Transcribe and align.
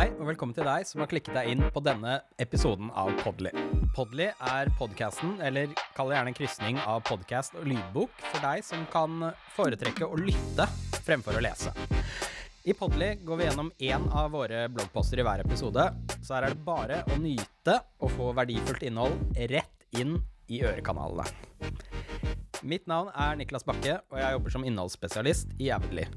Hei, 0.00 0.06
og 0.16 0.30
velkommen 0.30 0.56
til 0.56 0.64
deg 0.64 0.86
som 0.88 1.02
har 1.02 1.08
klikket 1.10 1.34
deg 1.36 1.50
inn 1.52 1.60
på 1.74 1.80
denne 1.84 2.14
episoden 2.40 2.86
av 2.96 3.10
Podly. 3.20 3.50
Podly 3.92 4.30
er 4.32 4.70
podkasten, 4.78 5.34
eller 5.44 5.74
kall 5.92 6.08
det 6.08 6.16
gjerne 6.16 6.32
en 6.32 6.36
krysning 6.38 6.78
av 6.88 7.02
podkast 7.04 7.58
og 7.60 7.66
lydbok, 7.68 8.14
for 8.30 8.40
deg 8.40 8.64
som 8.64 8.86
kan 8.94 9.26
foretrekke 9.58 10.08
å 10.08 10.16
lytte 10.16 10.64
fremfor 11.04 11.36
å 11.36 11.42
lese. 11.44 11.74
I 12.64 12.72
Podly 12.80 13.10
går 13.28 13.42
vi 13.42 13.48
gjennom 13.50 13.68
én 13.90 14.08
av 14.16 14.32
våre 14.32 14.62
bloggposter 14.72 15.20
i 15.20 15.28
hver 15.28 15.44
episode, 15.44 15.84
så 16.24 16.38
her 16.38 16.48
er 16.48 16.56
det 16.56 16.64
bare 16.64 17.02
å 17.04 17.20
nyte 17.20 17.76
og 18.00 18.16
få 18.16 18.32
verdifullt 18.40 18.88
innhold 18.88 19.36
rett 19.52 20.00
inn 20.00 20.16
i 20.48 20.62
ørekanalene. 20.64 21.28
Mitt 22.64 22.88
navn 22.88 23.12
er 23.12 23.36
Niklas 23.36 23.68
Bakke, 23.68 24.00
og 24.08 24.16
jeg 24.24 24.38
jobber 24.38 24.56
som 24.56 24.64
innholdsspesialist 24.64 25.52
i 25.60 25.68
Avidly. 25.76 26.08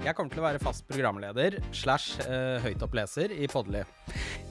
Jeg 0.00 0.16
kommer 0.16 0.32
til 0.32 0.40
å 0.40 0.46
være 0.46 0.60
fast 0.62 0.86
programleder 0.88 1.58
slash 1.76 2.16
uh, 2.24 2.56
høytoppleser 2.64 3.34
i 3.36 3.44
Podly. 3.50 3.82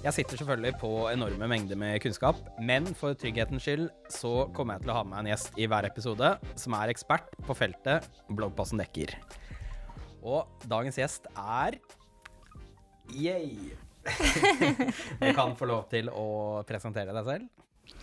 Jeg 0.03 0.13
sitter 0.13 0.37
selvfølgelig 0.37 0.75
på 0.77 0.91
enorme 1.09 1.49
mengder 1.49 1.79
med 1.81 1.97
kunnskap, 2.03 2.37
men 2.61 2.85
for 2.97 3.17
trygghetens 3.17 3.65
skyld 3.65 3.87
så 4.13 4.45
kommer 4.53 4.77
jeg 4.77 4.85
til 4.85 4.93
å 4.93 4.99
ha 4.99 5.03
med 5.07 5.23
en 5.23 5.31
gjest 5.31 5.57
i 5.57 5.65
hver 5.71 5.89
episode 5.89 6.29
som 6.53 6.77
er 6.77 6.93
ekspert 6.93 7.33
på 7.47 7.57
feltet 7.57 8.05
bloggposten 8.29 8.83
dekker. 8.83 9.15
Og 10.21 10.45
dagens 10.69 11.01
gjest 11.01 11.25
er 11.33 11.81
Yay! 13.17 13.73
Du 15.21 15.29
kan 15.37 15.57
få 15.57 15.67
lov 15.73 15.87
til 15.89 16.13
å 16.13 16.61
presentere 16.69 17.17
deg 17.17 17.27
selv. 17.27 17.97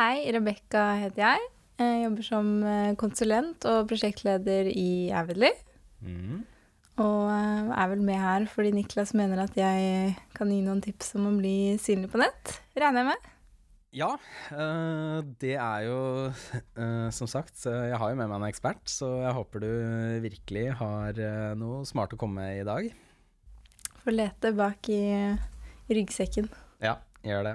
Hei, 0.00 0.26
Rebekka 0.34 0.88
heter 1.06 1.28
jeg. 1.28 1.50
Jeg 1.82 2.06
jobber 2.08 2.26
som 2.26 2.56
eh, 2.66 2.94
konsulent 2.98 3.64
og 3.70 3.86
prosjektleder 3.90 4.68
i 4.70 5.10
Avidly. 5.14 5.54
Mm. 6.02 6.42
Og 7.02 7.28
eh, 7.32 7.74
er 7.74 7.90
vel 7.92 8.02
med 8.06 8.20
her 8.20 8.46
fordi 8.50 8.72
Niklas 8.76 9.14
mener 9.18 9.44
at 9.44 9.56
jeg 9.58 10.14
kan 10.36 10.50
gi 10.52 10.62
noen 10.64 10.82
tips 10.84 11.14
om 11.18 11.28
å 11.30 11.36
bli 11.38 11.74
synlig 11.82 12.12
på 12.12 12.20
nett. 12.22 12.56
Regner 12.78 13.02
jeg 13.02 13.10
med? 13.10 13.30
Ja, 13.92 14.08
øh, 14.56 15.18
det 15.42 15.56
er 15.60 15.82
jo 15.84 15.98
øh, 16.32 17.08
Som 17.12 17.28
sagt, 17.28 17.66
jeg 17.66 17.98
har 18.00 18.12
jo 18.12 18.16
med 18.16 18.30
meg 18.30 18.38
en 18.38 18.48
ekspert, 18.48 18.86
så 18.88 19.10
jeg 19.26 19.36
håper 19.36 19.66
du 19.66 19.70
virkelig 20.24 20.66
har 20.80 21.22
noe 21.60 21.82
smart 21.88 22.14
å 22.16 22.20
komme 22.20 22.40
med 22.40 22.62
i 22.62 22.68
dag. 22.68 22.92
Får 24.02 24.16
lete 24.16 24.54
bak 24.56 24.88
i, 24.90 25.02
i 25.86 25.98
ryggsekken. 25.98 26.48
Ja, 26.82 26.96
gjør 27.26 27.46
det. 27.46 27.54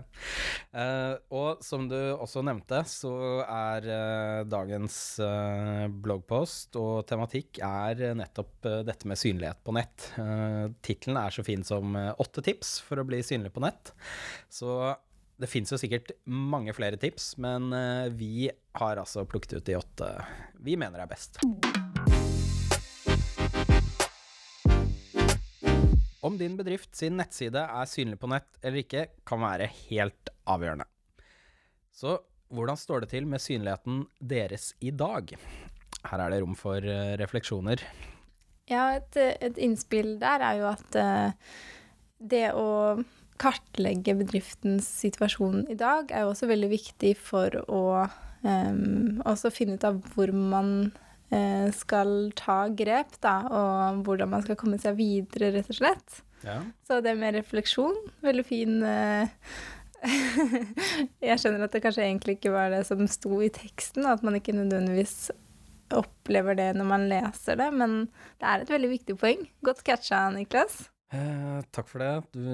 Uh, 0.72 1.16
og 1.34 1.64
som 1.66 1.88
du 1.90 1.98
også 1.98 2.44
nevnte, 2.46 2.82
så 2.90 3.14
er 3.44 3.88
uh, 3.88 4.42
dagens 4.50 4.98
uh, 5.24 5.88
bloggpost 5.92 6.78
og 6.80 7.06
tematikk 7.10 7.62
er 7.66 8.16
nettopp 8.18 8.70
dette 8.88 9.10
med 9.10 9.20
synlighet 9.20 9.62
på 9.66 9.76
nett. 9.78 10.12
Uh, 10.20 10.70
Tittelen 10.86 11.20
er 11.22 11.34
så 11.34 11.46
fin 11.46 11.66
som 11.68 11.96
'Åtte 11.98 12.44
tips 12.46 12.78
for 12.86 13.02
å 13.02 13.08
bli 13.08 13.22
synlig 13.26 13.54
på 13.56 13.64
nett'. 13.64 13.94
Så 14.50 14.96
det 15.38 15.50
fins 15.52 15.72
jo 15.72 15.78
sikkert 15.78 16.16
mange 16.26 16.74
flere 16.74 16.98
tips, 16.98 17.36
men 17.38 17.70
vi 18.18 18.50
har 18.80 18.98
altså 18.98 19.28
plukket 19.30 19.60
ut 19.60 19.68
de 19.70 19.78
åtte 19.78 20.10
vi 20.66 20.74
mener 20.80 21.04
er 21.04 21.12
best. 21.12 21.38
Om 26.26 26.38
din 26.38 26.58
bedrift 26.58 26.96
sin 26.98 27.18
nettside 27.20 27.62
er 27.62 27.90
synlig 27.90 28.18
på 28.22 28.30
nett 28.32 28.58
eller 28.64 28.82
ikke, 28.82 29.06
kan 29.28 29.44
være 29.44 29.70
helt 29.90 30.32
avgjørende. 30.50 30.88
Så 31.94 32.18
hvordan 32.54 32.80
står 32.80 33.04
det 33.04 33.12
til 33.14 33.28
med 33.30 33.44
synligheten 33.44 34.06
deres 34.18 34.72
i 34.82 34.92
dag? 34.92 35.34
Her 36.08 36.24
er 36.24 36.34
det 36.34 36.42
rom 36.42 36.56
for 36.58 36.82
uh, 36.82 37.14
refleksjoner. 37.22 37.84
Ja, 38.68 38.98
et, 38.98 39.16
et, 39.18 39.60
innspill 39.62 40.18
der 40.22 40.44
er 40.44 40.60
jo 40.60 40.68
at 40.72 40.98
uh, 41.00 41.58
det 42.18 42.48
å 42.58 42.68
kartlegge 43.38 44.16
bedriftens 44.18 44.88
situasjon 45.04 45.68
i 45.70 45.78
dag 45.78 46.10
er 46.10 46.26
jo 46.26 46.32
også 46.34 46.50
veldig 46.50 46.72
viktig 46.72 47.14
for 47.22 47.54
å 47.70 47.84
um, 48.42 49.22
også 49.22 49.54
finne 49.54 49.78
ut 49.78 49.86
av 49.86 50.00
hvor 50.16 50.34
man 50.34 50.90
Eh, 50.90 51.07
skal 51.76 52.32
ta 52.40 52.62
grep, 52.72 53.18
da, 53.24 53.34
og 53.52 54.04
hvordan 54.08 54.32
man 54.32 54.46
skal 54.46 54.56
komme 54.60 54.78
seg 54.80 54.96
videre, 55.00 55.52
rett 55.58 55.72
og 55.74 55.80
slett. 55.80 56.22
Ja. 56.46 56.62
Så 56.88 57.02
det 57.04 57.16
med 57.20 57.36
refleksjon, 57.36 57.98
veldig 58.24 58.46
fin 58.46 58.78
eh, 58.86 59.34
Jeg 61.26 61.40
skjønner 61.42 61.66
at 61.66 61.74
det 61.74 61.82
kanskje 61.84 62.06
egentlig 62.06 62.38
ikke 62.38 62.54
var 62.54 62.72
det 62.74 62.84
som 62.88 63.02
sto 63.10 63.42
i 63.42 63.52
teksten, 63.54 64.06
at 64.08 64.24
man 64.26 64.38
ikke 64.38 64.56
nødvendigvis 64.56 65.32
opplever 65.96 66.58
det 66.60 66.74
når 66.76 66.88
man 66.88 67.08
leser 67.10 67.60
det, 67.60 67.72
men 67.74 68.00
det 68.40 68.48
er 68.48 68.64
et 68.64 68.74
veldig 68.74 68.92
viktig 68.92 69.18
poeng. 69.20 69.48
Godt 69.66 69.84
catcha, 69.88 70.28
Niklas. 70.36 70.88
Eh, 71.08 71.60
takk 71.72 71.88
for 71.88 72.04
det. 72.04 72.12
Du, 72.36 72.48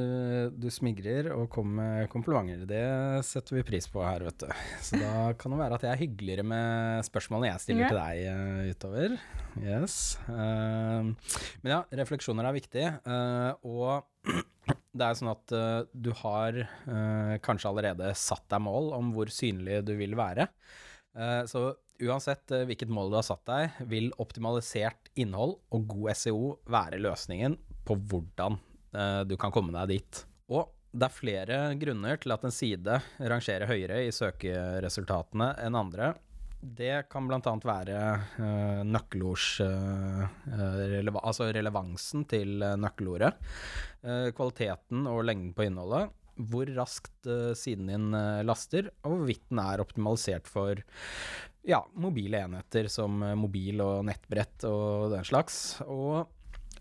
du, 0.62 0.68
smigrer 0.69 1.31
og 1.34 1.47
kommer 1.53 1.80
med 1.80 2.09
komplimenter. 2.12 2.68
Det 2.69 3.25
setter 3.25 3.58
vi 3.58 3.66
pris 3.66 3.88
på 3.90 4.03
her, 4.06 4.25
vet 4.28 4.46
du. 4.46 4.50
Så 4.86 5.00
da 5.02 5.31
kan 5.40 5.56
det 5.56 5.62
være 5.64 5.80
at 5.80 5.86
jeg 5.88 5.94
er 5.94 6.02
hyggeligere 6.03 6.46
med 6.46 7.08
spørsmålene 7.09 7.50
jeg 7.50 7.63
stiller 7.63 7.88
yeah. 7.88 7.94
til 7.94 8.02
deg 8.03 8.19
uh, 8.30 8.69
utover. 8.75 9.18
Yes. 9.58 9.97
Uh, 10.28 11.09
men 11.63 11.74
ja, 11.74 11.81
refleksjoner 12.03 12.50
er 12.50 12.58
viktig. 12.59 12.86
Uh, 13.09 13.58
og 13.66 14.30
det 14.94 15.08
er 15.08 15.18
sånn 15.18 15.34
at 15.34 15.53
du 15.92 16.12
har 16.22 16.59
kanskje 17.44 17.68
allerede 17.68 18.12
satt 18.16 18.46
deg 18.53 18.62
mål 18.63 18.94
om 18.96 19.09
hvor 19.16 19.31
synlig 19.34 19.81
du 19.88 19.96
vil 19.97 20.13
være. 20.16 20.46
så 21.50 21.63
uansett 22.00 22.53
hvilket 22.69 22.94
mål 22.94 23.09
du 23.12 23.18
har 23.18 23.25
satt 23.25 23.42
deg, 23.50 23.81
vil 23.90 24.13
optimalisert 24.22 25.09
innhold 25.19 25.58
og 25.74 25.90
god 25.92 26.13
SEO 26.22 26.53
være 26.72 27.02
løsningen 27.02 27.58
på 27.88 27.98
hvordan 27.98 28.58
eh, 28.96 29.22
du 29.28 29.36
kan 29.40 29.54
komme 29.54 29.76
deg 29.76 29.96
dit. 29.98 30.24
Og 30.54 30.72
det 30.94 31.08
er 31.08 31.16
flere 31.16 31.58
grunner 31.82 32.20
til 32.22 32.36
at 32.36 32.44
en 32.46 32.54
side 32.54 33.00
rangerer 33.18 33.70
høyere 33.70 34.04
i 34.06 34.14
søkeresultatene 34.14 35.56
enn 35.64 35.78
andre. 35.80 36.14
Det 36.64 37.10
kan 37.12 37.26
bl.a. 37.28 37.40
være 37.42 38.02
uh, 38.40 38.84
nøkkelords 38.88 39.48
uh, 39.66 40.22
releva 40.94 41.24
Altså 41.28 41.50
relevansen 41.52 42.24
til 42.30 42.64
nøkkelordet. 42.80 43.34
Uh, 44.06 44.30
kvaliteten 44.38 45.10
og 45.12 45.26
lengden 45.28 45.52
på 45.58 45.66
innholdet. 45.68 46.14
Hvor 46.34 46.70
raskt 46.78 47.28
siden 47.60 47.92
din 47.92 48.16
laster, 48.42 48.88
og 49.06 49.12
hvorvidt 49.12 49.44
den 49.52 49.60
er 49.62 49.84
optimalisert 49.84 50.48
for 50.50 50.80
ja, 51.62 51.78
mobile 51.94 52.40
enheter 52.42 52.90
som 52.90 53.22
mobil 53.38 53.84
og 53.86 54.08
nettbrett 54.08 54.66
og 54.66 55.14
den 55.14 55.28
slags. 55.30 55.60
Og 55.86 56.26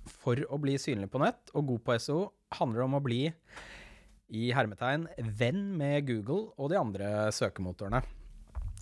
for 0.09 0.39
å 0.49 0.59
bli 0.63 0.79
synlig 0.81 1.11
på 1.13 1.21
nett 1.23 1.53
og 1.57 1.69
god 1.71 1.85
på 1.87 1.99
SEO 2.03 2.25
handler 2.59 2.83
det 2.83 2.89
om 2.89 2.99
å 2.99 3.05
bli 3.05 3.23
i 4.33 4.49
hermetegn 4.57 5.07
venn 5.39 5.65
med 5.77 6.07
Google 6.09 6.53
og 6.57 6.73
de 6.73 6.81
andre 6.81 7.09
søkemotorene. 7.35 8.01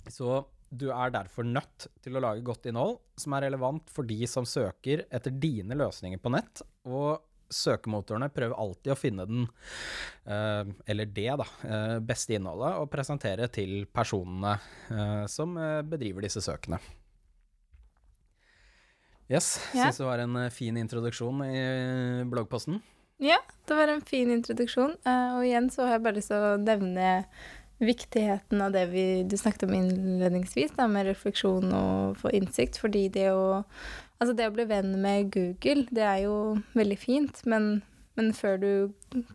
Så 0.09 0.41
du 0.71 0.87
er 0.95 1.11
derfor 1.11 1.43
nødt 1.43 1.89
til 2.03 2.15
å 2.15 2.21
lage 2.23 2.45
godt 2.47 2.69
innhold 2.71 3.01
som 3.19 3.35
er 3.35 3.49
relevant 3.49 3.91
for 3.91 4.07
de 4.07 4.23
som 4.29 4.47
søker 4.47 5.03
etter 5.11 5.35
dine 5.35 5.75
løsninger 5.75 6.21
på 6.23 6.31
nett. 6.31 6.63
Og 6.87 7.19
søkemotorene 7.51 8.31
prøver 8.31 8.55
alltid 8.55 8.93
å 8.93 8.97
finne 8.99 9.25
den, 9.27 9.49
eh, 10.23 10.71
eller 10.87 11.11
det, 11.11 11.27
da, 11.43 11.47
eh, 11.67 11.97
beste 11.99 12.37
innholdet 12.37 12.79
og 12.79 12.89
presentere 12.93 13.49
til 13.51 13.85
personene 13.91 14.55
eh, 14.89 15.25
som 15.27 15.59
bedriver 15.83 16.23
disse 16.23 16.39
søkene. 16.39 16.79
Yes, 19.31 19.53
ja. 19.71 19.87
syns 19.87 20.01
det 20.01 20.07
var 20.09 20.19
en 20.19 20.35
eh, 20.35 20.51
fin 20.51 20.77
introduksjon 20.77 21.45
i 21.45 21.55
eh, 21.55 22.25
bloggposten. 22.27 22.81
Ja, 23.21 23.37
det 23.69 23.77
var 23.77 23.87
en 23.87 24.01
fin 24.01 24.31
introduksjon. 24.33 24.95
Uh, 25.05 25.37
og 25.37 25.45
igjen 25.45 25.69
så 25.71 25.85
har 25.85 25.99
jeg 25.99 26.03
bare 26.07 26.17
lyst 26.17 26.31
til 26.33 26.41
å 26.41 26.55
nevne 26.59 27.11
viktigheten 27.81 28.61
av 28.65 28.73
det 28.73 28.87
vi, 28.91 29.03
du 29.23 29.37
snakket 29.37 29.67
om 29.67 29.75
innledningsvis, 29.77 30.73
da, 30.77 30.87
med 30.89 31.07
refleksjon 31.07 31.69
og 31.77 32.17
få 32.21 32.33
innsikt. 32.37 32.81
Fordi 32.81 33.05
det 33.13 33.29
å, 33.33 33.61
altså 34.17 34.35
det 34.37 34.49
å 34.49 34.55
bli 34.55 34.65
venn 34.69 34.95
med 35.05 35.31
Google, 35.33 35.85
det 35.93 36.05
er 36.05 36.23
jo 36.25 36.35
veldig 36.77 36.97
fint, 36.99 37.43
men, 37.49 37.71
men 38.19 38.33
før 38.37 38.59
du 38.61 38.71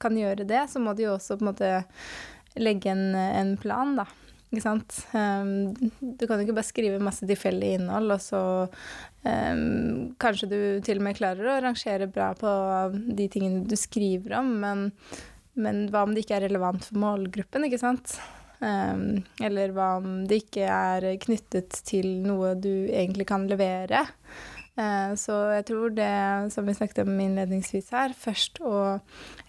kan 0.03 0.19
gjøre 0.19 0.47
det, 0.51 0.67
så 0.71 0.83
må 0.83 0.95
du 0.95 1.07
jo 1.07 1.15
også 1.15 1.39
på 1.39 1.47
en 1.47 1.53
måte 1.53 1.73
legge 2.59 2.91
en, 2.91 3.15
en 3.15 3.57
plan, 3.61 3.97
da. 3.99 4.11
Ikke 4.57 4.65
sant. 4.65 4.95
Um, 5.13 5.75
du 6.01 6.23
kan 6.25 6.39
jo 6.41 6.47
ikke 6.47 6.57
bare 6.57 6.65
skrive 6.65 7.01
masse 7.05 7.27
tilfeldig 7.29 7.75
innhold, 7.77 8.15
og 8.15 8.23
så 8.25 8.41
um, 8.65 10.15
kanskje 10.23 10.49
du 10.49 10.59
til 10.87 11.03
og 11.03 11.05
med 11.05 11.19
klarer 11.19 11.51
å 11.53 11.59
rangere 11.61 12.09
bra 12.09 12.31
på 12.39 12.53
de 13.19 13.27
tingene 13.29 13.67
du 13.69 13.77
skriver 13.77 14.39
om, 14.39 14.55
men, 14.63 14.87
men 15.61 15.85
hva 15.93 16.07
om 16.07 16.17
det 16.17 16.25
ikke 16.25 16.39
er 16.39 16.47
relevant 16.47 16.89
for 16.89 17.03
målgruppen, 17.05 17.69
ikke 17.69 17.83
sant? 17.85 18.17
Um, 18.65 19.27
eller 19.45 19.77
hva 19.77 19.99
om 19.99 20.23
det 20.25 20.41
ikke 20.47 20.65
er 20.73 21.11
knyttet 21.21 21.83
til 21.85 22.15
noe 22.25 22.55
du 22.57 22.89
egentlig 22.89 23.29
kan 23.29 23.45
levere? 23.51 24.07
Uh, 24.81 25.13
så 25.21 25.43
jeg 25.59 25.69
tror 25.69 25.93
det, 26.01 26.13
som 26.57 26.65
vi 26.65 26.81
snakket 26.81 27.05
om 27.05 27.13
innledningsvis 27.13 27.93
her, 27.93 28.17
først 28.17 28.65
å 28.65 28.79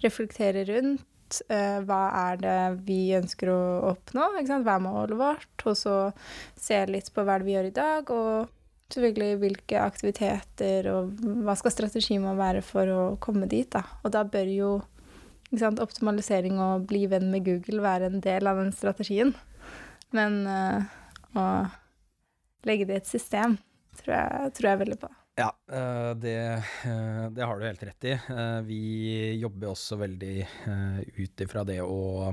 reflektere 0.04 0.68
rundt 0.68 1.07
uh, 1.51 1.79
hva 1.88 2.01
er 2.31 2.41
det 2.41 2.59
vi 2.88 3.00
ønsker 3.18 3.51
å 3.53 3.62
oppnå, 3.94 4.29
hva 4.35 4.75
er 4.75 4.83
målet 4.83 5.18
vårt, 5.19 5.65
og 5.65 5.77
så 5.79 5.95
se 6.59 6.79
litt 6.89 7.09
på 7.13 7.25
hva 7.25 7.39
det 7.39 7.47
vi 7.47 7.56
gjør 7.56 7.69
i 7.69 7.75
dag, 7.75 8.12
og 8.13 8.53
selvfølgelig 8.94 9.39
hvilke 9.41 9.81
aktiviteter 9.83 10.88
og 10.94 11.25
hva 11.44 11.57
skal 11.59 11.74
strategien 11.74 12.24
må 12.24 12.38
være 12.39 12.63
for 12.65 12.94
å 12.94 13.01
komme 13.24 13.50
dit, 13.51 13.69
da. 13.74 13.83
Og 14.03 14.13
da 14.15 14.24
bør 14.27 14.53
jo 14.53 14.71
sant, 15.56 15.83
optimalisering 15.83 16.59
og 16.63 16.88
bli 16.89 17.06
venn 17.12 17.30
med 17.31 17.45
Google 17.47 17.83
være 17.83 18.12
en 18.12 18.23
del 18.23 18.47
av 18.47 18.59
den 18.62 18.73
strategien. 18.75 19.35
Men 20.15 20.44
uh, 20.47 20.83
å 21.35 21.47
legge 22.68 22.88
det 22.88 23.00
i 23.00 23.01
et 23.03 23.09
system 23.09 23.57
tror 24.00 24.13
jeg, 24.15 24.51
tror 24.57 24.71
jeg 24.71 24.83
veldig 24.83 25.00
på. 25.01 25.09
Ja, 25.37 25.51
eh, 25.71 26.11
det, 26.17 26.63
eh, 26.85 27.25
det, 27.29 27.43
har 27.45 27.59
du 27.59 27.65
helt 27.67 27.83
rett 27.85 28.05
i. 28.09 28.13
Vi 28.65 28.79
jobber 29.37 29.69
også 29.69 29.99
veldig 30.01 30.37
ut 31.13 31.43
ifra 31.45 31.61
det 31.67 31.77
å 31.85 32.31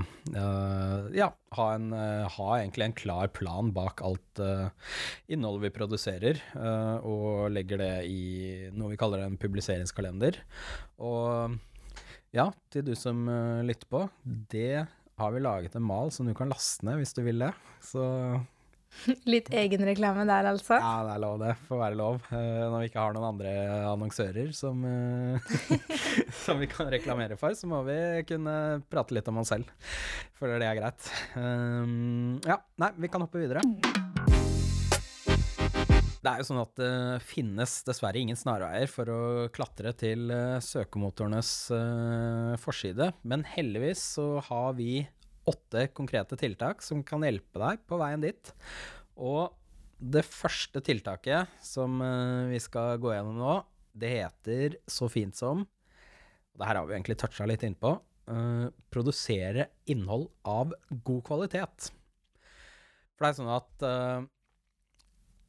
ja, 1.13 1.27
ha, 1.59 1.67
en, 1.75 1.91
ha, 1.93 2.47
egentlig 2.57 2.87
en 2.87 2.97
klar 2.97 3.29
plan 3.37 3.69
bak 3.77 4.01
alt 4.09 4.41
innholdet 5.29 5.67
vi 5.67 5.73
produserer, 5.77 6.41
og 7.05 7.53
legger 7.53 7.83
det 7.83 7.93
i 8.09 8.25
noe 8.73 8.95
vi 8.95 9.01
kaller 9.01 9.27
en 9.27 9.37
publiseringskalender. 9.41 10.41
Og 11.05 11.61
ja, 12.35 12.49
til 12.73 12.89
du 12.89 12.95
som 12.97 13.29
lytter 13.69 13.91
på. 13.93 14.07
Det 14.25 14.87
har 15.21 15.37
vi 15.37 15.45
laget 15.45 15.77
en 15.77 15.85
mal 15.87 16.09
som 16.11 16.27
du 16.27 16.33
kan 16.35 16.51
laste 16.51 16.89
ned 16.89 17.03
hvis 17.03 17.15
du 17.15 17.21
vil 17.29 17.45
det. 17.45 17.53
Så 17.85 18.09
Litt 19.33 19.51
egenreklame 19.55 20.25
der, 20.29 20.49
altså? 20.51 20.79
Ja, 20.79 21.03
det 21.07 21.15
er 21.17 21.23
lov, 21.25 21.39
det. 21.43 21.55
Får 21.69 21.81
være 21.81 21.99
lov. 21.99 22.21
Uh, 22.31 22.37
når 22.73 22.77
vi 22.79 22.91
ikke 22.91 23.03
har 23.03 23.17
noen 23.17 23.29
andre 23.33 23.55
annonsører 23.91 24.53
som, 24.57 24.85
uh, 24.87 25.55
som, 26.45 26.61
vi 26.63 26.71
kan 26.71 26.91
reklamere 26.93 27.39
for, 27.41 27.57
så 27.59 27.69
må 27.71 27.83
vi 27.89 27.99
kunne 28.29 28.57
prate 28.91 29.17
litt 29.17 29.29
om 29.33 29.43
oss 29.43 29.53
selv. 29.55 29.71
Føler 30.39 30.63
det 30.63 30.71
er 30.71 30.81
greit. 30.81 31.11
Um, 31.37 32.41
ja, 32.47 32.61
nei, 32.81 32.95
vi 33.05 33.13
kan 33.13 33.25
hoppe 33.25 33.43
videre. 33.43 33.65
Det 36.25 36.31
er 36.31 36.41
jo 36.41 36.47
sånn 36.49 36.63
at 36.63 36.79
det 36.81 36.93
finnes 37.29 37.73
dessverre 37.85 38.17
ingen 38.17 38.39
snarveier 38.39 38.89
for 38.89 39.11
å 39.13 39.19
klatre 39.53 39.91
til 40.01 40.33
søkemotorenes 40.65 41.51
forside, 42.63 43.11
men 43.29 43.45
heldigvis 43.45 44.07
så 44.17 44.29
har 44.47 44.73
vi 44.79 45.03
åtte 45.51 45.89
konkrete 45.97 46.39
tiltak 46.41 46.83
som 46.85 47.03
kan 47.07 47.25
hjelpe 47.27 47.61
deg 47.61 47.85
på 47.89 47.99
veien 48.01 48.25
dit. 48.25 48.53
Og 49.17 49.53
det 49.99 50.25
første 50.27 50.83
tiltaket 50.85 51.51
som 51.65 52.01
uh, 52.03 52.51
vi 52.51 52.61
skal 52.63 52.99
gå 53.01 53.15
gjennom 53.15 53.39
nå, 53.41 53.55
det 53.95 54.11
heter 54.17 54.79
så 54.91 55.09
fint 55.13 55.37
som 55.39 55.63
og 56.55 56.61
Det 56.61 56.67
her 56.69 56.79
har 56.79 56.87
vi 56.87 56.95
egentlig 56.95 57.17
toucha 57.19 57.47
litt 57.51 57.65
innpå. 57.67 57.97
produsere 58.95 59.67
innhold 59.91 60.29
av 60.47 60.71
god 61.05 61.25
kvalitet. 61.27 61.89
For 63.13 63.27
det 63.27 63.31
er 63.33 63.37
sånn 63.41 63.51
at 63.51 63.85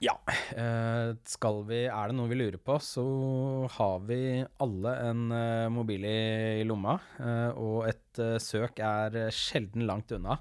ja, 0.03 0.15
eh, 0.55 1.15
skal 1.27 1.61
vi 1.69 1.85
Er 1.87 2.09
det 2.09 2.15
noe 2.17 2.29
vi 2.31 2.37
lurer 2.37 2.59
på, 2.59 2.77
så 2.83 3.05
har 3.77 4.03
vi 4.07 4.43
alle 4.63 4.93
en 5.05 5.23
eh, 5.31 5.67
mobil 5.71 6.05
i 6.09 6.65
lomma, 6.67 6.97
eh, 7.19 7.51
og 7.55 7.87
et 7.89 8.21
søk 8.43 8.79
er 8.83 9.29
sjelden 9.35 9.85
langt 9.87 10.11
unna. 10.15 10.37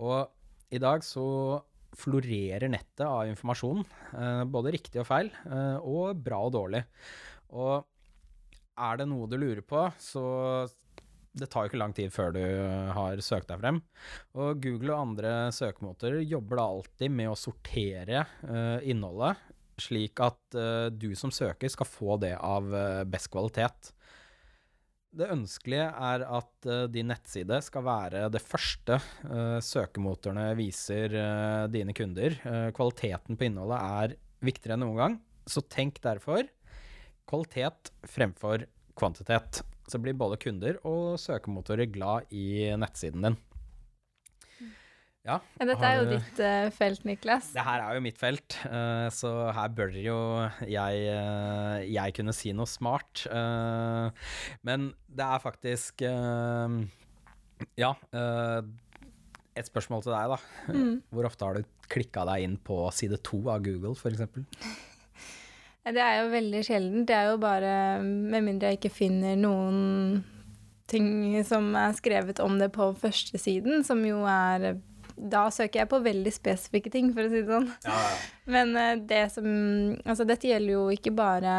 Og 0.00 0.28
i 0.72 0.80
dag 0.80 1.04
så 1.04 1.26
florerer 1.98 2.68
nettet 2.70 3.06
av 3.06 3.26
informasjon, 3.26 3.80
både 4.52 4.74
riktig 4.74 5.00
og 5.00 5.06
feil, 5.08 5.30
og 5.80 6.20
bra 6.20 6.42
og 6.44 6.52
dårlig. 6.54 6.82
Og 7.56 7.80
er 8.78 9.00
det 9.00 9.06
noe 9.08 9.26
du 9.26 9.38
lurer 9.40 9.64
på, 9.66 9.86
så 9.98 10.22
det 11.38 11.48
tar 11.52 11.64
jo 11.64 11.72
ikke 11.72 11.80
lang 11.80 11.94
tid 11.96 12.12
før 12.14 12.32
du 12.34 12.42
har 12.94 13.20
søkt 13.24 13.50
deg 13.50 13.60
frem. 13.62 13.82
Og 14.38 14.58
Google 14.62 14.94
og 14.94 15.04
andre 15.10 15.34
søkemåter 15.54 16.18
jobber 16.22 16.60
da 16.60 16.66
alltid 16.72 17.14
med 17.14 17.32
å 17.32 17.38
sortere 17.38 18.24
uh, 18.44 18.78
innholdet, 18.82 19.38
slik 19.78 20.20
at 20.24 20.58
uh, 20.58 20.88
du 20.90 21.12
som 21.18 21.32
søker 21.34 21.70
skal 21.72 21.88
få 21.88 22.18
det 22.22 22.34
av 22.36 22.68
uh, 22.74 23.06
best 23.08 23.30
kvalitet. 23.34 23.92
Det 25.18 25.30
ønskelige 25.32 25.86
er 25.88 26.22
at 26.36 26.66
din 26.92 27.08
nettside 27.08 27.56
skal 27.64 27.82
være 27.82 28.26
det 28.30 28.42
første 28.44 28.98
søkemotorene 29.64 30.50
viser 30.54 31.14
dine 31.72 31.94
kunder. 31.96 32.36
kvaliteten 32.76 33.38
på 33.40 33.46
innholdet 33.48 33.78
er 34.04 34.14
viktigere 34.44 34.76
enn 34.76 34.84
noen 34.84 35.00
gang, 35.00 35.16
så 35.48 35.64
tenk 35.64 36.02
derfor 36.04 36.44
kvalitet 37.28 37.90
fremfor 38.06 38.68
kvantitet 39.00 39.62
så 39.90 40.00
blir 40.02 40.16
både 40.18 40.38
kunder 40.40 40.78
og 40.88 41.18
søkemotorer 41.22 41.88
glad 41.92 42.30
i 42.34 42.70
nettsiden 42.78 43.24
din. 43.28 43.38
Ja, 45.28 45.40
Dette 45.60 45.84
er 45.84 45.98
jo 45.98 46.04
ditt 46.08 46.38
uh, 46.40 46.70
felt, 46.72 47.02
Niklas. 47.04 47.50
Det 47.52 47.60
her 47.66 47.82
er 47.84 47.98
jo 47.98 48.00
mitt 48.00 48.16
felt, 48.16 48.54
uh, 48.64 49.10
så 49.12 49.50
her 49.52 49.74
bør 49.76 49.92
jo 50.00 50.16
jeg, 50.64 51.02
uh, 51.12 51.82
jeg 51.84 52.14
kunne 52.16 52.32
si 52.32 52.54
noe 52.56 52.68
smart. 52.70 53.26
men 54.64 54.92
det 55.08 55.26
er 55.26 55.42
faktisk 55.42 56.00
Ja. 57.76 57.92
et 59.58 59.66
spørsmål 59.66 60.02
til 60.06 60.14
deg, 60.14 60.32
da. 60.32 60.38
Mm. 60.72 61.02
Hvor 61.10 61.26
ofte 61.28 61.44
har 61.44 61.58
du 61.58 61.64
klikka 61.90 62.24
deg 62.28 62.44
inn 62.46 62.56
på 62.56 62.86
side 62.94 63.18
to 63.26 63.42
av 63.50 63.64
Google, 63.66 63.96
f.eks.? 63.98 64.22
Det 65.94 66.02
er 66.02 66.18
jo 66.22 66.32
veldig 66.32 66.64
sjelden. 66.66 67.06
Det 67.08 67.16
er 67.16 67.30
jo 67.32 67.38
bare 67.42 68.00
Med 68.02 68.44
mindre 68.44 68.72
jeg 68.72 68.80
ikke 68.80 68.96
finner 69.00 69.38
noen 69.38 70.24
ting 70.88 71.36
som 71.44 71.74
er 71.76 71.92
skrevet 71.96 72.40
om 72.40 72.56
det 72.60 72.70
på 72.72 72.90
førstesiden, 72.96 73.82
som 73.84 74.00
jo 74.06 74.22
er 74.28 74.78
Da 75.18 75.48
søker 75.52 75.82
jeg 75.82 75.90
på 75.90 76.00
veldig 76.00 76.32
spesifikke 76.32 76.92
ting, 76.94 77.12
for 77.12 77.26
å 77.26 77.32
si 77.32 77.42
det 77.42 77.50
sånn. 77.50 77.70
Ja, 77.84 77.96
ja. 78.06 78.18
Men 78.54 78.76
eh, 78.78 78.94
det 79.10 79.24
som 79.34 79.48
Altså, 80.04 80.24
dette 80.28 80.48
gjelder 80.48 80.76
jo 80.78 80.84
ikke 80.94 81.12
bare 81.16 81.56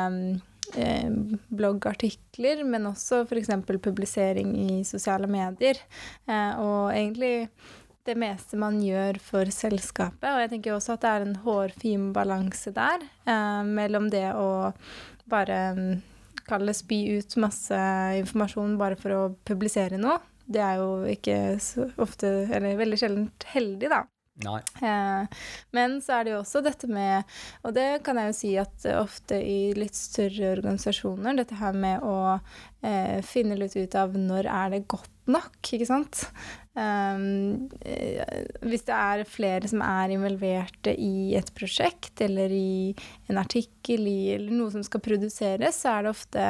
eh, 0.75 1.09
bloggartikler, 1.49 2.63
men 2.65 2.87
også 2.89 3.23
f.eks. 3.25 3.51
publisering 3.83 4.55
i 4.57 4.79
sosiale 4.87 5.29
medier. 5.29 5.81
Eh, 6.29 6.51
og 6.61 6.93
egentlig 6.93 7.49
det 8.09 8.17
meste 8.19 8.57
man 8.59 8.79
gjør 8.81 9.19
for 9.21 9.49
selskapet. 9.53 10.27
Og 10.31 10.43
jeg 10.43 10.53
tenker 10.53 10.75
også 10.75 10.95
at 10.95 11.05
det 11.05 11.11
er 11.13 11.25
en 11.27 11.39
hårfin 11.45 12.09
balanse 12.15 12.73
der 12.75 13.03
eh, 13.29 13.61
mellom 13.67 14.09
det 14.13 14.27
å 14.33 14.71
bare 15.29 15.59
mm, 15.77 15.91
kalle 16.49 16.73
spy 16.73 17.03
ut 17.19 17.39
masse 17.41 17.79
informasjon 18.23 18.77
bare 18.79 18.97
for 18.99 19.15
å 19.15 19.23
publisere 19.45 20.01
noe. 20.01 20.17
Det 20.49 20.61
er 20.65 20.79
jo 20.81 20.93
ikke 21.05 21.59
så 21.61 21.91
ofte, 22.01 22.31
eller 22.49 22.79
veldig 22.79 22.97
sjeldent 22.97 23.45
heldig, 23.53 23.91
da. 23.91 24.05
Nei. 24.39 24.61
Eh, 24.87 25.39
men 25.75 25.97
så 26.01 26.15
er 26.15 26.25
det 26.25 26.31
jo 26.31 26.37
også 26.39 26.61
dette 26.63 26.87
med 26.87 27.27
Og 27.67 27.73
det 27.75 27.87
kan 28.05 28.15
jeg 28.15 28.29
jo 28.29 28.35
si 28.37 28.51
at 28.61 28.85
ofte 28.95 29.35
i 29.35 29.73
litt 29.75 29.97
større 29.99 30.53
organisasjoner, 30.53 31.35
dette 31.41 31.57
her 31.59 31.75
med 31.75 32.05
å 32.07 32.37
eh, 32.79 33.19
finne 33.25 33.59
litt 33.59 33.75
ut 33.75 33.97
av 33.99 34.15
når 34.15 34.47
er 34.47 34.71
det 34.77 34.85
godt 34.87 35.11
nok, 35.33 35.59
ikke 35.75 35.87
sant. 35.87 36.25
Um, 36.79 37.65
hvis 38.63 38.85
det 38.87 38.93
er 38.95 39.23
flere 39.27 39.67
som 39.67 39.81
er 39.83 40.13
involverte 40.13 40.93
i 40.93 41.33
et 41.35 41.49
prosjekt 41.57 42.21
eller 42.23 42.53
i 42.53 42.93
en 43.27 43.39
artikkel 43.41 44.05
i, 44.07 44.31
eller 44.37 44.53
noe 44.55 44.71
som 44.71 44.85
skal 44.85 45.03
produseres, 45.03 45.81
så 45.81 45.95
er 45.95 46.05
det 46.05 46.13
ofte 46.13 46.45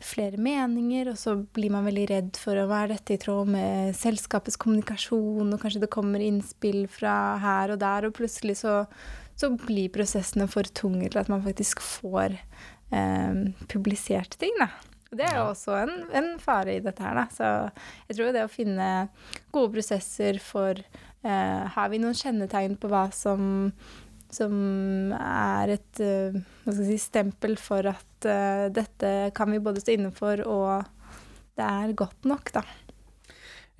flere 0.00 0.40
meninger, 0.40 1.10
og 1.12 1.20
så 1.20 1.36
blir 1.58 1.74
man 1.74 1.84
veldig 1.90 2.06
redd 2.12 2.40
for 2.40 2.56
å 2.56 2.68
være 2.70 2.94
dette 2.94 3.18
i 3.18 3.20
tråd 3.26 3.52
med 3.52 3.92
selskapets 3.98 4.56
kommunikasjon, 4.62 5.52
og 5.52 5.60
kanskje 5.60 5.84
det 5.84 5.92
kommer 5.92 6.24
innspill 6.24 6.86
fra 6.88 7.36
her 7.42 7.74
og 7.74 7.82
der, 7.82 8.08
og 8.08 8.16
plutselig 8.16 8.60
så, 8.62 8.80
så 9.36 9.52
blir 9.60 9.92
prosessene 9.92 10.48
for 10.48 10.68
tunge 10.72 11.10
til 11.10 11.20
at 11.20 11.32
man 11.32 11.44
faktisk 11.44 11.84
får 11.84 12.38
um, 12.94 13.50
publisert 13.68 14.38
ting, 14.40 14.56
da. 14.62 14.72
Det 15.14 15.22
er 15.22 15.36
jo 15.38 15.50
også 15.52 15.76
en, 15.84 15.92
en, 16.18 16.32
fare 16.42 16.76
i 16.76 16.82
dette 16.82 17.02
her, 17.04 17.14
da. 17.14 17.26
Så 17.30 17.50
jeg 18.08 18.18
tror 18.18 18.32
det 18.34 18.46
å 18.46 18.50
finne 18.50 18.88
gode 19.54 19.76
prosesser 19.76 20.40
for 20.42 20.80
eh, 20.80 21.62
Har 21.76 21.92
vi 21.92 22.00
noen 22.02 22.16
kjennetegn 22.16 22.74
på 22.80 22.90
hva 22.90 23.06
som, 23.14 23.70
som 24.32 24.56
er 25.14 25.76
et 25.76 26.02
eh, 26.02 26.34
hva 26.64 26.74
skal 26.74 26.90
si, 26.90 26.98
stempel 27.02 27.54
for 27.60 27.86
at 27.92 28.28
eh, 28.28 28.66
dette 28.74 29.14
kan 29.36 29.54
vi 29.54 29.62
både 29.62 29.84
stå 29.84 29.94
inne 29.94 30.10
for, 30.14 30.42
og 30.42 31.22
det 31.56 31.70
er 31.70 31.96
godt 31.96 32.26
nok, 32.26 32.52
da. 32.58 32.66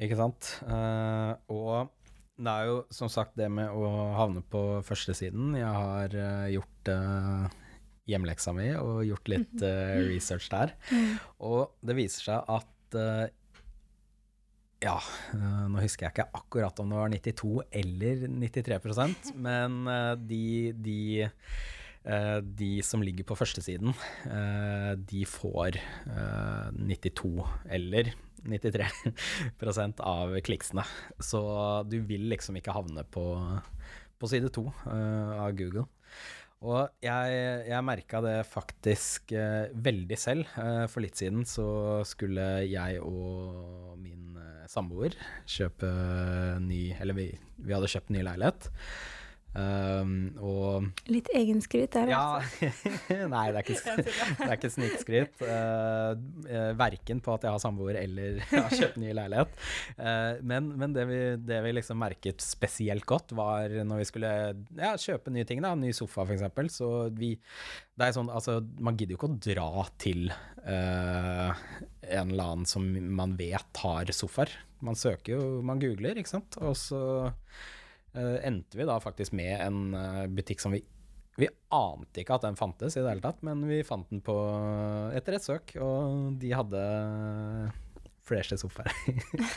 Ikke 0.00 0.16
sant. 0.18 0.54
Uh, 0.68 1.32
og 1.50 1.90
det 2.36 2.52
er 2.52 2.70
jo 2.70 2.80
som 2.92 3.10
sagt 3.10 3.34
det 3.40 3.48
med 3.50 3.72
å 3.72 4.12
havne 4.14 4.42
på 4.44 4.62
førstesiden. 4.84 5.56
Jeg 5.56 5.72
har 5.72 6.16
gjort 6.52 6.90
hjemleksa 8.10 8.54
mi 8.56 8.70
og 8.78 9.02
gjort 9.06 9.32
litt 9.32 9.64
uh, 9.64 9.98
research 10.12 10.48
der. 10.52 10.74
Mm. 10.90 11.16
Og 11.48 11.74
det 11.86 11.98
viser 11.98 12.30
seg 12.30 12.52
at 12.56 12.98
uh, 12.98 13.26
ja, 14.84 14.98
uh, 15.34 15.64
nå 15.72 15.82
husker 15.82 16.06
jeg 16.06 16.14
ikke 16.14 16.28
akkurat 16.40 16.82
om 16.82 16.92
det 16.92 17.00
var 17.00 17.14
92 17.16 17.54
eller 17.80 18.26
93% 18.28 19.32
men 19.46 19.80
de, 20.28 20.44
de, 20.76 21.00
de, 22.60 22.70
som 22.86 23.02
ligger 23.02 23.26
på 23.26 23.38
førstesiden, 23.38 23.96
de 25.08 25.24
får 25.26 25.80
92 26.76 27.32
eller 27.74 28.12
93% 28.46 30.04
av 30.06 30.36
kliksene. 30.46 30.84
Så 31.18 31.40
du 31.88 31.96
vil 32.06 32.28
liksom 32.30 32.60
ikke 32.60 32.76
havne 32.76 33.02
på, 33.10 33.24
på 34.20 34.30
side 34.30 34.52
to 34.54 34.68
av 34.86 35.50
Google. 35.58 35.88
Og 36.64 36.88
jeg, 37.04 37.40
jeg 37.68 37.84
merka 37.84 38.22
det 38.24 38.36
faktisk 38.48 39.34
eh, 39.36 39.68
veldig 39.76 40.16
selv. 40.18 40.48
Eh, 40.56 40.86
for 40.88 41.04
litt 41.04 41.20
siden 41.20 41.44
så 41.48 41.66
skulle 42.08 42.46
jeg 42.64 43.02
og 43.04 43.98
min 44.00 44.38
eh, 44.40 44.64
samboer 44.70 45.18
kjøpe 45.44 45.90
ny 46.64 46.80
Eller 46.96 47.18
vi, 47.18 47.28
vi 47.60 47.76
hadde 47.76 47.90
kjøpt 47.92 48.14
ny 48.14 48.24
leilighet. 48.24 48.70
Um, 49.56 50.34
og 50.44 50.88
Litt 51.08 51.30
egenskryt 51.32 51.94
der, 51.94 52.10
ja, 52.12 52.40
altså. 52.42 52.68
Nei, 53.32 53.44
det 53.54 53.62
er 53.62 53.64
ikke, 53.64 53.94
det 54.40 54.48
er 54.48 54.54
ikke 54.56 54.70
snikskryt. 54.74 55.40
Uh, 55.40 56.12
uh, 56.50 56.72
verken 56.76 57.22
på 57.24 57.32
at 57.36 57.46
jeg 57.46 57.54
har 57.54 57.62
samboer 57.62 57.96
eller 58.02 58.42
har 58.50 58.74
kjøpt 58.74 58.98
ny 59.00 59.14
leilighet. 59.16 59.54
Uh, 59.96 60.42
men, 60.44 60.68
men 60.76 60.96
det, 60.96 61.06
vi, 61.08 61.20
det, 61.40 61.62
vi, 61.64 61.72
liksom 61.78 62.00
merket 62.02 62.44
spesielt 62.44 63.06
godt, 63.08 63.32
var 63.38 63.72
når 63.86 64.02
vi 64.02 64.08
skulle 64.10 64.32
ja, 64.76 64.92
kjøpe 65.00 65.32
nye 65.32 65.48
ting. 65.48 65.64
da, 65.64 65.72
Ny 65.78 65.94
sofa, 65.96 66.26
f.eks. 66.26 66.76
Så 66.76 66.90
vi 67.16 67.36
det 67.96 68.10
er 68.10 68.12
sånn, 68.12 68.28
altså, 68.28 68.58
Man 68.84 68.98
gidder 68.98 69.14
jo 69.14 69.20
ikke 69.22 69.30
å 69.30 69.38
dra 69.40 69.86
til 70.02 70.28
en 70.66 72.32
eller 72.32 72.42
annen 72.42 72.66
som 72.68 72.84
man 73.16 73.36
vet 73.38 73.80
har 73.80 74.10
sofaer. 74.12 74.52
Man 74.84 74.98
søker 74.98 75.38
jo, 75.38 75.44
man 75.64 75.80
googler, 75.80 76.18
ikke 76.18 76.34
sant. 76.34 76.58
Og 76.60 76.74
så 76.76 77.00
uh, 77.30 77.75
endte 78.16 78.78
vi 78.78 78.86
da 78.88 78.98
faktisk 79.02 79.34
med 79.36 79.54
en 79.60 79.80
uh, 79.94 80.26
butikk 80.32 80.62
som 80.62 80.76
vi 80.76 80.84
vi 81.36 81.48
ante 81.68 82.22
ikke 82.22 82.38
at 82.38 82.46
den 82.46 82.56
fantes 82.56 82.94
i 82.96 83.02
det 83.02 83.10
hele 83.10 83.20
tatt, 83.20 83.42
men 83.44 83.60
vi 83.68 83.82
fant 83.84 84.08
den 84.08 84.22
på 84.24 84.34
etter 85.12 85.36
et 85.36 85.44
søk, 85.44 85.74
og 85.84 86.38
de 86.40 86.52
hadde 86.56 86.80
flashe 88.26 88.56
sofaer. 88.58 88.90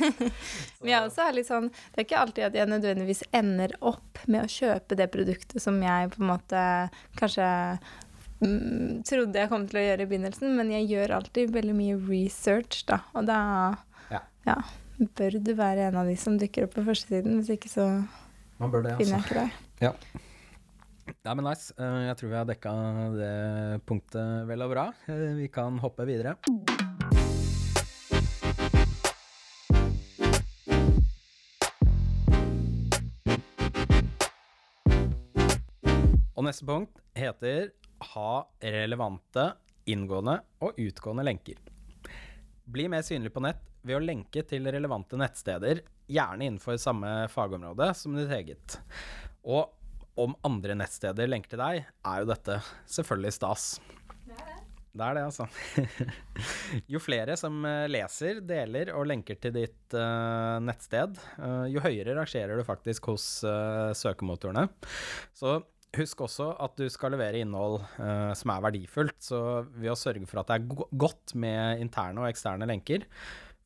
Men 0.81 0.91
jeg 0.91 1.05
også 1.07 1.23
er 1.25 1.35
litt 1.37 1.47
sånn 1.47 1.71
Det 1.71 1.95
er 1.95 2.05
ikke 2.05 2.19
alltid 2.21 2.47
at 2.49 2.57
jeg 2.59 2.69
nødvendigvis 2.69 3.23
ender 3.35 3.73
opp 3.79 4.21
med 4.27 4.45
å 4.45 4.51
kjøpe 4.51 4.97
det 4.99 5.09
produktet 5.13 5.63
som 5.63 5.79
jeg 5.81 6.11
på 6.13 6.21
en 6.21 6.29
måte 6.29 6.65
kanskje 7.17 7.47
mm, 8.43 9.01
trodde 9.09 9.41
jeg 9.41 9.51
kom 9.51 9.65
til 9.69 9.81
å 9.81 9.85
gjøre 9.87 10.05
i 10.05 10.11
begynnelsen, 10.11 10.53
men 10.59 10.73
jeg 10.75 10.89
gjør 10.91 11.15
alltid 11.17 11.55
veldig 11.55 11.75
mye 11.79 11.97
research, 12.11 12.83
da. 12.91 13.01
Og 13.15 13.25
da 13.29 13.41
ja. 14.13 14.23
ja 14.51 14.59
bør 15.17 15.39
du 15.41 15.53
være 15.57 15.89
en 15.89 16.01
av 16.01 16.09
de 16.11 16.17
som 16.19 16.37
dukker 16.37 16.67
opp 16.67 16.75
på 16.75 16.85
førstesiden. 16.87 17.39
Hvis 17.39 17.55
ikke 17.55 17.71
så 17.71 17.87
man 18.59 18.71
bør 18.71 18.83
det, 18.83 18.91
altså. 18.97 19.05
finner 19.05 19.17
jeg 19.17 19.25
ikke 19.25 19.39
det. 19.39 19.49
Ja. 19.85 19.93
Nei, 21.25 21.33
men 21.33 21.45
nice. 21.47 21.73
Eh, 21.79 21.99
jeg 22.09 22.17
tror 22.19 22.29
vi 22.29 22.37
har 22.37 22.47
dekka 22.49 22.71
det 23.15 23.33
punktet 23.87 24.47
vel 24.49 24.65
og 24.65 24.73
bra. 24.73 24.85
Eh, 25.09 25.39
vi 25.39 25.47
kan 25.51 25.79
hoppe 25.81 26.05
videre. 26.09 26.35
Og 36.35 36.45
neste 36.47 36.63
punkt 36.67 37.01
heter 37.19 37.71
ha 38.13 38.31
relevante 38.63 39.49
inngående 39.91 40.37
og 40.63 40.77
utgående 40.79 41.25
lenker. 41.27 41.57
Bli 42.69 42.85
mer 42.91 43.03
synlig 43.03 43.33
på 43.35 43.43
nett 43.43 43.63
ved 43.83 43.97
å 43.97 44.03
lenke 44.03 44.43
til 44.47 44.67
relevante 44.71 45.19
nettsteder, 45.19 45.81
gjerne 46.09 46.47
innenfor 46.47 46.79
samme 46.81 47.13
fagområde 47.31 47.91
som 47.97 48.17
ditt 48.17 48.33
eget. 48.33 48.79
Og 49.45 49.69
om 50.19 50.35
andre 50.43 50.75
nettsteder 50.75 51.29
lenker 51.29 51.53
til 51.53 51.61
deg, 51.61 51.85
er 51.87 52.23
jo 52.23 52.29
dette 52.33 52.59
selvfølgelig 52.89 53.37
stas. 53.37 53.69
Det 54.89 55.05
er 55.05 55.15
det, 55.15 55.23
altså. 55.23 55.45
jo 56.93 56.99
flere 57.01 57.35
som 57.39 57.61
eh, 57.67 57.85
leser, 57.91 58.41
deler 58.43 58.89
og 58.97 59.05
lenker 59.07 59.37
til 59.39 59.53
ditt 59.55 59.95
uh, 59.95 60.57
nettsted, 60.65 61.19
uh, 61.37 61.65
jo 61.69 61.83
høyere 61.83 62.15
rangerer 62.17 62.57
du 62.57 62.65
faktisk 62.67 63.11
hos 63.11 63.27
uh, 63.45 63.93
søkemotorene. 63.95 64.65
Så 65.37 65.59
husk 65.95 66.25
også 66.25 66.49
at 66.65 66.75
du 66.81 66.89
skal 66.91 67.15
levere 67.15 67.39
innhold 67.41 67.79
som 68.37 68.51
er 68.53 68.61
verdifullt. 68.61 69.15
Så 69.25 69.39
ved 69.73 69.89
å 69.89 69.97
sørge 69.97 70.27
for 70.29 70.41
at 70.41 70.51
det 70.51 70.59
er 70.59 70.89
godt 71.01 71.33
med 71.33 71.81
interne 71.81 72.21
og 72.21 72.29
eksterne 72.29 72.67
lenker, 72.69 73.07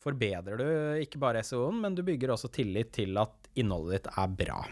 forbedrer 0.03 0.59
du 0.59 0.67
ikke 1.03 1.21
bare 1.21 1.43
SEO-en, 1.45 1.79
men 1.83 1.95
du 1.95 2.03
bygger 2.05 2.35
også 2.35 2.51
tillit 2.53 2.93
til 2.95 3.17
at 3.21 3.53
innholdet 3.59 4.01
ditt 4.01 4.11
er 4.13 4.35
bra. 4.43 4.63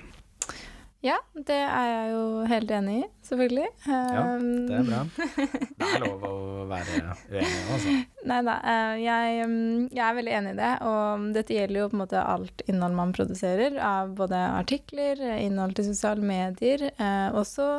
Ja, 1.01 1.15
det 1.33 1.57
er 1.57 1.87
jeg 1.89 2.09
jo 2.11 2.25
helt 2.45 2.71
enig 2.77 2.95
i, 2.99 3.05
selvfølgelig. 3.25 3.69
Ja, 3.89 4.25
det 4.37 4.75
er 4.77 4.83
bra. 4.85 4.99
Det 5.81 5.87
er 5.97 6.03
lov 6.03 6.25
å 6.27 6.33
være 6.69 6.99
uenig 7.31 7.61
også. 7.73 7.93
Nei 8.29 8.37
da, 8.45 8.57
eh, 8.69 8.99
jeg, 9.01 9.47
mm, 9.49 9.87
jeg, 9.89 10.03
er 10.05 10.17
veldig 10.19 10.35
enig 10.37 10.51
i 10.53 10.59
det. 10.59 10.69
Og 10.85 11.25
dette 11.33 11.55
gjelder 11.57 11.81
jo 11.81 11.87
på 11.89 11.97
en 11.97 12.03
måte 12.03 12.21
alt 12.21 12.61
innhold 12.69 12.99
man 12.99 13.15
produserer, 13.17 13.79
av 13.81 14.13
både 14.19 14.43
artikler, 14.61 15.25
innhold 15.41 15.73
til 15.79 15.89
sosiale 15.89 16.21
medier, 16.21 16.85
eh, 16.93 17.27
også 17.33 17.71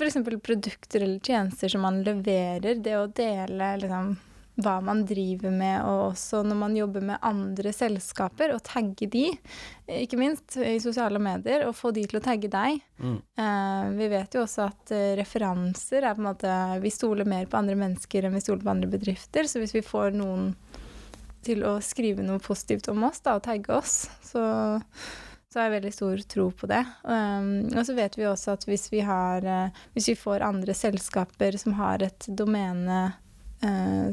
f.eks. 0.00 0.22
produkter 0.24 1.04
eller 1.04 1.20
tjenester 1.20 1.68
som 1.68 1.84
man 1.84 2.00
leverer. 2.06 2.80
Det 2.80 2.96
å 2.96 3.10
dele 3.12 3.74
liksom 3.84 4.14
hva 4.60 4.74
man 4.84 5.00
driver 5.08 5.50
med, 5.50 5.78
og 5.88 6.10
også 6.10 6.42
når 6.44 6.58
man 6.60 6.74
jobber 6.76 7.04
med 7.08 7.24
andre 7.24 7.72
selskaper, 7.72 8.52
og 8.52 8.60
tagge 8.66 9.08
de, 9.08 9.24
ikke 9.88 10.18
minst 10.20 10.58
i 10.60 10.76
sosiale 10.82 11.20
medier, 11.22 11.64
og 11.66 11.76
få 11.78 11.94
de 11.96 12.04
til 12.08 12.20
å 12.20 12.24
tagge 12.24 12.50
deg. 12.52 12.82
Mm. 13.00 13.16
Uh, 13.40 13.86
vi 13.96 14.10
vet 14.12 14.36
jo 14.36 14.44
også 14.44 14.66
at 14.68 14.92
uh, 14.92 15.14
referanser 15.18 16.04
er 16.04 16.14
på 16.14 16.22
en 16.22 16.28
måte 16.28 16.52
Vi 16.84 16.92
stoler 16.92 17.28
mer 17.28 17.48
på 17.50 17.58
andre 17.58 17.78
mennesker 17.80 18.28
enn 18.28 18.36
vi 18.36 18.44
stoler 18.44 18.62
på 18.66 18.74
andre 18.74 18.92
bedrifter, 18.92 19.48
så 19.48 19.62
hvis 19.62 19.74
vi 19.78 19.84
får 19.86 20.12
noen 20.20 20.52
til 21.42 21.64
å 21.66 21.78
skrive 21.82 22.22
noe 22.22 22.38
positivt 22.42 22.92
om 22.92 23.08
oss 23.08 23.24
da, 23.24 23.38
og 23.38 23.46
tagge 23.48 23.74
oss, 23.74 24.04
så 24.22 24.44
så 25.52 25.60
har 25.60 25.66
jeg 25.68 25.74
veldig 25.74 25.92
stor 25.92 26.20
tro 26.32 26.46
på 26.56 26.68
det. 26.70 26.80
Um, 27.04 27.48
og 27.76 27.84
så 27.84 27.92
vet 27.92 28.14
vi 28.16 28.24
også 28.24 28.54
at 28.54 28.62
hvis 28.64 28.86
vi, 28.88 29.02
har, 29.04 29.44
uh, 29.44 29.82
hvis 29.92 30.08
vi 30.08 30.16
får 30.16 30.44
andre 30.46 30.72
selskaper 30.72 31.58
som 31.60 31.74
har 31.76 32.04
et 32.06 32.24
domene 32.32 33.10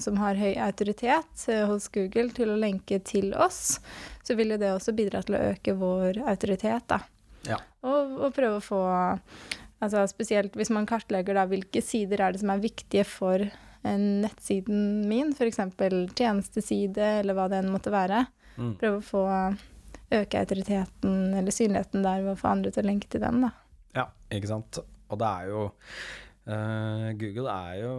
som 0.02 0.20
har 0.22 0.38
høy 0.38 0.54
autoritet 0.62 1.46
eh, 1.50 1.64
hos 1.70 1.88
Google 1.94 2.30
til 2.36 2.52
å 2.54 2.60
lenke 2.60 3.00
til 3.06 3.32
oss, 3.34 3.80
så 4.26 4.36
vil 4.38 4.54
jo 4.54 4.60
det 4.62 4.74
også 4.76 4.94
bidra 4.98 5.24
til 5.26 5.38
å 5.38 5.46
øke 5.52 5.74
vår 5.80 6.22
autoritet. 6.30 6.94
Ja. 7.48 7.58
Og, 7.82 8.20
og, 8.20 8.30
prøve 8.36 8.60
å 8.60 8.64
få 8.64 8.84
Altså 9.80 10.02
spesielt 10.12 10.58
hvis 10.60 10.74
man 10.76 10.84
kartlegger 10.84 11.38
da 11.38 11.46
hvilke 11.48 11.80
sider 11.80 12.20
er 12.20 12.34
det 12.36 12.42
som 12.42 12.50
er 12.52 12.60
viktige 12.60 13.06
for 13.08 13.46
nettsiden 13.88 15.06
min, 15.08 15.30
f.eks. 15.32 15.62
tjenesteside 16.20 17.06
eller 17.22 17.38
hva 17.38 17.46
det 17.48 17.62
enn 17.62 17.72
måtte 17.72 17.94
være. 17.94 18.26
Mm. 18.58 18.74
Prøve 18.82 19.00
å 19.00 19.06
få 19.08 19.22
øke 20.20 20.42
autoriteten 20.42 21.34
eller 21.40 21.56
synligheten 21.56 22.04
der 22.04 22.26
ved 22.26 22.34
å 22.34 22.42
få 22.42 22.52
andre 22.52 22.74
til 22.76 22.84
å 22.84 22.90
lenke 22.90 23.08
til 23.08 23.24
den, 23.24 23.40
da. 23.46 23.54
Ja, 23.96 24.06
ikke 24.36 24.52
sant. 24.52 24.82
Og 25.10 25.24
det 25.24 25.30
er 25.30 25.50
jo 25.54 25.64
uh, 25.64 27.08
Google 27.24 27.56
er 27.56 27.80
jo 27.80 27.94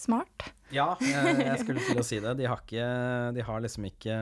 smart. 0.00 0.50
Ja, 0.74 0.92
jeg, 1.02 1.56
skulle 1.62 1.82
til 1.84 2.00
å 2.00 2.06
si 2.06 2.20
det. 2.22 2.36
De 2.38 2.46
har, 2.50 2.60
ikke, 2.62 2.90
de 3.36 3.46
har 3.46 3.64
liksom 3.64 3.88
ikke 3.90 4.18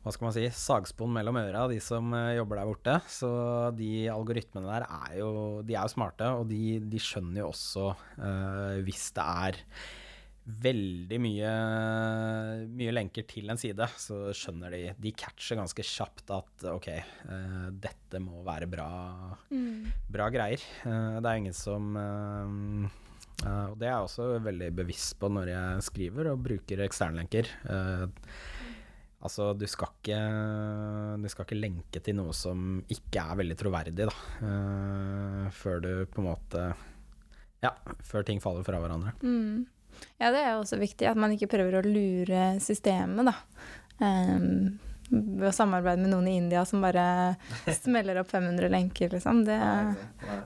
hva 0.00 0.12
skal 0.14 0.26
man 0.26 0.32
si, 0.32 0.46
sagspon 0.56 1.12
mellom 1.12 1.36
øra, 1.42 1.66
de 1.68 1.76
som 1.84 2.14
eh, 2.16 2.36
jobber 2.38 2.60
der 2.60 2.68
borte. 2.70 2.96
Så 3.12 3.30
de 3.76 4.08
algoritmene 4.08 4.68
der 4.70 4.86
er 4.86 5.16
jo, 5.20 5.32
de 5.66 5.76
er 5.76 5.84
jo 5.84 5.92
smarte, 5.92 6.30
og 6.40 6.46
de, 6.48 6.78
de 6.80 7.00
skjønner 7.02 7.42
jo 7.42 7.50
også 7.50 7.90
uh, 7.92 8.78
hvis 8.86 9.10
det 9.16 9.26
er 9.46 9.60
veldig 10.50 11.18
mye, 11.22 11.50
mye, 12.72 12.94
lenker 12.96 13.26
til 13.28 13.52
en 13.52 13.60
side, 13.60 13.86
så 14.00 14.32
skjønner 14.34 14.72
de 14.72 14.80
De 14.98 15.12
catcher 15.14 15.60
ganske 15.60 15.84
kjapt 15.84 16.32
at 16.34 16.64
ok, 16.72 16.88
uh, 17.28 17.68
dette 17.84 18.24
må 18.24 18.40
være 18.46 18.70
bra, 18.72 18.88
mm. 19.52 20.08
bra 20.08 20.30
greier. 20.32 20.64
Uh, 20.80 21.20
det 21.20 21.28
er 21.28 21.42
ingen 21.44 21.56
som 21.56 21.92
Uh, 23.40 23.72
og 23.72 23.78
det 23.80 23.88
er 23.88 23.94
jeg 23.94 24.06
også 24.06 24.26
veldig 24.44 24.68
bevisst 24.82 25.16
på 25.20 25.30
når 25.32 25.52
jeg 25.54 25.84
skriver 25.86 26.30
og 26.32 26.42
bruker 26.44 26.82
eksternlenker. 26.84 27.48
Uh, 27.64 28.04
altså, 29.24 29.50
du 29.56 29.66
skal, 29.70 29.94
ikke, 30.00 30.20
du 31.22 31.28
skal 31.32 31.48
ikke 31.48 31.60
lenke 31.60 32.04
til 32.04 32.18
noe 32.18 32.36
som 32.36 32.82
ikke 32.92 33.24
er 33.24 33.40
veldig 33.40 33.58
troverdig, 33.62 34.08
da. 34.10 34.12
Uh, 34.44 35.48
før 35.56 35.84
du 35.84 35.92
på 36.12 36.22
en 36.22 36.30
måte 36.32 36.70
Ja, 37.64 37.74
før 38.04 38.24
ting 38.28 38.40
faller 38.44 38.64
fra 38.66 38.80
hverandre. 38.82 39.16
Mm. 39.24 39.64
Ja, 40.20 40.30
det 40.32 40.44
er 40.44 40.54
også 40.54 40.78
viktig 40.80 41.08
at 41.08 41.18
man 41.18 41.32
ikke 41.34 41.50
prøver 41.50 41.80
å 41.80 41.88
lure 41.88 42.54
systemet, 42.62 43.32
da. 43.32 43.36
Um, 44.00 44.78
ved 45.10 45.48
å 45.48 45.52
samarbeide 45.52 46.04
med 46.04 46.12
noen 46.12 46.28
i 46.30 46.36
India 46.38 46.60
som 46.68 46.84
bare 46.84 47.34
smeller 47.82 48.20
opp 48.20 48.30
500 48.30 48.68
lenker, 48.72 49.10
liksom. 49.16 49.46
Det 49.48 49.60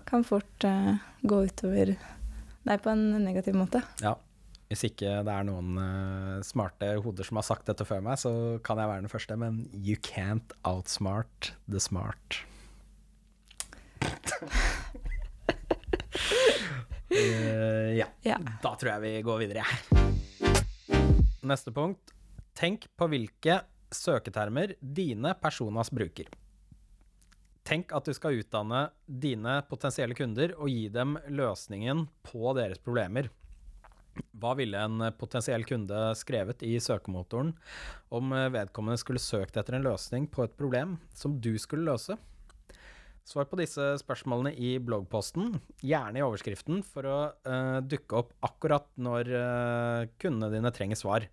kan 0.08 0.26
fort 0.26 0.66
gå 1.24 1.46
utover 1.50 1.96
Nei, 2.64 2.78
på 2.80 2.90
en 2.92 3.24
negativ 3.24 3.56
måte. 3.58 3.82
Ja. 4.00 4.14
Hvis 4.70 4.86
ikke 4.88 5.20
det 5.26 5.32
er 5.32 5.44
noen 5.46 5.76
uh, 5.76 6.40
smarte 6.42 6.88
hoder 7.04 7.26
som 7.28 7.36
har 7.38 7.44
sagt 7.46 7.68
dette 7.68 7.84
før 7.86 8.00
meg, 8.02 8.16
så 8.18 8.30
kan 8.64 8.80
jeg 8.80 8.88
være 8.90 9.04
den 9.04 9.12
første, 9.12 9.36
men 9.38 9.60
you 9.76 9.96
can't 10.00 10.54
outsmart 10.64 11.52
the 11.68 11.80
smart. 11.82 12.40
uh, 17.12 17.92
ja. 18.00 18.08
ja. 18.24 18.38
Da 18.64 18.72
tror 18.80 18.94
jeg 18.94 19.04
vi 19.04 19.12
går 19.28 19.44
videre, 19.44 19.68
jeg. 19.68 19.78
Neste 21.44 21.74
punkt. 21.76 22.14
Tenk 22.56 22.88
på 22.96 23.10
hvilke 23.12 23.60
søketermer 23.94 24.72
dine 24.80 25.34
personas 25.38 25.92
bruker. 25.92 26.32
Tenk 27.64 27.94
at 27.96 28.04
du 28.04 28.12
skal 28.12 28.36
utdanne 28.42 28.90
dine 29.08 29.56
potensielle 29.70 30.16
kunder 30.18 30.52
og 30.58 30.68
gi 30.68 30.90
dem 30.92 31.16
løsningen 31.32 32.04
på 32.26 32.52
deres 32.58 32.82
problemer. 32.84 33.30
Hva 34.36 34.52
ville 34.58 34.78
en 34.78 35.08
potensiell 35.18 35.64
kunde 35.66 36.10
skrevet 36.18 36.60
i 36.62 36.76
søkemotoren 36.82 37.54
om 38.14 38.36
vedkommende 38.52 39.00
skulle 39.00 39.22
søkt 39.22 39.56
etter 39.58 39.78
en 39.78 39.88
løsning 39.88 40.28
på 40.30 40.44
et 40.44 40.54
problem 40.60 40.98
som 41.16 41.40
du 41.40 41.54
skulle 41.58 41.88
løse? 41.88 42.18
Svar 43.24 43.48
på 43.48 43.56
disse 43.56 43.80
spørsmålene 44.02 44.52
i 44.60 44.76
bloggposten, 44.84 45.54
gjerne 45.80 46.20
i 46.20 46.24
overskriften, 46.26 46.82
for 46.84 47.08
å 47.08 47.18
uh, 47.48 47.80
dukke 47.80 48.18
opp 48.20 48.34
akkurat 48.44 48.90
når 49.00 49.30
uh, 49.32 50.00
kundene 50.20 50.52
dine 50.52 50.72
trenger 50.76 51.00
svar. 51.00 51.24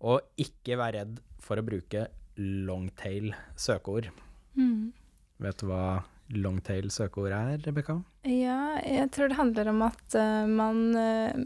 Og 0.00 0.24
ikke 0.40 0.80
vær 0.80 0.96
redd 0.96 1.20
for 1.44 1.60
å 1.60 1.66
bruke 1.66 2.08
longtail 2.40 3.34
søkeord. 3.60 4.08
Mm. 4.56 4.96
Vet 5.42 5.58
du 5.60 5.66
hva 5.70 6.02
longtail 6.34 6.88
søkeord 6.90 7.30
er, 7.30 7.58
Rebekka? 7.62 8.00
Ja, 8.26 8.78
jeg 8.82 9.10
tror 9.14 9.30
det 9.30 9.38
handler 9.38 9.70
om 9.70 9.84
at 9.86 10.16
uh, 10.18 10.46
man 10.50 10.80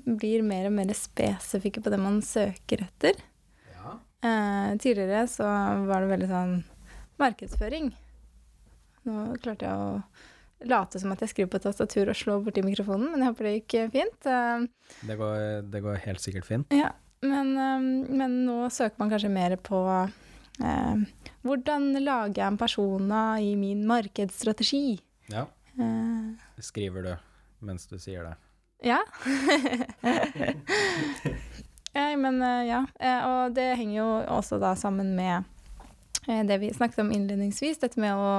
blir 0.06 0.44
mer 0.46 0.70
og 0.70 0.76
mer 0.78 0.92
spesifikke 0.96 1.82
på 1.84 1.92
det 1.92 2.00
man 2.00 2.20
søker 2.24 2.86
etter. 2.86 3.20
Ja. 3.74 3.96
tidligere 4.80 5.24
så 5.32 5.46
var 5.88 6.04
det 6.04 6.10
veldig 6.10 6.28
sånn 6.28 6.54
markedsføring. 7.20 7.90
Nå 9.08 9.26
klarte 9.40 9.68
jeg 9.68 9.84
å 9.84 10.68
late 10.68 11.00
som 11.00 11.12
at 11.14 11.22
jeg 11.24 11.32
skriver 11.32 11.52
på 11.54 11.62
tastatur 11.64 12.10
og 12.12 12.18
slår 12.18 12.42
borti 12.44 12.64
mikrofonen, 12.64 13.08
men 13.12 13.24
jeg 13.24 13.32
håper 13.32 13.48
det 13.48 13.54
gikk 13.54 13.76
fint. 13.94 14.28
Det 15.08 15.16
går, 15.20 15.38
det 15.72 15.80
går 15.84 16.02
helt 16.04 16.24
sikkert 16.24 16.48
fint. 16.48 16.76
Ja, 16.76 16.92
men, 17.24 17.52
men, 18.08 18.36
nå 18.46 18.68
søker 18.72 19.00
man 19.00 19.10
kanskje 19.12 19.32
mer 19.32 19.56
på 19.60 19.80
eh, 19.90 21.02
hvordan 21.46 21.92
lager 22.02 22.42
jeg 22.42 22.46
en 22.46 22.58
persona 22.60 23.22
i 23.40 23.54
min 23.56 23.86
markedsstrategi? 23.88 25.00
Ja. 25.32 25.46
Eh, 25.78 26.62
Skriver 26.62 27.06
du 27.06 27.12
mens 27.66 27.86
du 27.90 27.98
sier 28.00 28.24
det? 28.24 28.34
Ja. 28.84 29.00
ja 31.92 32.06
men 32.24 32.42
eh, 32.42 32.66
ja. 32.70 32.84
Og 33.28 33.56
det 33.56 33.74
henger 33.76 33.96
jo 33.98 34.10
også 34.40 34.60
da 34.62 34.74
sammen 34.78 35.14
med 35.16 35.42
Eh, 35.42 35.49
det 36.48 36.58
vi 36.62 36.70
snakket 36.74 37.02
om 37.04 37.12
innledningsvis, 37.14 37.80
dette 37.82 38.00
med 38.00 38.16
å 38.16 38.30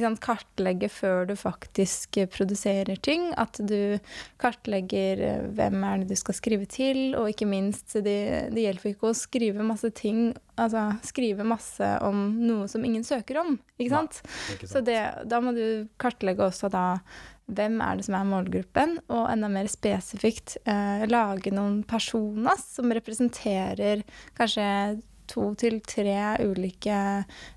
sant, 0.00 0.20
kartlegge 0.24 0.90
før 0.92 1.28
du 1.30 1.34
faktisk 1.38 2.20
produserer 2.32 3.00
ting. 3.00 3.30
At 3.40 3.60
du 3.62 3.98
kartlegger 4.42 5.24
eh, 5.26 5.48
hvem 5.56 5.84
er 5.86 6.02
det 6.02 6.10
du 6.12 6.20
skal 6.20 6.38
skrive 6.38 6.68
til, 6.70 7.16
og 7.18 7.32
ikke 7.32 7.48
minst, 7.50 7.96
det, 8.04 8.20
det 8.54 8.66
hjelper 8.66 8.94
ikke 8.94 9.12
å 9.12 9.18
skrive 9.18 9.66
masse 9.66 9.92
ting 9.96 10.30
Altså 10.60 10.90
skrive 11.08 11.40
masse 11.46 11.86
om 12.04 12.18
noe 12.36 12.66
som 12.68 12.82
ingen 12.84 13.04
søker 13.06 13.38
om, 13.40 13.54
ikke 13.80 13.94
sant? 13.94 14.18
Nei, 14.20 14.56
ikke 14.58 14.66
sant. 14.66 14.72
Så 14.74 14.82
det, 14.84 14.98
da 15.30 15.38
må 15.40 15.54
du 15.56 15.62
kartlegge 15.96 16.50
også 16.50 16.68
da 16.68 16.82
hvem 17.56 17.80
er 17.82 17.98
det 17.98 18.06
som 18.06 18.16
er 18.18 18.28
målgruppen, 18.28 18.96
og 19.10 19.28
enda 19.32 19.50
mer 19.52 19.68
spesifikt 19.70 20.56
eh, 20.68 21.06
lage 21.10 21.52
noen 21.54 21.80
personer 21.88 22.58
som 22.62 22.92
representerer 22.94 24.04
kanskje 24.38 24.66
to 25.30 25.50
til 25.60 25.80
tre 25.86 26.16
ulike 26.42 26.98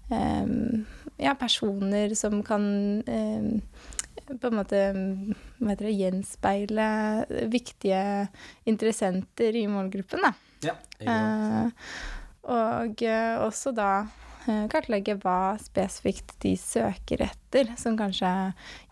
um, 0.10 0.84
ja, 1.22 1.34
personer 1.40 2.14
som 2.18 2.42
kan 2.46 2.66
um, 3.04 3.50
på 4.24 4.50
en 4.50 4.56
måte 4.56 4.82
det, 4.94 5.94
gjenspeile 5.94 6.88
viktige 7.52 8.28
interessenter 8.70 9.56
i 9.60 9.66
målgruppen. 9.68 10.24
Da. 10.24 10.32
Ja, 10.64 10.76
eh, 11.04 11.90
og 12.48 13.04
uh, 13.04 13.36
også 13.44 13.74
da 13.76 13.90
kartlegge 14.72 15.16
hva 15.24 15.56
spesifikt 15.60 16.34
de 16.44 16.56
søker 16.60 17.26
etter, 17.28 17.70
som 17.80 17.96
kanskje 18.00 18.32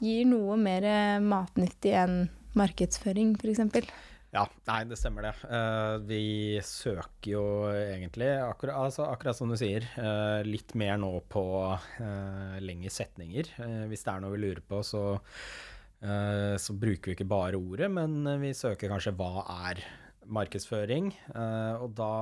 gir 0.04 0.28
noe 0.30 0.56
mer 0.60 0.86
matnyttig 1.24 1.92
enn 2.00 2.22
markedsføring, 2.56 3.34
f.eks. 3.40 3.92
Ja, 4.32 4.46
nei, 4.64 4.86
det 4.88 4.96
stemmer 4.96 5.26
det. 5.28 5.34
Uh, 5.44 5.98
vi 6.08 6.24
søker 6.64 7.34
jo 7.34 7.44
egentlig, 7.68 8.30
akkurat, 8.40 8.78
altså, 8.80 9.04
akkurat 9.12 9.36
som 9.36 9.52
du 9.52 9.58
sier, 9.60 9.84
uh, 10.00 10.40
litt 10.48 10.72
mer 10.80 10.96
nå 11.02 11.10
på 11.32 11.44
uh, 11.68 12.56
lengre 12.64 12.92
setninger. 12.96 13.50
hvis 13.92 14.06
det 14.06 14.14
er 14.14 14.24
noe 14.24 14.32
vi 14.38 14.40
lurer 14.46 14.62
på, 14.64 14.80
så, 14.88 15.04
så, 16.02 16.74
bruker 16.80 17.12
vi 17.12 17.18
ikke 17.18 17.28
bare 17.30 17.60
ordet, 17.60 17.92
men 17.94 18.24
vi 18.42 18.54
søker 18.58 18.90
kanskje 18.90 19.14
hva 19.20 19.44
er 19.68 19.84
markedsføring. 20.32 21.12
og 21.36 21.92
da, 21.98 22.14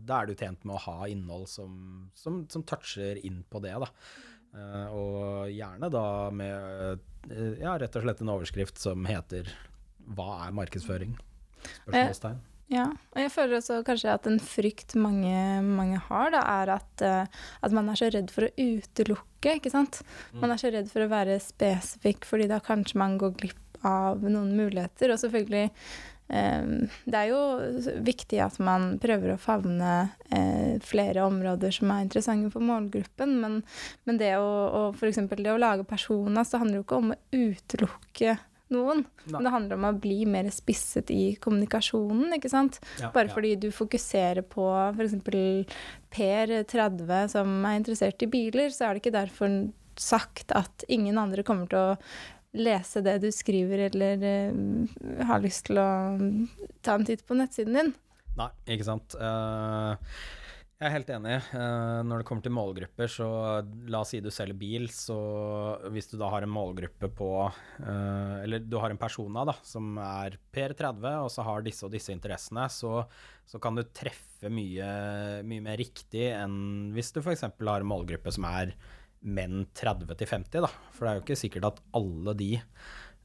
da, 0.00 0.16
er 0.16 0.26
du 0.26 0.34
tjent 0.34 0.64
med 0.64 0.78
å 0.78 0.82
ha 0.86 1.10
innhold 1.12 1.44
som, 1.50 2.08
som, 2.18 2.40
som 2.50 2.64
toucher 2.66 3.20
inn 3.22 3.44
på 3.50 3.60
det, 3.62 3.76
da. 3.84 3.90
og 4.96 5.52
gjerne 5.52 5.92
da 5.92 6.06
med 6.34 7.04
ja, 7.60 7.76
rett 7.78 8.00
og 8.00 8.08
slett 8.08 8.24
en 8.24 8.34
overskrift 8.34 8.80
som 8.80 9.06
heter 9.06 9.52
'Hva 10.08 10.48
er 10.48 10.58
markedsføring?' 10.58 11.14
Spørsmålstegn. 11.64 12.42
Ja, 12.72 12.86
og 13.12 13.20
jeg 13.20 13.32
føler 13.32 13.58
også 13.58 13.82
kanskje 13.84 14.14
at 14.14 14.26
en 14.28 14.38
frykt 14.40 14.94
mange, 14.96 15.36
mange 15.66 15.98
har, 16.06 16.30
da, 16.32 16.40
er 16.62 16.72
at, 16.78 17.04
uh, 17.04 17.42
at, 17.60 17.74
man 17.76 17.90
er 17.92 17.98
så 18.00 18.08
redd 18.12 18.32
for 18.32 18.48
å 18.48 18.54
utelukke, 18.56 19.58
ikke 19.58 19.72
sant. 19.72 20.00
Mm. 20.32 20.40
Man 20.40 20.54
er 20.54 20.62
så 20.62 20.72
redd 20.72 20.88
for 20.92 21.04
å 21.04 21.10
være 21.12 21.36
spesifikk, 21.44 22.24
fordi 22.28 22.48
da 22.50 22.62
kanskje 22.64 22.98
man 23.02 23.18
går 23.20 23.36
glipp 23.42 23.84
av 23.84 24.24
noen 24.24 24.54
muligheter. 24.56 25.12
Og 25.12 25.20
selvfølgelig 25.20 25.66
um, 26.32 26.72
Det 27.04 27.20
er 27.20 27.28
jo 27.34 27.42
viktig 28.06 28.40
at 28.40 28.56
man 28.64 28.94
prøver 29.02 29.34
å 29.34 29.40
favne 29.40 29.92
flere 30.82 31.26
områder 31.28 31.74
som 31.76 31.92
er 31.92 32.06
interessante 32.06 32.48
for 32.50 32.64
målgruppen, 32.64 33.36
men, 33.44 33.60
men 34.08 34.18
det 34.18 34.32
å, 34.40 34.88
f.eks. 34.96 35.20
det 35.36 35.52
å 35.52 35.60
lage 35.60 35.84
personer, 35.86 36.48
så 36.48 36.58
handler 36.62 36.78
det 36.78 36.80
jo 36.80 36.86
ikke 36.88 37.02
om 37.02 37.12
å 37.12 37.20
utelukke 37.44 38.38
noen. 38.72 39.04
Nei. 39.24 39.34
Men 39.34 39.46
det 39.46 39.54
handler 39.54 39.78
om 39.78 39.86
å 39.88 39.94
bli 40.00 40.18
mer 40.30 40.48
spisset 40.54 41.10
i 41.12 41.34
kommunikasjonen, 41.42 42.36
ikke 42.38 42.52
sant. 42.52 42.80
Ja, 43.00 43.10
Bare 43.14 43.28
ja. 43.30 43.34
fordi 43.36 43.54
du 43.60 43.68
fokuserer 43.74 44.44
på 44.46 44.68
f.eks. 44.94 45.16
Per 46.14 46.54
30 46.70 47.32
som 47.32 47.56
er 47.66 47.80
interessert 47.80 48.22
i 48.22 48.30
biler, 48.30 48.70
så 48.70 48.88
er 48.88 48.94
det 48.94 49.04
ikke 49.04 49.18
derfor 49.18 49.58
sagt 49.98 50.54
at 50.54 50.86
ingen 50.90 51.18
andre 51.20 51.44
kommer 51.46 51.70
til 51.70 51.80
å 51.80 51.98
lese 52.54 53.02
det 53.02 53.16
du 53.24 53.28
skriver, 53.34 53.88
eller 53.88 54.22
uh, 54.54 54.94
har 55.26 55.42
lyst 55.42 55.66
til 55.68 55.80
å 55.82 55.90
ta 56.86 56.94
en 56.94 57.06
titt 57.06 57.24
på 57.26 57.34
nettsiden 57.38 57.78
din. 57.78 57.92
Nei, 58.38 58.50
ikke 58.70 58.86
sant. 58.86 59.18
Uh 59.18 59.98
jeg 60.84 60.90
er 60.90 60.96
helt 60.98 61.10
enig. 61.14 61.36
Uh, 61.54 62.00
når 62.04 62.20
det 62.20 62.26
kommer 62.28 62.44
til 62.44 62.52
målgrupper, 62.54 63.08
så 63.10 63.28
la 63.88 64.02
oss 64.04 64.10
si 64.12 64.20
du 64.20 64.28
selger 64.32 64.56
bil, 64.58 64.84
så 64.92 65.16
hvis 65.94 66.10
du 66.10 66.18
da 66.20 66.28
har 66.32 66.44
en 66.44 66.52
målgruppe 66.52 67.08
på 67.16 67.30
uh, 67.48 68.34
Eller 68.42 68.60
du 68.60 68.76
har 68.82 68.92
en 68.92 69.00
persona 69.00 69.46
da, 69.48 69.56
som 69.64 69.96
er 70.02 70.36
PR30, 70.54 71.06
og 71.24 71.30
så 71.32 71.46
har 71.48 71.64
disse 71.64 71.86
og 71.88 71.94
disse 71.94 72.12
interessene, 72.12 72.66
så, 72.68 73.00
så 73.48 73.60
kan 73.62 73.78
du 73.78 73.84
treffe 73.96 74.52
mye, 74.52 74.90
mye, 75.46 75.64
mer 75.64 75.80
riktig 75.80 76.28
enn 76.34 76.92
hvis 76.92 77.14
du 77.16 77.22
f.eks. 77.22 77.46
har 77.48 77.80
en 77.80 77.88
målgruppe 77.88 78.34
som 78.34 78.44
er 78.50 78.76
menn 79.24 79.64
30 79.72 80.12
til 80.20 80.28
50, 80.28 80.60
da. 80.66 80.72
For 80.92 81.06
det 81.06 81.10
er 81.10 81.18
jo 81.18 81.24
ikke 81.24 81.42
sikkert 81.46 81.72
at 81.72 81.82
alle 81.96 82.36
de 82.36 82.52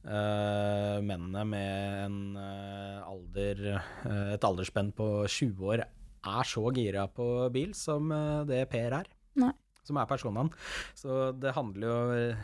Uh, 0.00 0.96
mennene 1.04 1.42
med 1.44 1.96
en 2.06 2.14
uh, 2.32 3.02
alder, 3.04 3.58
uh, 4.00 4.30
et 4.32 4.46
aldersspenn 4.48 4.94
på 4.96 5.10
20 5.28 5.66
år 5.74 5.82
er 6.26 6.48
så 6.48 6.64
gira 6.76 7.06
på 7.12 7.26
bil 7.54 7.74
som 7.76 8.10
eh, 8.14 8.40
det 8.48 8.64
Per 8.72 8.96
er. 9.00 9.12
Nei. 9.40 9.52
Som 9.86 9.98
er 10.00 10.08
personene. 10.10 10.52
Så 10.94 11.30
det 11.40 11.54
handler 11.56 11.86
jo 11.86 12.34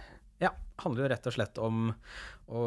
ja, 0.43 0.51
handler 0.83 1.07
jo 1.07 1.11
rett 1.13 1.29
og 1.29 1.35
slett 1.37 1.59
om 1.63 1.91
å 2.53 2.63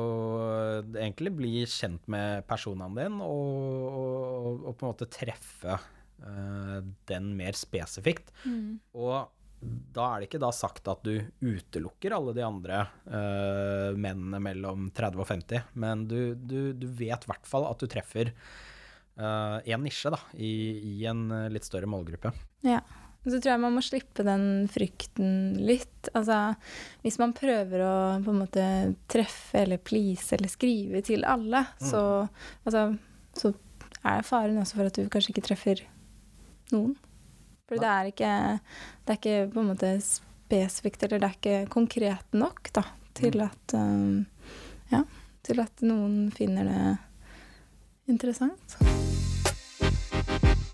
egentlig 0.97 1.33
bli 1.37 1.53
kjent 1.69 2.07
med 2.11 2.45
personene 2.49 2.97
dine 2.97 3.25
og, 3.25 3.83
og, 3.89 4.63
og, 4.63 4.71
på 4.73 4.85
en 4.85 4.93
måte 4.93 5.09
treffe 5.13 5.75
uh, 5.77 6.79
den 7.09 7.29
mer 7.37 7.57
spesifikt. 7.57 8.33
Mm. 8.43 8.79
Og 8.97 9.29
da 9.93 10.05
er 10.07 10.21
det 10.21 10.29
ikke 10.29 10.41
da 10.41 10.51
sagt 10.55 10.87
at 10.91 11.03
du 11.05 11.19
utelukker 11.43 12.15
alle 12.15 12.33
de 12.35 12.43
andre 12.45 12.81
uh, 13.11 13.91
mennene 13.93 14.41
mellom 14.43 14.89
30 14.95 15.21
og 15.21 15.29
50, 15.29 15.71
men 15.83 16.07
du, 16.09 16.19
du, 16.35 16.73
du 16.73 16.87
vet 16.87 17.25
i 17.25 17.31
hvert 17.31 17.49
fall 17.49 17.67
at 17.69 17.79
du 17.81 17.89
treffer 17.91 18.33
uh, 19.19 19.59
en 19.63 19.83
nisje 19.85 20.11
da, 20.13 20.19
i, 20.33 20.53
i, 20.79 20.95
en 21.09 21.27
eh, 21.35 21.49
litt 21.53 21.67
større 21.67 21.89
målgruppe. 21.89 22.31
Ja. 22.67 22.81
Så 23.19 23.35
tror 23.35 23.51
jeg 23.51 23.61
man 23.61 23.75
må 23.75 23.81
slippe 23.83 24.23
den 24.23 24.43
frykten 24.71 25.57
litt. 25.59 26.07
Altså, 26.15 26.53
hvis 27.03 27.19
man 27.19 27.35
prøver 27.35 27.83
å 27.83 27.95
på 28.23 28.31
en 28.31 28.39
måte 28.45 28.65
treffe 29.11 29.59
eller 29.65 29.81
please 29.83 30.37
eller 30.37 30.51
skrive 30.51 31.03
til 31.05 31.27
alle, 31.27 31.65
mm. 31.81 31.89
så, 31.91 32.03
altså, 32.63 32.85
så 33.35 33.51
er 34.07 34.23
faren 34.23 34.61
også 34.61 34.79
for 34.79 34.89
at 34.89 34.95
du 34.95 35.11
kanskje 35.11 35.35
ikke 35.35 35.47
treffer 35.49 35.83
noen. 36.71 36.95
For 37.69 37.77
det 37.77 37.91
er, 37.91 38.07
ikke, 38.09 38.31
det 39.05 39.13
er 39.13 39.19
ikke 39.19 39.51
på 39.53 39.61
en 39.61 39.69
måte 39.73 39.91
spesifikt, 40.01 41.03
eller 41.05 41.21
det 41.21 41.27
er 41.27 41.37
ikke 41.37 41.73
konkret 41.75 42.39
nok 42.39 42.71
da, 42.73 42.87
til 43.19 43.37
mm. 43.37 43.45
at 43.45 43.75
um, 43.77 44.25
Ja, 44.89 45.03
til 45.45 45.61
at 45.61 45.85
noen 45.85 46.31
finner 46.33 46.65
det 46.65 46.81
interessant. 48.09 48.79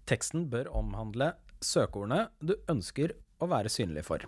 Teksten 0.06 0.50
bør 0.52 0.70
omhandle 0.78 1.34
søkeordene 1.66 2.28
du 2.44 2.54
ønsker 2.70 3.16
å 3.42 3.50
være 3.50 3.72
synlig 3.74 4.06
for. 4.06 4.26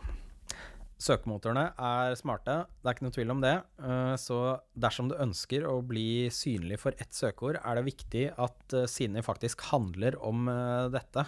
Søkemotorene 0.98 1.68
er 1.78 2.16
smarte, 2.18 2.54
det 2.82 2.90
er 2.90 2.96
ikke 2.96 3.06
noe 3.06 3.14
tvil 3.14 3.34
om 3.36 3.42
det. 3.44 3.54
Eh, 3.86 4.16
Så 4.18 4.38
dersom 4.74 5.12
du 5.12 5.16
ønsker 5.22 5.68
å 5.70 5.76
bli 5.86 6.26
synlig 6.34 6.80
for 6.82 6.98
ett 6.98 7.14
søkeord, 7.14 7.60
er 7.62 7.78
det 7.78 7.86
viktig 7.86 8.24
at 8.34 8.74
eh, 8.74 8.88
sidene 8.90 9.22
faktisk 9.26 9.62
handler 9.70 10.18
om 10.26 10.50
eh, 10.50 10.88
dette. 10.96 11.28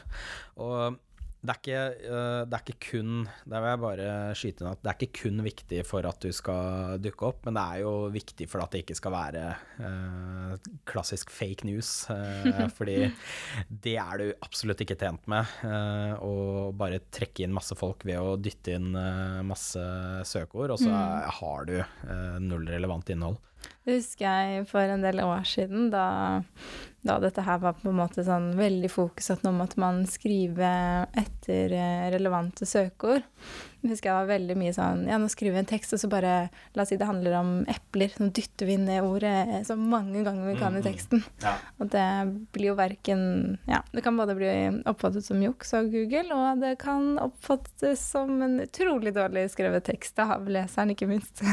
Og 0.57 0.97
det 1.39 1.53
er 1.53 1.59
ikke, 1.61 1.83
eh, 2.03 2.41
det 2.51 2.57
er 2.57 2.63
ikke 2.65 2.89
kun 2.89 3.11
Der 3.47 3.61
vil 3.63 3.69
jeg 3.69 3.79
bare 3.79 4.07
skyte 4.35 4.63
inn 4.63 4.69
at 4.73 4.81
det 4.83 4.89
er 4.91 4.97
ikke 4.97 5.21
kun 5.21 5.43
viktig 5.45 5.79
for 5.87 6.07
at 6.09 6.19
du 6.25 6.33
skal 6.35 6.97
dukke 6.99 7.29
opp, 7.29 7.45
men 7.47 7.55
det 7.55 7.63
er 7.63 7.83
jo 7.85 7.93
viktig 8.11 8.47
for 8.51 8.63
at 8.63 8.73
det 8.75 8.81
ikke 8.83 8.97
skal 8.99 9.13
være 9.15 9.43
uh, 9.79 10.57
klassisk 10.89 11.31
fake 11.31 11.63
news. 11.69 11.91
Uh, 12.11 12.67
fordi 12.77 12.97
det 13.69 13.95
er 14.03 14.19
du 14.19 14.25
absolutt 14.43 14.83
ikke 14.83 14.99
tjent 14.99 15.23
med. 15.31 15.47
Uh, 15.63 16.19
å 16.19 16.33
bare 16.75 16.99
trekke 17.07 17.45
inn 17.47 17.55
masse 17.55 17.77
folk 17.79 18.03
ved 18.07 18.19
å 18.19 18.35
dytte 18.39 18.75
inn 18.75 18.91
masse 19.47 19.79
søkeord, 20.27 20.75
og 20.75 20.81
så 20.83 20.89
Mm. 20.89 21.29
har 21.39 21.65
du 21.69 21.75
null 22.43 22.65
relevant 22.67 23.09
innhold. 23.13 23.37
Det 23.85 23.95
husker 23.99 24.25
jeg 24.25 24.67
for 24.67 24.81
en 24.91 25.03
del 25.03 25.19
år 25.23 25.45
siden, 25.47 25.89
da, 25.93 26.41
da 27.01 27.15
dette 27.23 27.41
her 27.45 27.61
var 27.63 27.77
på 27.79 27.87
en 27.87 27.95
måte 27.95 28.23
sånn 28.27 28.49
veldig 28.59 28.89
fokus 28.91 29.29
at 29.31 29.43
nå 29.45 29.53
måtte 29.55 29.79
man 29.79 30.01
skrive 30.09 30.67
etter 31.17 31.71
eh, 31.71 32.09
relevante 32.11 32.67
søkeord. 32.67 33.23
Jeg 33.79 33.93
husker 33.93 34.09
jeg 34.09 34.17
var 34.17 34.27
veldig 34.27 34.55
mye 34.59 34.73
sånn 34.75 35.05
Ja, 35.07 35.15
nå 35.21 35.29
skriver 35.31 35.55
vi 35.55 35.61
en 35.61 35.69
tekst, 35.69 35.93
og 35.95 36.01
så 36.01 36.09
bare 36.11 36.33
La 36.75 36.83
oss 36.83 36.89
si 36.91 36.97
det 36.99 37.07
handler 37.07 37.37
om 37.39 37.51
epler. 37.71 38.11
Så 38.11 38.27
dytter 38.35 38.67
vi 38.67 38.75
det 38.83 38.97
ordet 39.07 39.61
så 39.69 39.77
mange 39.79 40.25
ganger 40.27 40.49
vi 40.49 40.57
kan 40.59 40.75
i 40.75 40.81
Mm, 40.81 40.83
mm. 40.83 40.87
teksten. 40.89 41.23
Ja. 41.45 41.53
Og 41.79 41.87
det 41.93 42.03
blir 42.51 42.73
jo 42.73 42.75
verken 42.75 43.23
Ja, 43.69 43.79
det 43.95 44.03
kan 44.03 44.19
både 44.19 44.35
bli 44.35 44.51
oppfattet 44.91 45.23
som 45.25 45.39
juks 45.41 45.71
av 45.79 45.87
Google, 45.93 46.35
og 46.35 46.59
det 46.59 46.75
kan 46.83 47.15
oppfattes 47.23 48.03
som 48.11 48.41
en 48.43 48.59
utrolig 48.67 49.15
dårlig 49.15 49.47
skrevet 49.55 49.87
tekst 49.87 50.19
av 50.19 50.47
leseren, 50.51 50.91
ikke 50.91 51.07
minst. 51.07 51.39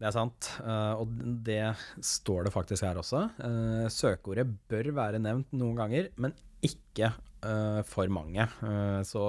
Det 0.00 0.08
er 0.08 0.14
sant, 0.16 0.46
eh, 0.64 0.94
og 0.96 1.10
det 1.44 1.74
står 2.00 2.46
det 2.46 2.54
faktisk 2.54 2.86
her 2.86 2.96
også. 3.02 3.26
Eh, 3.44 3.88
søkeordet 3.92 4.46
bør 4.70 4.88
være 4.96 5.20
nevnt 5.20 5.52
noen 5.52 5.76
ganger, 5.76 6.08
men 6.16 6.32
ikke 6.64 7.10
eh, 7.44 7.80
for 7.84 8.08
mange. 8.08 8.46
Så 9.04 9.24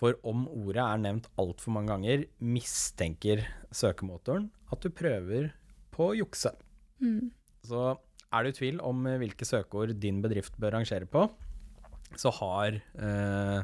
for 0.00 0.18
om 0.26 0.48
ordet 0.50 0.82
er 0.82 1.04
nevnt 1.04 1.30
altfor 1.38 1.76
mange 1.76 1.92
ganger, 1.94 2.26
mistenker 2.42 3.46
søkemotoren 3.70 4.50
at 4.74 4.82
du 4.82 4.90
prøver 4.90 5.52
på 5.94 6.10
å 6.10 6.18
jukse. 6.18 6.50
Mm. 6.98 7.30
Så 7.62 7.86
er 8.34 8.42
du 8.42 8.50
i 8.50 8.58
tvil 8.58 8.82
om 8.82 9.06
hvilke 9.22 9.46
søkeord 9.46 9.94
din 10.02 10.18
bedrift 10.24 10.58
bør 10.58 10.80
rangere 10.80 11.06
på, 11.06 11.28
så 12.20 12.32
har 12.38 12.78
eh, 12.78 13.60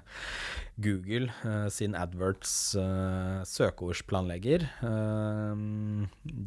Google 0.80 1.30
eh, 1.46 1.68
sin 1.72 1.96
AdWords 1.98 2.52
eh, 2.80 3.40
søkeordsplanlegger. 3.48 4.66
Eh, 4.86 5.64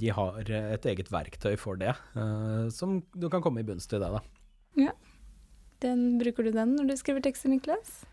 de 0.04 0.14
har 0.20 0.54
et 0.54 0.88
eget 0.94 1.12
verktøy 1.14 1.58
for 1.60 1.80
det, 1.80 1.94
eh, 2.16 2.70
som 2.74 3.02
du 3.16 3.30
kan 3.30 3.44
komme 3.46 3.64
i 3.64 3.68
bunns 3.68 3.90
til 3.90 4.04
det, 4.04 4.12
da. 4.16 4.24
Ja. 4.80 4.96
Den, 5.84 6.18
bruker 6.22 6.48
du 6.48 6.54
den 6.56 6.78
når 6.78 6.90
du 6.90 6.96
skriver 7.00 7.24
tekster, 7.26 7.52
Niklas? 7.52 8.04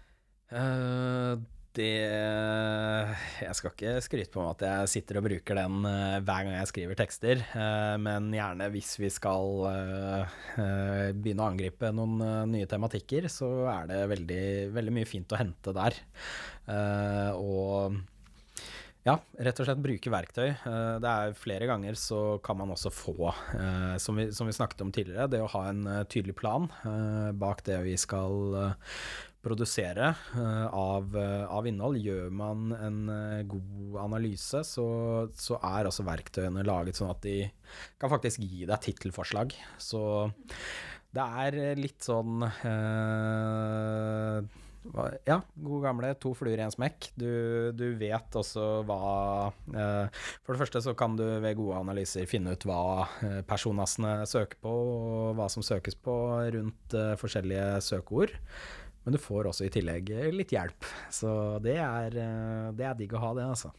Eh, 0.51 1.39
det 1.79 1.89
Jeg 3.45 3.57
skal 3.59 3.73
ikke 3.73 3.93
skryte 4.05 4.33
på 4.35 4.43
meg 4.43 4.53
at 4.57 4.65
jeg 4.67 4.91
sitter 4.95 5.21
og 5.21 5.27
bruker 5.29 5.59
den 5.61 5.79
eh, 5.89 6.19
hver 6.27 6.47
gang 6.47 6.55
jeg 6.57 6.71
skriver 6.71 6.99
tekster, 6.99 7.43
eh, 7.57 7.97
men 8.03 8.31
gjerne 8.35 8.71
hvis 8.75 8.93
vi 9.01 9.11
skal 9.13 9.67
eh, 9.71 10.39
eh, 10.61 11.09
begynne 11.17 11.47
å 11.47 11.51
angripe 11.53 11.93
noen 11.95 12.21
eh, 12.27 12.45
nye 12.57 12.71
tematikker, 12.71 13.29
så 13.33 13.51
er 13.73 13.91
det 13.91 14.01
veldig, 14.15 14.45
veldig 14.77 14.97
mye 14.99 15.09
fint 15.11 15.35
å 15.37 15.41
hente 15.41 15.77
der. 15.77 16.01
Eh, 16.71 17.31
og 17.39 18.01
ja, 19.07 19.15
rett 19.41 19.57
og 19.63 19.65
slett 19.65 19.81
bruke 19.81 20.11
verktøy. 20.13 20.49
Eh, 20.51 20.97
Det 21.01 21.09
er 21.15 21.39
flere 21.39 21.71
ganger 21.71 21.97
så 21.97 22.37
kan 22.45 22.59
man 22.61 22.75
også 22.75 22.93
få, 22.93 23.31
eh, 23.57 23.95
som 24.03 24.19
vi, 24.21 24.29
som 24.37 24.51
vi 24.51 24.53
snakket 24.59 24.85
om 24.85 24.93
tidligere, 24.93 25.31
det 25.33 25.41
å 25.41 25.49
ha 25.55 25.63
en 25.71 25.87
eh, 25.89 26.03
tydelig 26.13 26.37
plan 26.43 26.69
eh, 26.85 27.31
bak 27.33 27.65
det 27.65 27.81
vi 27.87 27.97
skal 28.01 28.59
eh, 28.67 28.95
produsere 29.45 30.11
eh, 30.37 30.67
av, 30.67 31.17
eh, 31.17 31.45
av 31.49 31.67
innhold. 31.69 32.01
Gjør 32.05 32.31
man 32.35 32.73
en 32.77 32.99
eh, 33.15 33.43
god 33.49 34.01
analyse, 34.05 34.63
så, 34.69 34.87
så 35.35 35.61
er 35.73 35.89
også 35.89 36.07
verktøyene 36.09 36.67
laget 36.67 37.01
sånn 37.01 37.13
at 37.13 37.23
de 37.25 37.37
kan 38.01 38.13
faktisk 38.13 38.43
gi 38.45 38.67
deg 38.69 38.83
tittelforslag. 38.85 39.55
Så 39.81 40.03
det 41.11 41.27
er 41.45 41.79
litt 41.79 42.05
sånn 42.07 42.45
eh, 42.47 44.43
ja, 45.29 45.37
god 45.61 45.83
gamle 45.85 46.11
to 46.21 46.33
fluer 46.37 46.57
i 46.61 46.65
en 46.65 46.73
smekk. 46.73 47.11
Du, 47.19 47.31
du 47.77 47.87
vet 48.01 48.37
også 48.37 48.83
hva 48.89 49.51
eh, 49.75 50.23
For 50.45 50.55
det 50.55 50.63
første 50.63 50.83
så 50.85 50.95
kan 50.99 51.17
du 51.19 51.25
ved 51.43 51.59
gode 51.59 51.81
analyser 51.83 52.29
finne 52.31 52.55
ut 52.57 52.67
hva 52.69 53.07
eh, 53.27 53.41
personassene 53.47 54.21
søker 54.31 54.61
på, 54.65 54.73
og 54.73 55.35
hva 55.39 55.51
som 55.53 55.65
søkes 55.67 55.99
på 56.01 56.17
rundt 56.57 56.97
eh, 56.97 57.17
forskjellige 57.21 57.81
søkeord. 57.91 58.37
Men 59.05 59.17
du 59.17 59.21
får 59.23 59.49
også 59.51 59.67
i 59.67 59.73
tillegg 59.73 60.13
eh, 60.13 60.31
litt 60.35 60.53
hjelp. 60.55 60.87
Så 61.13 61.33
det 61.65 61.79
er, 61.81 62.17
eh, 62.21 62.69
det 62.77 62.87
er 62.87 62.99
digg 62.99 63.17
å 63.17 63.23
ha 63.23 63.33
det, 63.39 63.49
altså. 63.49 63.73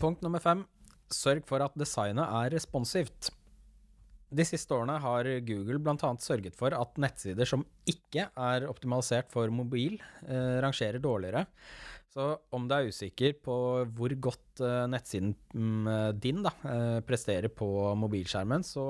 Punkt 0.00 0.24
nummer 0.24 0.42
fem. 0.42 0.66
Sørg 1.12 1.46
for 1.48 1.62
at 1.64 1.74
designet 1.78 2.26
er 2.26 2.52
responsivt. 2.56 3.30
De 4.36 4.44
siste 4.44 4.74
årene 4.74 4.98
har 5.00 5.28
Google 5.46 5.78
bl.a. 5.78 6.10
sørget 6.18 6.56
for 6.58 6.74
at 6.74 6.98
nettsider 6.98 7.46
som 7.46 7.62
ikke 7.88 8.26
er 8.34 8.66
optimalisert 8.66 9.30
for 9.32 9.52
mobil, 9.54 10.00
eh, 10.26 10.56
rangerer 10.64 10.98
dårligere. 11.02 11.46
Så 12.16 12.32
om 12.56 12.66
du 12.66 12.74
er 12.74 12.88
usikker 12.90 13.36
på 13.44 13.54
hvor 13.94 14.14
godt 14.28 14.62
eh, 14.64 14.86
nettsiden 14.90 15.34
mm, 15.54 16.18
din 16.18 16.42
da, 16.42 16.52
eh, 16.64 16.98
presterer 17.06 17.52
på 17.52 17.68
mobilskjermen, 18.00 18.66
så 18.66 18.86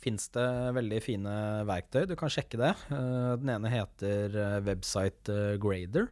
fins 0.00 0.30
det 0.34 0.46
veldig 0.76 1.00
fine 1.04 1.34
verktøy. 1.68 2.04
Du 2.08 2.16
kan 2.18 2.32
sjekke 2.32 2.60
det. 2.60 2.72
Eh, 2.92 3.32
den 3.40 3.52
ene 3.56 3.72
heter 3.72 4.36
eh, 4.36 4.56
Website 4.66 5.34
eh, 5.34 5.58
Grader. 5.60 6.10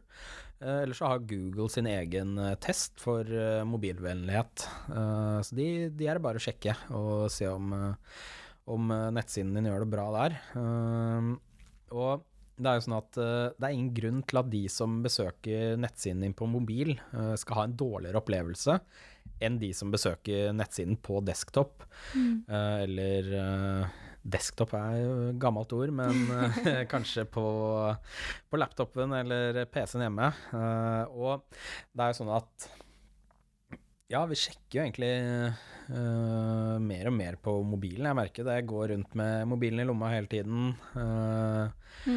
Eller 0.59 0.91
så 0.91 1.07
har 1.07 1.21
Google 1.23 1.69
sin 1.71 1.87
egen 1.87 2.33
test 2.59 2.99
for 2.99 3.23
mobilvennlighet. 3.63 4.65
Så 5.47 5.55
de, 5.55 5.67
de 5.87 6.09
er 6.11 6.19
det 6.19 6.23
bare 6.25 6.35
å 6.35 6.43
sjekke 6.43 6.73
og 6.91 7.29
se 7.31 7.47
om, 7.47 7.71
om 8.67 8.91
nettsiden 9.15 9.53
din 9.55 9.69
gjør 9.69 9.85
det 9.85 9.93
bra 9.93 10.09
der. 10.17 10.35
Og 11.95 12.25
det 12.59 12.73
er 12.73 12.75
jo 12.75 12.83
sånn 12.89 12.97
at 12.97 13.21
det 13.21 13.69
er 13.69 13.71
ingen 13.71 13.93
grunn 14.01 14.19
til 14.27 14.41
at 14.41 14.51
de 14.51 14.65
som 14.75 14.99
besøker 15.05 15.79
nettsiden 15.79 16.27
din 16.27 16.35
på 16.35 16.51
mobil, 16.51 16.91
skal 17.39 17.61
ha 17.61 17.65
en 17.69 17.79
dårligere 17.79 18.19
opplevelse 18.19 18.75
enn 19.43 19.59
de 19.61 19.71
som 19.75 19.91
besøker 19.93 20.53
nettsiden 20.55 20.99
på 21.01 21.21
desktop. 21.25 21.85
Eh, 22.15 22.77
eller 22.85 23.33
eh, 23.39 23.97
Desktop 24.29 24.73
er 24.75 24.97
jo 24.99 25.11
et 25.29 25.37
gammelt 25.41 25.71
ord, 25.73 25.93
men 25.95 26.25
eh, 26.35 26.83
kanskje 26.91 27.23
på, 27.31 27.45
på 28.51 28.59
laptopen 28.59 29.15
eller 29.21 29.63
PC-en 29.71 30.05
hjemme. 30.05 30.27
Og 31.15 31.47
det 31.49 32.03
er 32.03 32.11
jo 32.11 32.19
sånn 32.19 32.35
at 32.35 32.69
ja, 34.09 34.23
vi 34.25 34.37
sjekker 34.41 34.79
jo 34.79 34.83
egentlig 34.87 35.09
uh, 35.93 36.77
mer 36.81 37.09
og 37.11 37.13
mer 37.13 37.35
på 37.37 37.53
mobilen. 37.61 38.07
Jeg 38.09 38.17
merker 38.17 38.47
det. 38.47 38.55
Jeg 38.57 38.69
går 38.71 38.87
rundt 38.93 39.17
med 39.19 39.45
mobilen 39.51 39.83
i 39.83 39.85
lomma 39.85 40.09
hele 40.15 40.29
tiden. 40.31 40.71
eh, 40.97 42.15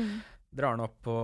Drar 0.52 0.74
den 0.76 0.84
opp 0.84 0.98
på 1.00 1.14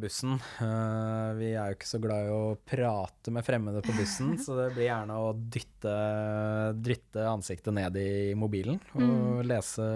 bussen. 0.00 0.38
Eh, 0.64 1.32
vi 1.36 1.50
er 1.52 1.68
jo 1.68 1.76
ikke 1.76 1.88
så 1.90 1.98
glad 2.00 2.30
i 2.30 2.32
å 2.32 2.54
prate 2.56 3.32
med 3.34 3.44
fremmede 3.44 3.82
på 3.84 3.92
bussen, 3.92 4.30
så 4.44 4.56
det 4.56 4.70
blir 4.72 4.86
gjerne 4.86 5.18
å 5.20 5.34
dytte, 5.36 5.92
dytte 6.80 7.26
ansiktet 7.28 7.76
ned 7.76 7.98
i 8.00 8.32
mobilen 8.40 8.80
og 8.96 9.42
lese, 9.44 9.90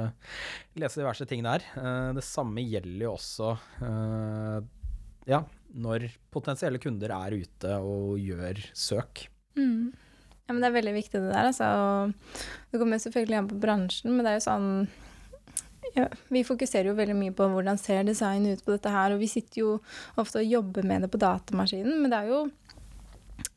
lese 0.76 1.00
diverse 1.00 1.24
ting 1.30 1.40
der. 1.46 1.64
Eh, 1.80 2.10
det 2.18 2.26
samme 2.28 2.60
gjelder 2.66 3.06
jo 3.06 3.14
også 3.14 3.54
eh, 3.88 4.58
ja, 5.32 5.40
når 5.72 6.10
potensielle 6.34 6.80
kunder 6.82 7.14
er 7.16 7.38
ute 7.40 7.78
og 7.80 8.18
gjør 8.20 8.60
søk. 8.76 9.30
Mm. 9.56 9.94
Ja, 10.44 10.52
men 10.52 10.60
det 10.60 10.68
er 10.68 10.76
veldig 10.76 10.94
viktig 10.98 11.22
det 11.22 11.32
der, 11.32 11.48
altså. 11.48 12.12
Det 12.68 12.80
kommer 12.84 13.00
selvfølgelig 13.00 13.40
an 13.40 13.48
på 13.48 13.62
bransjen, 13.64 14.12
men 14.12 14.26
det 14.26 14.34
er 14.34 14.42
jo 14.42 14.44
sånn 14.50 14.70
ja, 15.96 16.09
Vi 16.33 16.44
fokuserer 16.46 16.90
jo 16.90 16.96
veldig 16.98 17.16
mye 17.18 17.35
på 17.37 17.46
hvordan 17.52 17.81
ser 17.81 18.07
design 18.09 18.46
ut 18.48 18.64
på 18.64 18.74
dette 18.74 18.92
her, 18.92 19.14
og 19.14 19.22
vi 19.22 19.31
sitter 19.31 19.61
jo 19.61 19.76
ofte 20.20 20.40
og 20.40 20.48
jobber 20.48 20.87
med 20.88 21.05
det 21.05 21.12
på 21.12 21.20
datamaskinen, 21.22 22.00
men 22.02 22.12
det 22.12 22.22
er 22.22 22.33
jo 22.33 22.42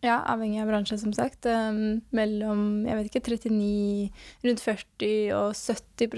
ja, 0.06 0.20
avhengig 0.30 0.62
av 0.62 0.70
bransje, 0.70 0.98
som 1.02 1.14
sagt. 1.16 1.48
Um, 1.50 2.02
mellom 2.16 2.86
jeg 2.88 3.00
vet 3.00 3.10
ikke, 3.10 3.24
39, 3.36 4.10
rundt 4.46 4.64
40 4.64 5.34
og 5.38 5.50
70 5.58 6.16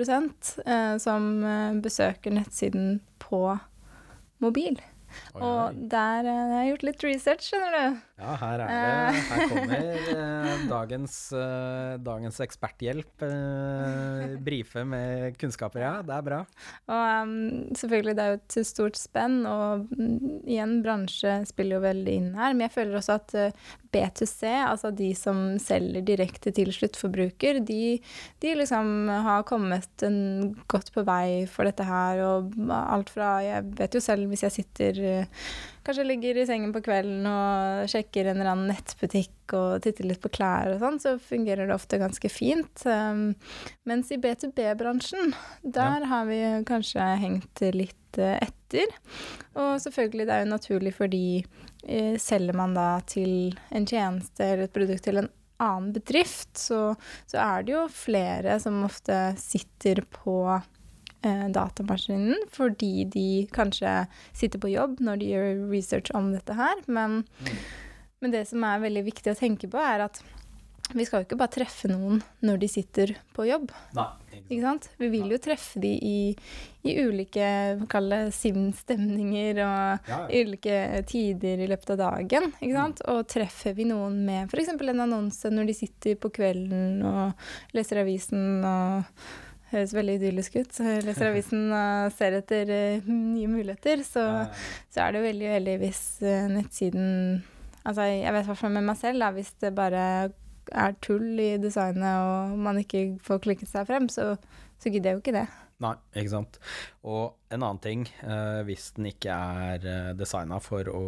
uh, 0.66 0.96
som 1.04 1.32
uh, 1.44 1.80
besøker 1.84 2.36
nettsiden 2.36 3.00
på 3.24 3.42
mobil. 4.44 4.80
Oi, 5.36 5.42
Og 5.42 5.80
der 5.92 6.28
jeg 6.28 6.36
har 6.38 6.54
jeg 6.58 6.72
gjort 6.72 6.86
litt 6.88 7.06
research, 7.08 7.48
skjønner 7.50 7.76
du. 7.76 7.98
Ja, 8.18 8.34
her 8.42 8.64
er 8.64 8.72
det 8.72 9.20
Her 9.28 9.42
kommer 9.52 9.82
eh, 10.18 10.64
dagens, 10.72 11.18
eh, 11.38 11.94
dagens 12.02 12.40
eksperthjelp. 12.48 13.26
Eh, 13.28 14.38
brife 14.42 14.86
med 14.88 15.38
kunnskaper, 15.38 15.84
ja. 15.84 15.94
Det 16.06 16.16
er 16.16 16.26
bra. 16.26 16.40
Og 16.90 17.28
um, 17.28 17.36
selvfølgelig, 17.78 18.18
det 18.18 18.26
er 18.26 18.34
jo 18.34 18.40
et 18.42 18.58
stort 18.72 18.98
spenn, 18.98 19.44
og 19.50 19.86
um, 19.98 20.16
igjen, 20.48 20.80
bransje 20.86 21.40
spiller 21.50 21.78
jo 21.78 21.86
veldig 21.86 22.18
inn 22.22 22.32
her. 22.40 22.56
Men 22.56 22.66
jeg 22.66 22.76
føler 22.80 22.98
også 22.98 23.20
at 23.20 23.38
uh, 23.38 23.68
B2C, 23.94 24.50
altså 24.66 24.92
de 24.96 25.12
som 25.18 25.44
selger 25.62 26.04
direkte 26.06 26.52
til 26.56 26.72
sluttforbruker, 26.74 27.62
de, 27.66 27.98
de 28.44 28.56
liksom 28.58 29.10
har 29.28 29.46
kommet 29.48 30.06
en, 30.06 30.56
godt 30.70 30.92
på 30.96 31.04
vei 31.08 31.46
for 31.50 31.68
dette 31.68 31.86
her, 31.88 32.22
og 32.26 32.58
alt 32.74 33.12
fra 33.14 33.38
Jeg 33.46 33.66
vet 33.78 33.96
jo 33.96 34.02
selv 34.04 34.32
hvis 34.32 34.44
jeg 34.46 34.56
sitter 34.58 35.00
eh, 35.00 35.07
Kanskje 35.88 36.04
ligger 36.04 36.38
i 36.38 36.46
sengen 36.50 36.74
på 36.76 36.82
kvelden 36.84 37.24
og 37.32 37.88
sjekker 37.88 38.28
en 38.28 38.42
eller 38.42 38.52
annen 38.52 38.74
nettbutikk 38.74 39.54
og 39.56 39.78
titter 39.86 40.10
litt 40.10 40.20
på 40.20 40.32
klær 40.36 40.74
og 40.74 40.82
sånn, 40.82 41.00
så 41.00 41.14
fungerer 41.22 41.70
det 41.70 41.78
ofte 41.78 42.00
ganske 42.02 42.32
fint. 42.32 42.84
Um, 42.84 43.30
mens 43.88 44.12
i 44.12 44.20
B2B-bransjen, 44.20 45.32
der 45.64 46.10
har 46.12 46.28
vi 46.28 46.42
kanskje 46.68 47.08
hengt 47.22 47.64
litt 47.72 48.20
eh, 48.20 48.36
etter. 48.44 48.92
Og 49.56 49.80
selvfølgelig, 49.86 50.28
det 50.28 50.36
er 50.36 50.44
jo 50.44 50.52
naturlig 50.52 50.94
fordi 51.00 51.26
uh, 51.40 52.20
selger 52.20 52.60
man 52.60 52.76
da 52.76 52.90
til 53.08 53.56
en 53.72 53.88
tjeneste 53.88 54.44
eller 54.44 54.68
et 54.68 54.76
produkt 54.76 55.08
til 55.08 55.24
en 55.24 55.32
annen 55.58 55.94
bedrift, 55.96 56.58
så, 56.58 56.96
så 57.26 57.40
er 57.42 57.64
det 57.66 57.74
jo 57.74 57.86
flere 57.92 58.60
som 58.62 58.84
ofte 58.86 59.16
sitter 59.42 60.04
på 60.20 60.42
eh, 60.52 60.74
datamaskinen 61.56 62.48
fordi 62.54 63.06
de 63.14 63.28
kanskje 63.56 64.00
sitter 64.38 64.62
på 64.64 64.72
jobb 64.74 65.02
når 65.04 65.22
de 65.22 65.34
gjør 65.34 65.52
research 65.72 66.14
om 66.18 66.32
dette 66.36 66.58
her. 66.58 66.82
Men, 66.88 67.22
men 68.24 68.34
det 68.36 68.48
som 68.50 68.66
er 68.68 68.84
veldig 68.88 69.06
viktig 69.12 69.34
å 69.34 69.40
tenke 69.40 69.70
på, 69.72 69.82
er 69.82 70.08
at 70.10 70.24
vi 70.96 71.04
skal 71.04 71.20
jo 71.20 71.26
ikke 71.28 71.40
bare 71.40 71.52
treffe 71.52 71.90
noen 71.92 72.22
når 72.48 72.62
de 72.62 72.68
sitter 72.72 73.12
på 73.36 73.44
jobb. 73.50 73.72
Nei. 73.98 74.08
Ikke 74.38 74.62
sant? 74.64 74.86
Vi 75.02 75.10
vil 75.12 75.34
jo 75.34 75.40
treffe 75.44 75.82
de 75.84 75.90
i, 76.00 76.20
i 76.88 76.94
ulike 77.04 77.48
sim-stemninger 78.32 79.60
og 79.66 80.08
Ja, 80.08 80.20
ja. 80.30 80.44
ulike 80.46 80.78
tider 81.10 81.60
i 81.60 81.68
løpet 81.68 81.92
av 81.96 82.00
dagen. 82.04 82.54
Ikke 82.62 82.78
sant? 82.78 83.04
Og 83.12 83.26
treffer 83.28 83.76
vi 83.76 83.88
noen 83.90 84.22
med 84.28 84.48
f.eks. 84.48 84.72
en 84.78 85.04
annonse 85.04 85.52
når 85.52 85.72
de 85.72 85.76
sitter 85.76 86.16
på 86.22 86.32
kvelden 86.40 87.02
og 87.04 87.76
leser 87.76 88.04
avisen 88.06 88.64
og 88.64 89.28
Høres 89.72 89.94
veldig 89.96 90.16
idyllisk 90.22 90.58
ut. 90.62 90.80
Leser 91.04 91.30
avisen 91.32 91.68
og 91.76 92.16
ser 92.16 92.40
etter 92.40 92.72
eh, 92.72 93.08
nye 93.12 93.50
muligheter. 93.52 94.04
Så, 94.08 94.24
så 94.94 95.04
er 95.04 95.16
det 95.16 95.26
veldig 95.26 95.52
uheldig 95.52 95.78
hvis 95.84 96.04
eh, 96.24 96.50
nettsiden 96.52 97.46
Altså, 97.88 98.04
jeg 98.04 98.34
vet 98.36 98.48
hva 98.50 98.56
som 98.60 98.68
er 98.68 98.74
med 98.76 98.90
meg 98.90 98.98
selv, 99.00 99.22
da, 99.24 99.30
hvis 99.32 99.54
det 99.64 99.70
bare 99.72 100.02
er 100.76 100.96
tull 101.00 101.40
i 101.40 101.54
designet 101.62 102.04
og 102.20 102.58
man 102.60 102.82
ikke 102.82 103.14
får 103.24 103.40
klikket 103.46 103.72
seg 103.72 103.88
frem, 103.88 104.10
så, 104.12 104.34
så 104.76 104.92
gidder 104.92 105.14
jeg 105.14 105.16
jo 105.16 105.22
ikke 105.24 105.36
det. 105.38 105.46
Nei, 105.84 105.94
ikke 106.18 106.34
sant. 106.34 106.58
Og 107.06 107.54
en 107.54 107.62
annen 107.62 107.82
ting, 107.84 108.06
eh, 108.26 108.62
hvis 108.66 108.90
den 108.98 109.12
ikke 109.12 109.34
er 109.34 109.84
uh, 109.86 110.14
designa 110.18 110.58
for 110.64 110.90
å 110.90 111.02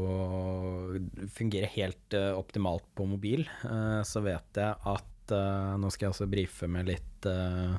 fungere 1.33 1.71
helt 1.73 2.13
eh, 2.17 2.31
optimalt 2.37 2.85
på 2.95 3.07
mobil, 3.09 3.47
eh, 3.65 4.01
så 4.05 4.21
vet 4.25 4.61
jeg 4.61 4.77
at 4.93 5.33
eh, 5.33 5.73
Nå 5.81 5.89
skal 5.93 6.07
jeg 6.07 6.13
også 6.13 6.29
brife 6.29 6.69
med 6.69 6.87
litt 6.89 7.25
eh, 7.29 7.75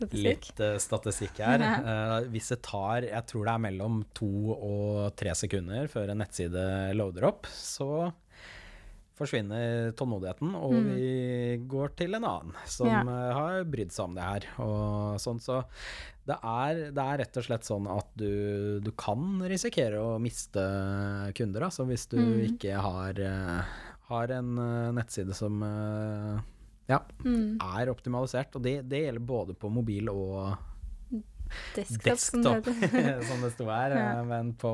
Statistikk. 0.00 0.48
litt 0.50 0.60
uh, 0.64 0.78
statistikk 0.80 1.40
her. 1.44 1.60
Uh, 1.60 2.16
hvis 2.32 2.48
det 2.54 2.60
tar, 2.66 3.04
jeg 3.06 3.26
tror 3.30 3.44
det 3.46 3.54
er 3.54 3.64
mellom 3.68 4.00
to 4.16 4.30
og 4.56 5.14
tre 5.20 5.36
sekunder 5.36 5.86
før 5.92 6.10
en 6.14 6.22
nettside 6.24 6.64
loader 6.96 7.28
opp, 7.30 7.46
så 7.52 8.10
forsvinner 9.20 9.90
tålmodigheten, 10.00 10.54
og 10.56 10.72
Mm. 10.72 10.86
vi 10.94 11.56
går 11.68 11.90
til 11.94 12.14
en 12.16 12.24
annen 12.24 12.54
som 12.64 12.86
Ja. 12.88 13.00
eh, 13.02 13.32
har 13.36 13.64
brydd 13.68 13.92
seg 13.92 14.04
om 14.06 14.14
det 14.16 14.22
her. 14.24 14.46
Og 14.64 15.18
sånn, 15.20 15.36
så 15.44 15.58
det 16.26 16.38
er, 16.42 16.90
det 16.90 17.04
er 17.04 17.18
rett 17.20 17.36
og 17.36 17.44
slett 17.44 17.68
sånn 17.68 17.86
at 17.98 18.06
du, 18.16 18.80
du 18.80 18.90
kan 18.92 19.42
risikere 19.44 20.00
å 20.00 20.18
miste 20.18 20.64
kunder, 21.36 21.66
altså 21.68 21.84
hvis 21.84 22.08
du 22.08 22.16
Mm. 22.16 22.56
ikke 22.56 22.80
har, 22.80 23.12
har 24.08 24.32
en 24.38 24.54
nettside 24.96 25.34
som 25.36 25.60
ja, 26.90 26.98
Mm. 27.24 27.58
er 27.62 27.90
optimalisert. 27.92 28.56
Og 28.58 28.62
det, 28.66 28.80
det 28.90 29.04
gjelder 29.06 29.24
både 29.30 29.54
på 29.54 29.70
mobil 29.70 30.10
og 30.12 30.56
Desktop, 31.74 32.18
som 32.18 32.42
det 32.44 32.64
desktop, 32.64 33.24
som 33.26 33.40
det 33.42 33.52
sto 33.56 33.66
her, 33.66 33.90
Ja. 33.96 34.06
eh, 34.20 34.24
men 34.28 34.52
på, 34.54 34.70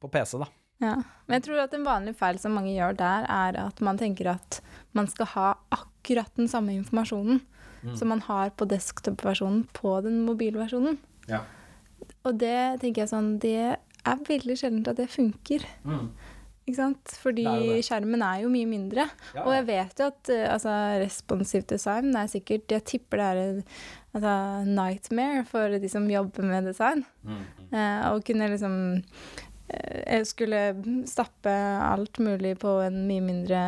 på 0.00 0.08
PC, 0.12 0.38
da. 0.40 0.46
Ja. 0.82 0.94
Men 1.28 1.36
jeg 1.38 1.44
tror 1.46 1.60
at 1.62 1.74
en 1.76 1.84
vanlig 1.86 2.14
feil 2.18 2.38
som 2.42 2.54
mange 2.56 2.72
gjør 2.74 2.96
der, 2.98 3.26
er 3.28 3.58
at 3.66 3.80
man 3.84 3.98
tenker 4.00 4.30
at 4.32 4.60
man 4.96 5.06
skal 5.06 5.26
ha 5.34 5.50
akkurat 5.70 6.32
den 6.36 6.48
samme 6.48 6.74
informasjonen 6.78 7.42
Mm. 7.82 7.96
som 7.98 8.08
man 8.12 8.20
har 8.22 8.50
på 8.54 8.62
desktop-versjonen 8.70 9.64
på 9.74 9.96
den 10.04 10.20
mobilversjonen. 10.24 10.98
Ja. 11.26 11.40
Og 12.24 12.36
det 12.38 12.78
tenker 12.80 13.02
jeg 13.02 13.08
sånn, 13.10 13.32
det 13.42 13.56
er 14.06 14.20
veldig 14.28 14.54
sjeldent 14.60 14.86
at 14.92 14.96
det 15.00 15.08
funker. 15.10 15.64
Sant? 15.82 16.12
Fordi 16.66 17.42
Det 17.44 17.52
er 17.52 17.74
det. 17.74 17.84
skjermen 17.86 18.22
er 18.22 18.42
jo 18.44 18.48
mye 18.52 18.68
mindre. 18.70 19.08
Ja, 19.34 19.42
Og 19.44 19.52
jeg 19.56 19.66
vet 19.66 19.98
jo 19.98 20.06
at 20.12 20.30
eh, 20.30 20.46
altså, 20.52 20.74
responsive 21.02 21.66
design 21.66 22.14
er 22.16 22.30
sikkert 22.30 22.70
Jeg 22.70 22.84
tipper 22.84 23.18
det 23.18 23.26
er 23.26 23.40
en 23.42 23.64
altså, 24.14 24.34
nightmare 24.70 25.44
for 25.48 25.78
de 25.82 25.88
som 25.90 26.06
jobber 26.10 26.46
med 26.46 26.70
design. 26.70 27.04
Eh, 27.72 28.06
å 28.12 28.22
kunne 28.22 28.48
liksom 28.52 28.76
eh, 29.68 30.22
skulle 30.28 30.62
stappe 31.08 31.50
alt 31.82 32.18
mulig 32.22 32.58
på 32.62 32.78
en 32.86 33.02
mye 33.08 33.24
mindre 33.26 33.62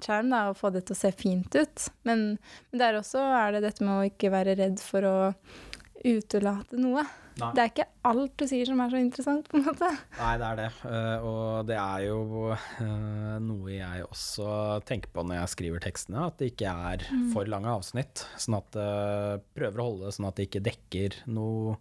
skjerm 0.00 0.30
da, 0.32 0.46
og 0.48 0.56
få 0.56 0.70
det 0.72 0.86
til 0.88 0.96
å 0.96 1.00
se 1.02 1.10
fint 1.12 1.54
ut. 1.54 1.88
Men, 2.08 2.38
men 2.72 2.80
der 2.80 2.96
også 2.98 3.20
er 3.36 3.52
det 3.52 3.66
dette 3.66 3.84
med 3.84 3.98
å 3.98 4.06
ikke 4.08 4.32
være 4.32 4.56
redd 4.56 4.80
for 4.80 5.04
å 5.04 5.16
utelate 6.00 6.78
noe. 6.80 7.04
Nei. 7.40 7.50
Det 7.56 7.62
er 7.62 7.70
ikke 7.72 7.86
alt 8.10 8.34
du 8.40 8.44
sier 8.48 8.68
som 8.68 8.80
er 8.80 8.92
så 8.92 9.00
interessant, 9.00 9.48
på 9.50 9.58
en 9.58 9.64
måte. 9.66 9.88
Nei, 10.18 10.32
det 10.40 10.46
er 10.48 10.58
det. 10.60 10.68
Uh, 10.84 11.26
og 11.30 11.68
det 11.68 11.76
er 11.80 12.04
jo 12.06 12.20
uh, 12.52 13.36
noe 13.44 13.72
jeg 13.74 14.06
også 14.06 14.50
tenker 14.88 15.12
på 15.14 15.24
når 15.26 15.40
jeg 15.40 15.52
skriver 15.54 15.84
tekstene, 15.84 16.26
at 16.28 16.38
det 16.40 16.52
ikke 16.52 16.74
er 16.92 17.06
for 17.32 17.50
lange 17.50 17.72
avsnitt. 17.72 18.24
Sånn 18.40 18.58
at 18.60 18.78
uh, 18.80 19.40
prøver 19.56 19.82
å 19.82 19.88
holde 19.90 20.08
det 20.08 20.14
sånn 20.16 20.28
at 20.30 20.38
det 20.38 20.48
ikke 20.48 20.64
dekker 20.70 21.18
noe 21.32 21.76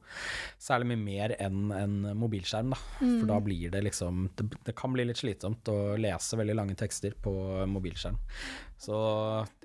særlig 0.60 0.92
mye 0.94 1.04
mer 1.06 1.36
enn 1.40 1.70
en 1.76 2.00
mobilskjerm. 2.20 2.74
Da. 2.76 2.82
For 3.04 3.30
da 3.30 3.40
blir 3.44 3.72
det 3.74 3.84
liksom 3.88 4.28
det, 4.40 4.50
det 4.68 4.76
kan 4.78 4.96
bli 4.96 5.08
litt 5.08 5.22
slitsomt 5.22 5.72
å 5.72 5.80
lese 6.00 6.40
veldig 6.40 6.58
lange 6.58 6.80
tekster 6.80 7.16
på 7.20 7.34
mobilskjerm. 7.70 8.20
Så 8.80 9.00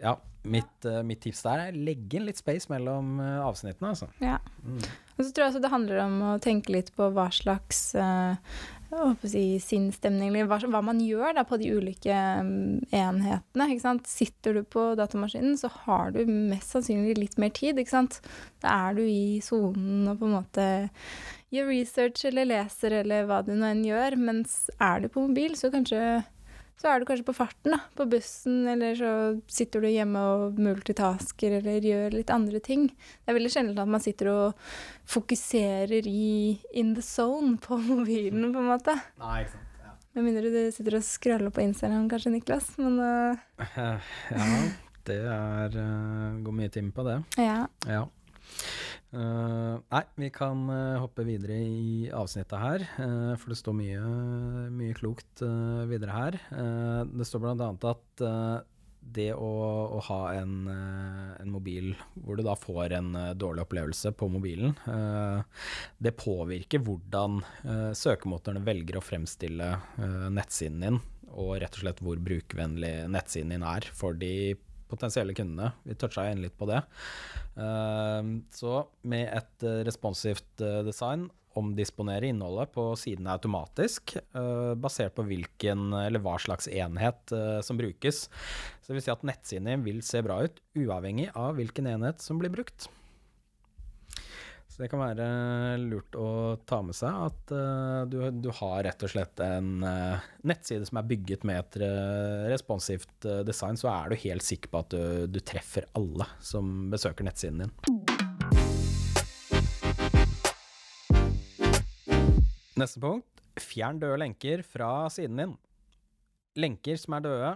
ja, 0.02 0.16
mitt, 0.44 0.84
eh, 0.84 1.02
mitt 1.06 1.22
tips 1.24 1.42
der 1.46 1.66
er 1.66 1.76
legge 1.76 2.18
inn 2.18 2.28
litt 2.28 2.40
space 2.40 2.70
mellom 2.72 3.18
eh, 3.22 3.40
avsnittene, 3.44 3.94
altså. 3.94 4.10
Ja. 4.22 4.38
Og 5.16 5.22
så 5.22 5.30
tror 5.30 5.44
jeg 5.44 5.52
også 5.52 5.64
det 5.64 5.74
handler 5.74 6.00
om 6.04 6.16
å 6.28 6.38
tenke 6.42 6.74
litt 6.74 6.90
på 6.96 7.10
hva 7.14 7.28
slags 7.34 7.92
å 8.94 9.12
si, 9.26 9.58
sinnsstemning, 9.62 10.30
eller 10.30 10.48
hva, 10.48 10.58
hva 10.70 10.80
man 10.84 11.00
gjør 11.02 11.34
da 11.38 11.44
på 11.46 11.58
de 11.60 11.70
ulike 11.74 12.14
um, 12.40 12.78
enhetene. 12.94 13.98
Sitter 14.06 14.58
du 14.58 14.62
på 14.66 14.92
datamaskinen, 14.98 15.56
så 15.58 15.70
har 15.84 16.14
du 16.14 16.22
mest 16.28 16.74
sannsynlig 16.74 17.16
litt 17.18 17.38
mer 17.40 17.54
tid. 17.54 17.80
Da 17.80 18.74
er 18.74 18.98
du 18.98 19.02
i 19.06 19.40
sonen 19.44 20.06
og 20.10 20.20
på 20.20 20.28
en 20.28 20.36
måte 20.36 20.68
gjør 21.54 21.70
research 21.70 22.24
eller 22.28 22.50
leser 22.50 23.00
eller 23.02 23.26
hva 23.28 23.40
du 23.46 23.54
nå 23.54 23.70
enn 23.70 23.84
gjør. 23.86 24.18
Mens 24.20 24.64
er 24.78 25.04
du 25.04 25.10
på 25.12 25.26
mobil, 25.26 25.58
så 25.58 25.72
kanskje 25.74 26.22
så 26.80 26.90
er 26.90 27.00
du 27.00 27.06
kanskje 27.08 27.26
på 27.28 27.36
farten, 27.36 27.74
da, 27.74 27.78
på 27.96 28.06
bussen, 28.10 28.64
eller 28.68 28.96
så 28.98 29.10
sitter 29.50 29.84
du 29.84 29.88
hjemme 29.88 30.20
og 30.34 30.58
multitasker 30.60 31.58
eller 31.60 31.86
gjør 31.86 32.16
litt 32.18 32.32
andre 32.34 32.60
ting. 32.64 32.88
Det 32.90 33.32
er 33.32 33.38
veldig 33.38 33.52
sjelden 33.54 33.80
at 33.80 33.92
man 33.94 34.02
sitter 34.04 34.30
og 34.32 34.64
fokuserer 35.08 36.08
i 36.10 36.58
in 36.74 36.94
the 36.96 37.04
zone 37.04 37.56
på 37.62 37.78
mobilen, 37.90 38.50
på 38.52 38.64
en 38.64 38.72
måte. 38.72 38.96
Nei, 39.22 39.44
ikke 39.44 39.54
sant. 39.54 39.84
Ja. 39.84 39.94
Med 40.18 40.28
mindre 40.28 40.50
du 40.50 40.60
sitter 40.74 40.98
og 40.98 41.06
scroller 41.06 41.54
på 41.54 41.64
Instagram, 41.64 42.10
kanskje, 42.12 42.34
Niklas. 42.34 42.74
Men 42.82 42.98
uh... 43.00 43.64
ja, 43.78 44.50
det 45.08 45.20
er 45.38 45.78
uh, 45.78 46.42
går 46.44 46.58
mye 46.60 46.74
timer 46.74 46.94
på 46.96 47.06
det. 47.08 47.18
ja. 47.40 47.64
Ja. 47.88 48.04
Eh, 49.14 49.74
nei, 49.78 50.02
vi 50.18 50.28
kan 50.34 50.66
uh, 50.66 50.98
hoppe 51.04 51.22
videre 51.26 51.54
i 51.62 52.10
avsnittet 52.10 52.58
her, 52.58 52.84
uh, 52.98 53.34
for 53.38 53.52
det 53.52 53.58
står 53.60 53.76
mye, 53.78 54.00
mye 54.74 54.94
klokt 54.98 55.44
videre 55.90 56.14
her. 56.14 56.38
Det 57.14 57.26
står 57.28 57.52
annet 57.52 57.86
at 57.86 58.24
det 59.14 59.28
å, 59.36 59.50
å 59.94 60.00
ha 60.06 60.20
en, 60.38 60.66
en 60.70 61.50
mobil 61.52 61.90
hvor 62.24 62.38
du 62.38 62.44
da 62.46 62.54
får 62.56 62.94
en 62.96 63.10
dårlig 63.36 63.66
opplevelse 63.66 64.14
på 64.16 64.30
mobilen, 64.32 64.72
det 66.00 66.14
påvirker 66.16 66.80
hvordan 66.86 67.42
søkemotorene 67.98 68.64
velger 68.64 68.96
å 68.98 69.04
fremstille 69.04 69.68
nettsiden 70.32 70.86
din, 70.86 71.00
og 71.34 71.58
rett 71.60 71.76
og 71.76 71.84
slett 71.84 72.00
hvor 72.06 72.22
brukervennlig 72.30 72.94
nettsiden 73.12 73.52
din 73.52 73.66
er 73.68 73.90
for 73.92 74.16
de 74.16 74.54
potensielle 74.94 75.34
kundene. 75.36 75.72
Vi 75.84 75.96
toucha 75.98 76.26
igjen 76.26 76.42
litt 76.44 76.56
på 76.58 76.68
det. 76.70 76.80
Eh, 77.60 78.34
så 78.54 78.74
med 79.06 79.28
et 79.30 79.66
eh, 79.66 79.82
responsivt 79.86 80.64
eh, 80.64 80.82
design 80.86 81.28
omdisponere 81.54 82.26
innholdet 82.32 82.72
på 82.74 82.88
sidene 82.98 83.30
automatisk, 83.36 84.16
uh, 84.34 84.72
basert 84.74 85.14
på 85.14 85.22
hvilken 85.28 85.92
eller 85.94 86.18
hva 86.18 86.32
slags 86.42 86.66
enhet 86.66 87.30
som 87.62 87.78
brukes. 87.78 88.24
Så 88.82 88.90
det 88.90 88.96
vil 88.96 89.04
si 89.06 89.12
at 89.14 89.22
nettsiden 89.22 89.70
din 89.70 89.84
vil 89.86 90.00
se 90.02 90.18
bra 90.26 90.40
ut, 90.42 90.58
uavhengig 90.74 91.28
av 91.38 91.54
hvilken 91.60 91.86
enhet 91.92 92.26
som 92.26 92.42
blir 92.42 92.50
brukt. 92.50 92.88
Så 94.74 94.82
det 94.82 94.88
kan 94.90 94.98
være 94.98 95.26
lurt 95.78 96.16
å 96.18 96.28
ta 96.66 96.80
med 96.82 96.96
seg 96.98 97.14
at 97.28 97.52
uh, 97.54 98.00
du, 98.10 98.16
du, 98.42 98.48
har 98.58 98.80
rett 98.82 99.02
og 99.06 99.10
slett 99.12 99.38
en 99.44 99.84
uh, 99.86 100.24
nettside 100.50 100.88
som 100.88 100.98
er 100.98 101.06
bygget 101.12 101.44
med 101.46 101.60
et 101.60 101.76
uh, 101.84 102.48
responsivt 102.50 103.28
design, 103.46 103.78
så 103.78 103.92
er 103.92 104.10
du 104.10 104.18
helt 104.18 104.42
sikker 104.42 104.72
på 104.72 104.80
at 104.82 104.96
du, 104.96 105.28
du 105.30 105.38
treffer 105.46 105.86
alle 105.94 106.26
som 106.42 106.90
besøker 106.90 107.22
nettsiden 107.22 107.62
din. 107.62 107.70
Neste 112.82 112.98
punkt. 113.04 113.30
Fjern 113.62 114.00
døde 114.02 114.18
lenker 114.24 114.64
fra 114.66 115.06
siden 115.14 115.38
din. 115.38 115.52
Lenker 116.58 116.98
som 116.98 117.14
er 117.14 117.22
døde, 117.28 117.52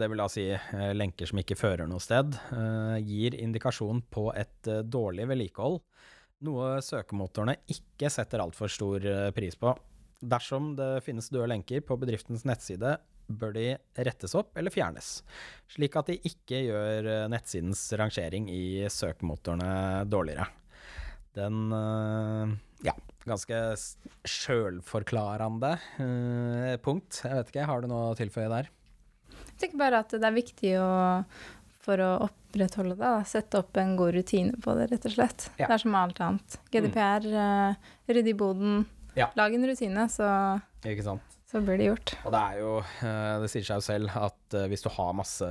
det 0.00 0.08
vil 0.08 0.24
da 0.24 0.30
si 0.32 0.46
lenker 0.96 1.28
som 1.28 1.42
ikke 1.42 1.58
fører 1.60 1.84
noe 1.88 2.00
sted, 2.00 2.32
gir 3.04 3.36
indikasjon 3.36 4.00
på 4.08 4.30
et 4.32 4.72
dårlig 4.88 5.28
vedlikehold 5.28 5.82
noe 6.46 6.78
søkemotorene 6.84 7.58
ikke 7.70 8.10
setter 8.12 8.42
altfor 8.44 8.72
stor 8.72 9.04
eh, 9.06 9.30
pris 9.36 9.56
på. 9.60 9.72
Dersom 10.20 10.74
det 10.76 11.00
finnes 11.04 11.30
døde 11.32 11.48
lenker 11.52 11.84
på 11.84 11.96
bedriftens 12.00 12.44
nettside, 12.48 12.98
bør 13.30 13.54
de 13.54 13.66
rettes 14.02 14.34
opp 14.34 14.56
eller 14.58 14.74
fjernes, 14.74 15.20
slik 15.70 15.94
at 15.96 16.10
de 16.10 16.18
ikke 16.26 16.64
gjør 16.66 17.10
eh, 17.12 17.28
nettsidens 17.30 17.84
rangering 18.00 18.50
i 18.52 18.88
søkemotorene 18.90 20.08
dårligere. 20.10 20.48
Den 21.36 21.70
eh, 21.76 22.56
ja, 22.88 22.96
ganske 23.28 23.62
sjølforklarende 24.26 25.76
punkt. 26.84 27.22
Jeg 27.22 27.38
vet 27.38 27.54
ikke, 27.54 27.70
har 27.70 27.80
du 27.80 27.90
noe 27.92 28.10
å 28.10 28.18
tilføye 28.18 28.50
der? 28.50 28.70
Jeg 29.30 29.66
tenker 29.66 29.80
bare 29.82 30.00
at 30.02 30.12
det 30.16 30.24
er 30.24 30.34
viktig 30.34 30.70
å 30.80 30.90
for 31.84 32.02
å 32.04 32.12
opprettholde 32.26 32.96
det. 32.96 33.02
Da. 33.02 33.24
Sette 33.28 33.62
opp 33.62 33.80
en 33.80 33.96
god 33.98 34.14
rutine 34.18 34.60
på 34.60 34.76
det, 34.78 34.90
rett 34.92 35.10
og 35.10 35.16
slett. 35.16 35.50
Ja. 35.56 35.66
Det 35.66 35.74
er 35.76 35.84
som 35.86 35.98
alt 35.98 36.22
annet. 36.24 36.60
GDPR, 36.72 37.26
mm. 37.26 37.36
uh, 37.36 37.92
rydde 38.10 38.32
i 38.34 38.38
boden. 38.38 38.80
Ja. 39.16 39.32
Lag 39.38 39.54
en 39.54 39.66
rutine, 39.66 40.04
så, 40.12 40.28
så 41.50 41.60
blir 41.64 41.80
det 41.80 41.88
gjort. 41.88 42.12
Og 42.22 42.34
det 42.34 42.40
er 42.40 42.58
jo, 42.60 42.74
uh, 42.84 43.40
det 43.42 43.48
sier 43.50 43.64
seg 43.66 43.80
jo 43.80 43.86
selv 43.88 44.12
at 44.20 44.56
uh, 44.58 44.66
hvis 44.70 44.84
du 44.84 44.90
har 44.94 45.16
masse 45.18 45.48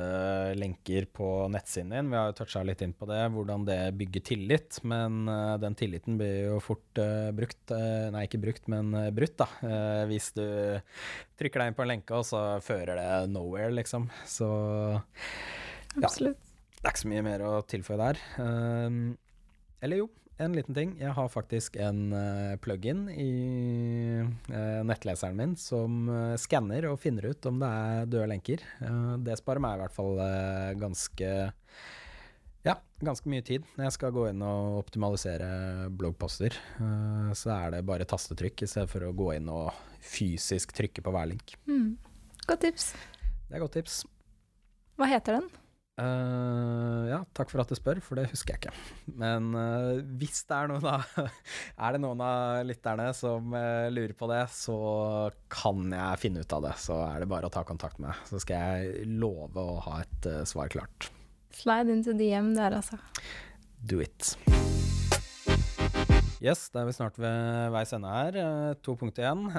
lenker 0.56 1.10
på 1.18 1.28
nettsiden 1.52 1.96
din, 1.96 2.12
vi 2.14 2.20
har 2.20 2.30
jo 2.30 2.38
toucha 2.40 2.62
litt 2.68 2.84
inn 2.86 2.94
på 2.96 3.10
det, 3.10 3.24
hvordan 3.34 3.66
det 3.68 3.80
bygger 4.00 4.26
tillit, 4.32 4.80
men 4.88 5.26
den 5.60 5.78
tilliten 5.80 6.20
blir 6.22 6.54
jo 6.54 6.60
fort 6.64 7.02
brukt, 7.36 7.74
nei 8.14 8.28
ikke 8.30 8.42
brukt, 8.46 8.70
men 8.72 8.94
brutt, 9.16 9.42
da. 9.42 9.50
hvis 10.10 10.32
du 10.38 10.46
trykker 11.42 11.64
deg 11.64 11.72
inn 11.72 11.80
på 11.80 11.88
en 11.88 11.92
lenke, 11.96 12.22
og 12.22 12.28
så 12.28 12.44
fører 12.64 13.02
det 13.02 13.10
nowhere, 13.34 13.74
liksom. 13.82 14.08
Så 14.30 14.48
Absolutt. 15.98 16.38
Ja, 16.40 16.80
det 16.80 16.86
er 16.86 16.94
ikke 16.94 17.04
så 17.04 17.12
mye 17.12 17.26
mer 17.26 17.44
å 17.44 17.54
tilføye 17.68 18.00
der. 18.00 18.22
Uh, 18.40 19.18
eller 19.84 20.04
jo, 20.04 20.10
en 20.40 20.56
liten 20.56 20.76
ting. 20.76 20.94
Jeg 21.00 21.12
har 21.16 21.32
faktisk 21.32 21.76
en 21.84 22.14
uh, 22.16 22.56
plug-in 22.64 23.08
i 23.12 23.32
uh, 24.24 24.82
nettleseren 24.88 25.36
min 25.36 25.56
som 25.60 26.08
uh, 26.08 26.36
skanner 26.40 26.88
og 26.90 27.00
finner 27.04 27.30
ut 27.34 27.48
om 27.50 27.60
det 27.60 27.70
er 27.70 28.08
døde 28.08 28.30
lenker. 28.32 28.64
Det 29.26 29.36
sparer 29.40 29.64
meg 29.64 29.76
i 29.76 29.82
hvert 29.84 29.96
fall 29.96 30.22
ganske 30.80 31.32
ja, 32.64 32.76
ganske 33.04 33.32
mye 33.32 33.44
tid 33.46 33.68
når 33.76 33.88
jeg 33.88 33.96
skal 33.98 34.16
gå 34.16 34.26
inn 34.30 34.44
og 34.46 34.80
optimalisere 34.82 35.90
bloggposter. 35.96 36.56
så 37.36 37.54
er 37.56 37.76
det 37.76 37.86
bare 37.88 38.08
tastetrykk 38.08 38.64
i 38.64 38.70
stedet 38.70 38.92
for 38.92 39.08
å 39.08 39.14
gå 39.16 39.32
inn 39.38 39.48
og 39.52 39.72
fysisk 40.04 40.76
trykke 40.76 41.04
på 41.04 41.14
hver 41.16 41.32
link. 41.32 41.56
Mm. 41.68 41.96
Godt 42.48 42.68
tips. 42.68 42.92
Det 43.48 43.58
er 43.58 43.64
godt 43.64 43.80
tips. 43.80 44.04
Hva 45.00 45.08
heter 45.08 45.40
den? 45.40 45.50
Uh, 46.00 47.10
ja, 47.10 47.18
takk 47.36 47.50
for 47.52 47.60
at 47.60 47.72
du 47.72 47.76
spør, 47.76 48.00
for 48.04 48.20
det 48.20 48.30
husker 48.32 48.56
jeg 48.56 48.62
ikke. 48.62 49.16
Men 49.20 49.50
uh, 49.52 50.00
hvis 50.22 50.46
det 50.48 50.56
er 50.56 50.70
noen 50.72 50.86
av 50.88 51.08
Er 51.84 51.96
det 51.96 52.00
noen 52.00 52.22
av 52.24 52.62
lytterne 52.68 53.10
som 53.18 53.52
uh, 53.52 53.90
lurer 53.92 54.14
på 54.16 54.30
det, 54.32 54.46
så 54.54 54.78
kan 55.52 55.90
jeg 55.92 56.22
finne 56.22 56.44
ut 56.46 56.56
av 56.56 56.64
det. 56.70 56.76
Så 56.80 56.96
er 57.04 57.20
det 57.20 57.28
bare 57.32 57.50
å 57.50 57.54
ta 57.54 57.66
kontakt 57.68 58.00
med 58.00 58.14
meg. 58.14 58.22
Så 58.30 58.40
skal 58.46 58.80
jeg 58.80 59.10
love 59.20 59.60
å 59.60 59.80
ha 59.90 59.98
et 60.06 60.30
svar 60.48 60.72
klart. 60.72 61.10
Slide 61.56 61.92
into 61.92 62.16
DM 62.16 62.54
der, 62.56 62.78
altså. 62.80 63.00
Do 63.84 64.00
it. 64.04 64.38
Yes, 66.40 66.70
da 66.72 66.86
er 66.86 66.88
vi 66.88 66.96
snart 66.96 67.18
ved 67.20 67.74
veis 67.76 67.92
ende 67.98 68.14
her. 68.14 68.38
To 68.86 68.96
punkt 69.00 69.20
igjen. 69.20 69.50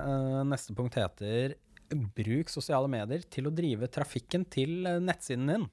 Neste 0.49 0.77
punkt 0.79 0.97
heter 0.97 1.59
Bruk 1.91 2.49
sosiale 2.49 2.89
medier 2.89 3.27
til 3.29 3.51
å 3.51 3.53
drive 3.53 3.91
trafikken 3.93 4.47
til 4.49 4.89
nettsiden 5.03 5.53
din. 5.53 5.69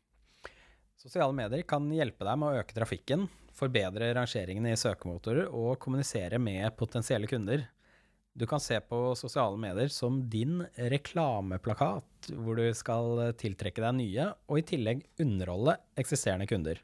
Sosiale 0.97 1.33
medier 1.35 1.61
kan 1.69 1.85
hjelpe 1.93 2.25
deg 2.25 2.39
med 2.41 2.49
å 2.49 2.61
øke 2.63 2.73
trafikken, 2.73 3.27
forbedre 3.53 4.09
rangeringene 4.17 4.71
i 4.73 4.79
søkemotorer 4.81 5.45
og 5.53 5.75
kommunisere 5.83 6.39
med 6.41 6.73
potensielle 6.77 7.29
kunder. 7.29 7.67
Du 8.33 8.47
kan 8.49 8.61
se 8.61 8.79
på 8.81 9.13
sosiale 9.17 9.61
medier 9.61 9.93
som 9.93 10.17
din 10.25 10.63
reklameplakat, 10.93 12.31
hvor 12.33 12.57
du 12.57 12.65
skal 12.77 13.27
tiltrekke 13.37 13.85
deg 13.85 13.97
nye, 13.99 14.27
og 14.49 14.57
i 14.57 14.65
tillegg 14.73 15.05
underholde 15.21 15.77
eksisterende 16.01 16.49
kunder. 16.49 16.81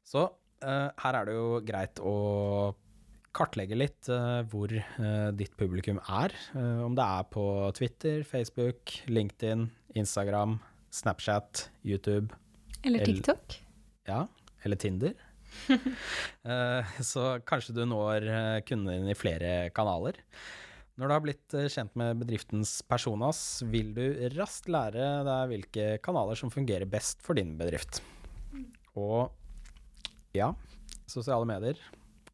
Så 0.00 0.30
uh, 0.32 0.88
her 1.04 1.20
er 1.20 1.28
det 1.28 1.36
jo 1.36 1.62
greit 1.68 2.00
å 2.00 2.16
kartlegge 3.36 3.76
litt 3.76 4.08
uh, 4.08 4.40
hvor 4.48 4.72
uh, 4.72 5.28
ditt 5.36 5.52
publikum 5.60 6.00
er. 6.08 6.32
om 6.56 6.96
det 6.96 7.04
er 7.04 7.32
på 7.36 7.46
Twitter, 7.76 8.24
Facebook, 8.24 8.96
LinkedIn, 9.12 9.68
Instagram, 10.00 10.56
Snapchat, 10.92 11.68
YouTube 11.84 12.32
eller 12.82 13.04
TikTok. 13.06 13.58
ja, 14.08 14.26
eller 14.62 14.76
Tinder. 14.76 15.14
uh, 15.68 16.82
så 17.12 17.36
kanskje 17.46 17.76
du 17.76 17.84
når 17.88 18.26
eh, 18.26 18.58
kundene 18.66 18.98
dine 18.98 19.14
i 19.14 19.18
flere 19.18 19.52
kanaler. 19.76 20.18
Når 21.00 21.08
du 21.08 21.14
har 21.14 21.24
blitt 21.24 21.56
eh, 21.56 21.70
kjent 21.72 21.94
med 21.98 22.20
bedriftens 22.20 22.74
personas, 22.88 23.62
vil 23.72 23.92
du 23.96 24.04
raskt 24.36 24.68
lære 24.72 25.08
deg 25.28 25.52
hvilke 25.52 25.86
kanaler 26.04 26.38
som 26.38 26.52
fungerer 26.52 26.88
best 26.88 27.22
for 27.24 27.38
din 27.38 27.54
bedrift. 27.60 28.02
Og 28.98 29.32
ja, 30.36 30.52
sosiale 31.08 31.48
medier. 31.48 31.78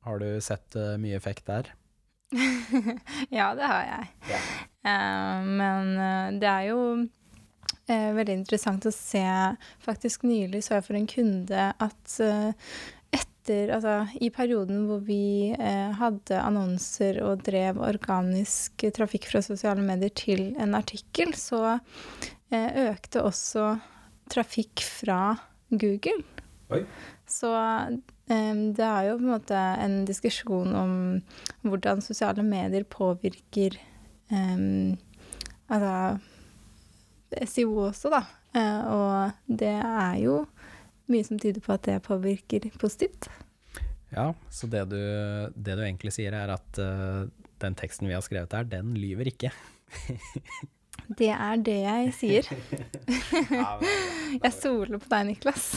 Har 0.07 0.23
du 0.23 0.31
sett 0.43 0.77
mye 0.99 1.19
effekt 1.19 1.47
der? 1.51 1.71
ja, 3.39 3.53
det 3.57 3.67
har 3.67 3.85
jeg. 3.87 4.11
Yeah. 4.29 4.51
Uh, 4.89 5.49
men 5.59 5.95
det 6.41 6.49
er 6.49 6.69
jo 6.71 6.81
eh, 7.91 8.13
veldig 8.17 8.39
interessant 8.41 8.87
å 8.89 8.95
se 8.95 9.25
Faktisk 9.85 10.27
nylig 10.29 10.65
så 10.67 10.79
jeg 10.79 10.87
for 10.87 10.99
en 10.99 11.11
kunde 11.11 11.67
at 11.73 12.15
eh, 12.25 12.73
etter 13.19 13.73
Altså 13.75 13.95
i 14.21 14.31
perioden 14.35 14.85
hvor 14.89 15.03
vi 15.07 15.55
eh, 15.57 15.91
hadde 15.99 16.41
annonser 16.43 17.23
og 17.25 17.45
drev 17.47 17.81
organisk 17.81 18.85
trafikk 18.97 19.31
fra 19.31 19.43
sosiale 19.45 19.85
medier 19.85 20.13
til 20.13 20.51
en 20.61 20.77
artikkel, 20.77 21.33
så 21.33 21.79
eh, 22.53 22.91
økte 22.91 23.25
også 23.25 23.71
trafikk 24.29 24.85
fra 24.85 25.39
Google. 25.73 26.21
Oi. 26.69 26.83
Så 27.29 27.49
um, 27.53 28.63
det 28.77 28.85
er 28.85 29.09
jo 29.09 29.17
på 29.19 29.25
en 29.25 29.33
måte 29.33 29.57
en 29.57 30.03
diskusjon 30.09 30.77
om 30.77 30.93
hvordan 31.65 32.05
sosiale 32.05 32.45
medier 32.45 32.85
påvirker 32.89 33.81
um, 34.33 34.97
Altså 35.69 36.17
SEO 37.33 37.75
også, 37.89 38.13
da. 38.13 38.23
Eh, 38.57 38.81
og 38.89 39.57
det 39.61 39.75
er 39.77 40.17
jo 40.23 40.41
mye 41.13 41.27
som 41.27 41.41
tyder 41.41 41.63
på 41.65 41.75
at 41.75 41.85
det 41.89 42.01
påvirker 42.07 42.69
positivt. 42.81 43.29
Ja, 44.13 44.33
så 44.53 44.69
det 44.73 44.87
du, 44.93 45.01
det 45.53 45.77
du 45.77 45.85
egentlig 45.85 46.15
sier 46.17 46.33
er 46.37 46.55
at 46.55 46.81
uh, 46.81 47.29
den 47.61 47.77
teksten 47.77 48.09
vi 48.09 48.17
har 48.17 48.25
skrevet 48.25 48.55
her, 48.57 48.69
den 48.69 48.95
lyver 48.97 49.29
ikke. 49.29 49.53
Det 51.17 51.31
er 51.33 51.61
det 51.65 51.79
jeg 51.81 52.11
sier. 52.13 52.49
jeg 54.45 54.53
stoler 54.53 55.01
på 55.01 55.09
deg, 55.09 55.31
Niklas. 55.31 55.69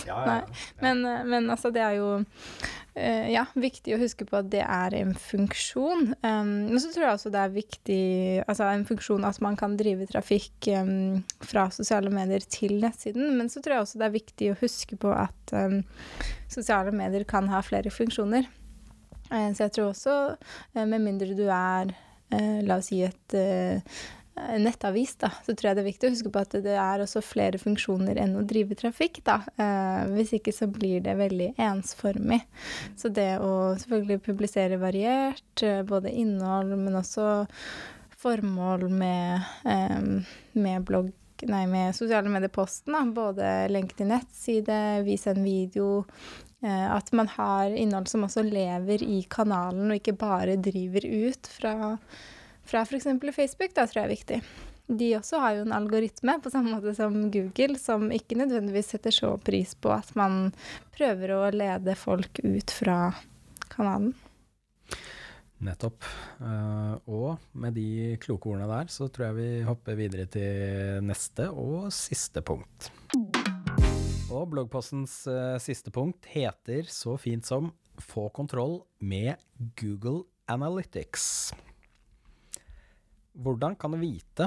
Men, 0.82 1.06
eh, 1.08 1.24
men, 1.28 1.48
altså, 1.54 1.72
det 1.72 1.84
er 1.86 1.96
jo 2.00 2.10
uh, 2.20 3.28
ja, 3.32 3.46
viktig 3.56 3.96
å 3.96 4.02
huske 4.02 4.28
på 4.28 4.42
at 4.42 4.50
det 4.52 4.64
er 4.66 4.98
en 5.00 5.14
funksjon. 5.16 6.12
Men 6.20 6.82
så 6.82 6.92
tror 6.92 7.08
jeg 7.08 7.16
også 7.16 7.32
det 7.32 7.42
er 7.42 7.56
viktig 7.56 8.02
Altså 8.44 8.68
en 8.68 8.86
funksjon 8.88 9.28
at 9.28 9.40
man 9.44 9.56
kan 9.60 9.78
drive 9.80 10.10
trafikk 10.12 10.68
fra 11.48 11.70
sosiale 11.72 12.12
medier 12.14 12.44
til 12.44 12.78
nettsiden. 12.84 13.32
Men 13.40 13.52
så 13.52 13.64
tror 13.64 13.78
jeg 13.78 13.88
også 13.88 14.02
det 14.02 14.10
er 14.10 14.18
viktig 14.20 14.52
å 14.52 14.60
huske 14.60 15.00
på 15.00 15.16
at 15.16 15.56
sosiale 16.52 16.92
medier 16.96 17.24
kan 17.28 17.48
ha 17.52 17.64
flere 17.64 17.94
funksjoner. 17.94 18.50
Uh, 19.32 19.50
så 19.56 19.70
jeg 19.70 19.78
tror 19.78 19.94
også, 19.94 20.18
med 20.76 21.00
mindre 21.00 21.36
du 21.38 21.48
er 21.48 21.96
La 22.32 22.78
oss 22.80 22.88
si 22.88 23.02
et 23.04 23.34
eh, 23.36 23.82
nettavis, 24.36 25.16
da, 25.20 25.30
så 25.46 25.54
tror 25.54 25.70
jeg 25.70 25.78
det 25.78 25.84
er 25.84 25.90
viktig 25.90 26.08
å 26.08 26.14
huske 26.14 26.32
på 26.34 26.42
at 26.42 26.56
det 26.64 26.76
er 26.80 27.04
også 27.04 27.24
flere 27.26 27.60
funksjoner 27.62 28.20
enn 28.22 28.38
å 28.40 28.46
drive 28.48 28.78
trafikk, 28.80 29.22
da. 29.28 29.42
Eh, 29.60 30.04
hvis 30.16 30.36
ikke 30.38 30.54
så 30.56 30.70
blir 30.72 31.04
det 31.06 31.18
veldig 31.20 31.52
ensformig. 31.62 32.42
Så 33.00 33.12
det 33.14 33.34
å 33.44 33.74
selvfølgelig 33.82 34.22
publisere 34.26 34.80
variert, 34.82 35.64
eh, 35.64 35.82
både 35.88 36.14
innhold, 36.24 36.78
men 36.80 37.00
også 37.02 37.48
formål 38.22 38.88
med, 38.90 39.42
eh, 39.66 40.00
med 40.54 40.86
blogg 40.86 41.12
Nei, 41.50 41.66
med 41.66 41.96
sosiale 41.98 42.30
medier-posten, 42.30 42.94
da. 42.94 43.00
Både 43.02 43.46
lenke 43.72 43.96
til 43.98 44.12
nettside, 44.12 45.02
vise 45.02 45.32
en 45.32 45.42
video. 45.42 46.04
Eh, 46.62 46.96
at 46.96 47.10
man 47.18 47.28
har 47.34 47.74
innhold 47.74 48.08
som 48.12 48.28
også 48.28 48.44
lever 48.46 49.02
i 49.02 49.24
kanalen, 49.26 49.90
og 49.90 49.98
ikke 49.98 50.20
bare 50.22 50.60
driver 50.62 51.02
ut 51.02 51.50
fra 51.50 51.98
fra 52.72 52.86
f.eks. 52.88 53.10
Facebook, 53.36 53.74
da 53.76 53.86
tror 53.88 54.02
jeg 54.02 54.08
er 54.08 54.16
viktig. 54.16 54.42
De 54.92 55.12
også 55.16 55.40
har 55.40 55.56
jo 55.56 55.66
en 55.66 55.76
algoritme, 55.76 56.36
på 56.44 56.52
samme 56.52 56.74
måte 56.74 56.94
som 56.96 57.16
Google, 57.32 57.78
som 57.80 58.10
ikke 58.12 58.40
nødvendigvis 58.40 58.92
setter 58.96 59.16
så 59.16 59.36
pris 59.40 59.76
på 59.80 59.92
at 59.94 60.12
man 60.20 60.50
prøver 60.96 61.36
å 61.36 61.46
lede 61.56 61.96
folk 62.00 62.42
ut 62.44 62.74
fra 62.76 62.98
kanalen. 63.72 64.12
Nettopp. 65.62 66.04
Uh, 66.42 66.98
og 67.06 67.54
med 67.54 67.76
de 67.78 68.18
kloke 68.22 68.50
ordene 68.50 68.68
der, 68.72 68.90
så 68.92 69.08
tror 69.14 69.30
jeg 69.30 69.38
vi 69.38 69.50
hopper 69.68 70.00
videre 70.00 70.26
til 70.32 71.06
neste 71.06 71.52
og 71.54 71.92
siste 71.94 72.42
punkt. 72.44 72.90
Og 74.32 74.48
bloggpostens 74.52 75.22
uh, 75.30 75.60
siste 75.62 75.94
punkt 75.94 76.26
heter 76.34 76.90
så 76.90 77.16
fint 77.22 77.46
som 77.46 77.72
'Få 78.02 78.32
kontroll 78.34 78.82
med 79.00 79.38
Google 79.78 80.24
Analytics'. 80.50 81.54
Hvordan 83.42 83.76
kan 83.80 83.96
du 83.96 83.98
vite 84.02 84.46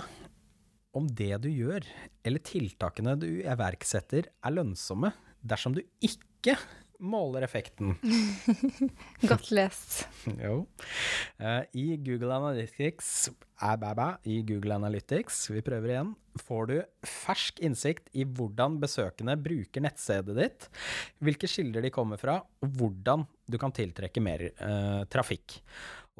om 0.95 1.09
det 1.11 1.35
du 1.43 1.51
gjør, 1.51 1.83
eller 2.23 2.43
tiltakene 2.47 3.17
du 3.19 3.29
iverksetter, 3.43 4.29
er 4.31 4.55
lønnsomme 4.55 5.11
dersom 5.43 5.75
du 5.75 5.83
ikke 6.05 6.55
måler 7.03 7.43
effekten? 7.43 7.97
Godt 9.31 9.51
lest. 9.51 10.05
jo. 10.45 10.61
Uh, 11.43 11.67
I 11.75 11.97
Google 12.07 12.37
Analytics 12.37 13.33
i 14.31 14.39
Google 14.47 14.77
Analytics, 14.77 15.41
vi 15.51 15.65
prøver 15.65 15.95
igjen, 15.95 16.15
får 16.47 16.71
du 16.71 16.77
fersk 17.09 17.63
innsikt 17.65 18.11
i 18.15 18.27
hvordan 18.27 18.79
besøkende 18.83 19.35
bruker 19.41 19.83
nettstedet 19.83 20.39
ditt, 20.39 20.71
hvilke 21.25 21.51
kilder 21.51 21.83
de 21.83 21.93
kommer 21.95 22.21
fra, 22.21 22.39
og 22.63 22.79
hvordan 22.79 23.27
du 23.51 23.59
kan 23.61 23.75
tiltrekke 23.75 24.23
mer 24.23 24.49
uh, 24.61 25.03
trafikk. 25.11 25.59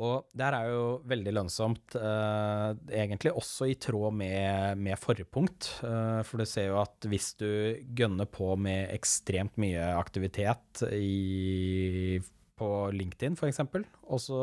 Og 0.03 0.27
det 0.35 0.43
her 0.43 0.57
er 0.59 0.73
jo 0.73 0.87
veldig 1.07 1.33
lønnsomt, 1.37 1.95
eh, 1.95 2.71
egentlig 2.99 3.31
også 3.31 3.69
i 3.71 3.77
tråd 3.79 4.17
med, 4.19 4.81
med 4.81 4.99
forpunkt. 4.99 5.31
punkt. 5.35 5.69
Uh, 5.87 6.21
for 6.27 6.43
du 6.43 6.47
ser 6.49 6.73
jo 6.73 6.81
at 6.83 7.07
hvis 7.07 7.35
du 7.39 7.49
gønner 7.95 8.27
på 8.27 8.57
med 8.59 8.91
ekstremt 8.95 9.55
mye 9.63 9.87
aktivitet 9.95 10.83
i, 10.91 12.19
på 12.59 12.71
LinkedIn 12.91 13.39
f.eks., 13.39 13.63
og 14.05 14.21
så 14.21 14.41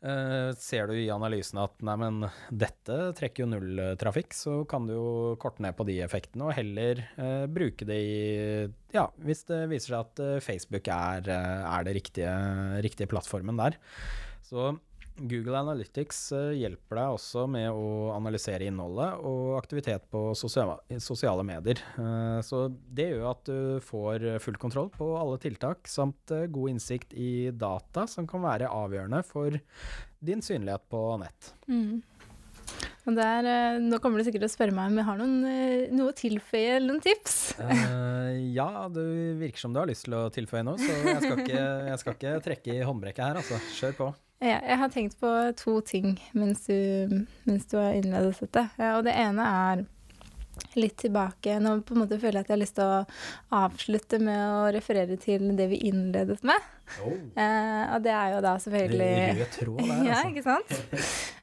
eh, 0.00 0.54
ser 0.56 0.88
du 0.88 0.94
i 0.96 1.10
analysen 1.12 1.60
at 1.60 1.82
nei, 1.84 1.98
men 2.00 2.22
dette 2.48 2.96
trekker 3.18 3.44
jo 3.44 3.50
null 3.52 3.82
trafikk, 4.00 4.32
så 4.34 4.62
kan 4.70 4.86
du 4.88 4.94
jo 4.94 5.10
korte 5.42 5.62
ned 5.62 5.76
på 5.78 5.86
de 5.90 6.00
effektene 6.06 6.48
og 6.48 6.56
heller 6.56 7.02
bruke 7.52 7.86
det 7.86 7.98
i 8.00 8.18
Ja, 8.94 9.08
hvis 9.22 9.44
det 9.50 9.64
viser 9.74 9.96
seg 9.96 10.02
at 10.06 10.44
Facebook 10.46 10.88
er, 10.88 11.28
er 11.28 11.86
det 11.86 11.98
riktige, 11.98 12.34
riktige 12.86 13.10
plattformen 13.10 13.60
der. 13.60 13.78
Så 14.52 14.74
Google 15.16 15.58
Analytics 15.58 16.20
eh, 16.36 16.50
hjelper 16.60 16.98
deg 16.98 17.16
også 17.16 17.44
med 17.50 17.68
å 17.72 18.12
analysere 18.14 18.66
innholdet 18.68 19.20
og 19.28 19.56
aktivitet 19.58 20.04
på 20.12 20.32
sosiale 20.36 21.44
medier. 21.46 21.80
Eh, 22.00 22.38
så 22.44 22.66
det 22.68 23.10
gjør 23.12 23.28
at 23.30 23.42
du 23.48 23.58
får 23.84 24.26
full 24.44 24.60
kontroll 24.60 24.88
på 24.92 25.12
alle 25.16 25.38
tiltak, 25.42 25.88
samt 25.88 26.32
eh, 26.34 26.48
god 26.52 26.74
innsikt 26.74 27.16
i 27.16 27.50
data 27.52 28.06
som 28.10 28.28
kan 28.28 28.44
være 28.44 28.72
avgjørende 28.72 29.22
for 29.28 29.56
din 30.22 30.44
synlighet 30.44 30.88
på 30.92 31.04
nett. 31.22 31.52
Mm. 31.68 32.02
Der, 33.02 33.46
nå 33.82 33.98
kommer 33.98 34.20
du 34.20 34.24
sikkert 34.28 34.44
til 34.44 34.52
å 34.52 34.52
spørre 34.52 34.74
meg 34.76 34.92
om 34.92 35.00
jeg 35.00 35.06
har 35.08 35.16
noen, 35.18 35.38
noe 35.96 36.12
å 36.12 36.16
tilføye 36.16 36.76
eller 36.76 36.92
noen 36.92 37.02
tips? 37.02 37.38
Uh, 37.58 38.30
ja, 38.54 38.86
det 38.94 39.06
virker 39.40 39.64
som 39.64 39.74
du 39.74 39.80
har 39.82 39.90
lyst 39.90 40.06
til 40.06 40.14
å 40.14 40.28
tilføye 40.32 40.62
noe, 40.68 40.78
så 40.78 41.00
jeg 41.00 41.24
skal 41.24 41.42
ikke, 41.42 41.64
jeg 41.90 42.02
skal 42.04 42.16
ikke 42.16 42.36
trekke 42.46 42.76
i 42.76 42.84
håndbrekket 42.86 43.24
her, 43.26 43.40
altså. 43.42 43.58
Kjør 43.80 43.98
på. 43.98 44.12
Ja, 44.42 44.58
jeg 44.58 44.78
har 44.80 44.90
tenkt 44.90 45.20
på 45.22 45.30
to 45.54 45.76
ting 45.86 46.16
mens 46.34 46.66
du, 46.66 47.26
mens 47.46 47.66
du 47.70 47.76
har 47.78 47.94
innledet 47.94 48.40
dette. 48.42 48.64
Og 48.96 49.04
det 49.06 49.14
ene 49.14 49.46
er 49.46 49.84
litt 50.76 50.98
tilbake 51.00 51.56
Nå 51.62 51.78
på 51.86 51.94
en 51.94 52.02
måte 52.02 52.18
føler 52.20 52.40
jeg 52.40 52.44
at 52.44 52.50
jeg 52.50 52.56
har 52.56 52.60
lyst 52.60 52.76
til 52.76 52.90
å 52.90 53.62
avslutte 53.62 54.18
med 54.22 54.40
å 54.42 54.66
referere 54.74 55.16
til 55.20 55.52
det 55.58 55.68
vi 55.70 55.78
innledet 55.88 56.42
med. 56.46 56.68
Oh. 57.00 57.14
Eh, 57.14 57.84
og 57.94 58.02
det 58.04 58.12
er 58.12 58.34
jo 58.34 58.42
da 58.44 58.56
selvfølgelig 58.60 59.12
Det 59.38 59.46
er 59.46 59.54
tråd 59.54 59.78
der, 59.78 59.92
altså. 59.94 60.10
ja, 60.10 60.18
ikke 60.28 60.44
sant? 60.44 60.74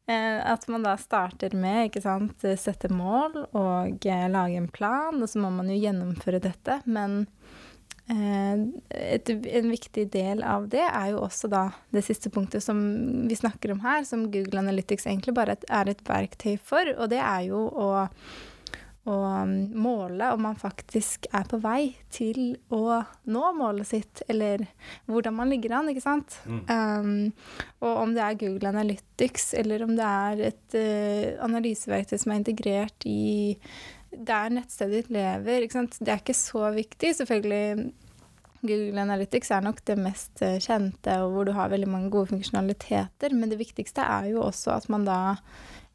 Eh, 0.10 0.38
at 0.54 0.68
man 0.70 0.86
da 0.86 0.96
starter 1.00 1.56
med, 1.58 1.90
ikke 1.90 2.04
sant, 2.04 2.46
sette 2.62 2.92
mål 2.94 3.44
og 3.48 4.10
eh, 4.10 4.28
lage 4.30 4.62
en 4.62 4.70
plan, 4.74 5.18
og 5.18 5.30
så 5.30 5.42
må 5.42 5.52
man 5.54 5.72
jo 5.72 5.80
gjennomføre 5.80 6.42
dette. 6.44 6.82
Men 6.90 7.24
et, 8.10 9.30
en 9.30 9.70
viktig 9.70 10.08
del 10.10 10.42
av 10.42 10.66
det 10.72 10.82
er 10.82 11.12
jo 11.12 11.22
også 11.28 11.50
da 11.52 11.68
det 11.94 12.02
siste 12.08 12.32
punktet 12.34 12.66
som 12.66 12.80
vi 13.30 13.38
snakker 13.38 13.76
om 13.76 13.84
her, 13.84 14.06
som 14.08 14.32
Google 14.34 14.64
Analytics 14.64 15.06
egentlig 15.06 15.36
bare 15.38 15.60
er 15.70 15.92
et 15.92 16.02
verktøy 16.08 16.56
for, 16.58 16.90
og 16.98 17.12
det 17.12 17.20
er 17.22 17.44
jo 17.52 17.60
å, 17.70 17.90
å 19.06 19.18
um, 19.44 19.54
måle 19.78 20.32
om 20.34 20.42
man 20.48 20.58
faktisk 20.58 21.30
er 21.38 21.46
på 21.52 21.60
vei 21.62 21.92
til 22.10 22.58
å 22.74 23.04
nå 23.30 23.52
målet 23.60 23.92
sitt, 23.92 24.24
eller 24.26 24.66
hvordan 25.06 25.38
man 25.38 25.54
ligger 25.54 25.78
an, 25.78 25.94
ikke 25.94 26.08
sant. 26.08 26.40
Mm. 26.50 26.66
Um, 26.66 27.62
og 27.86 28.04
om 28.08 28.18
det 28.18 28.26
er 28.26 28.42
Google 28.42 28.74
Analytics, 28.74 29.52
eller 29.62 29.86
om 29.86 29.94
det 30.00 30.10
er 30.10 30.44
et 30.50 30.82
uh, 30.82 31.46
analyseverktøy 31.46 32.18
som 32.18 32.34
er 32.34 32.42
integrert 32.42 33.06
i 33.06 33.22
der 34.12 34.54
nettstedet 34.54 35.04
ditt 35.04 35.12
lever. 35.14 35.66
Det 35.66 36.12
er 36.12 36.22
ikke 36.22 36.38
så 36.38 36.70
viktig. 36.76 37.14
Selvfølgelig 37.20 37.92
Google 38.62 39.02
Analytics 39.02 39.52
er 39.56 39.64
nok 39.64 39.82
det 39.88 39.96
mest 40.02 40.42
eh, 40.44 40.60
kjente, 40.60 41.16
og 41.24 41.34
hvor 41.34 41.48
du 41.48 41.54
har 41.56 41.72
veldig 41.72 41.90
mange 41.90 42.12
gode 42.14 42.34
funksjonaliteter. 42.34 43.36
Men 43.36 43.52
det 43.52 43.60
viktigste 43.62 44.04
er 44.04 44.32
jo 44.34 44.44
også 44.44 44.74
at 44.76 44.90
man 44.92 45.08
da 45.08 45.20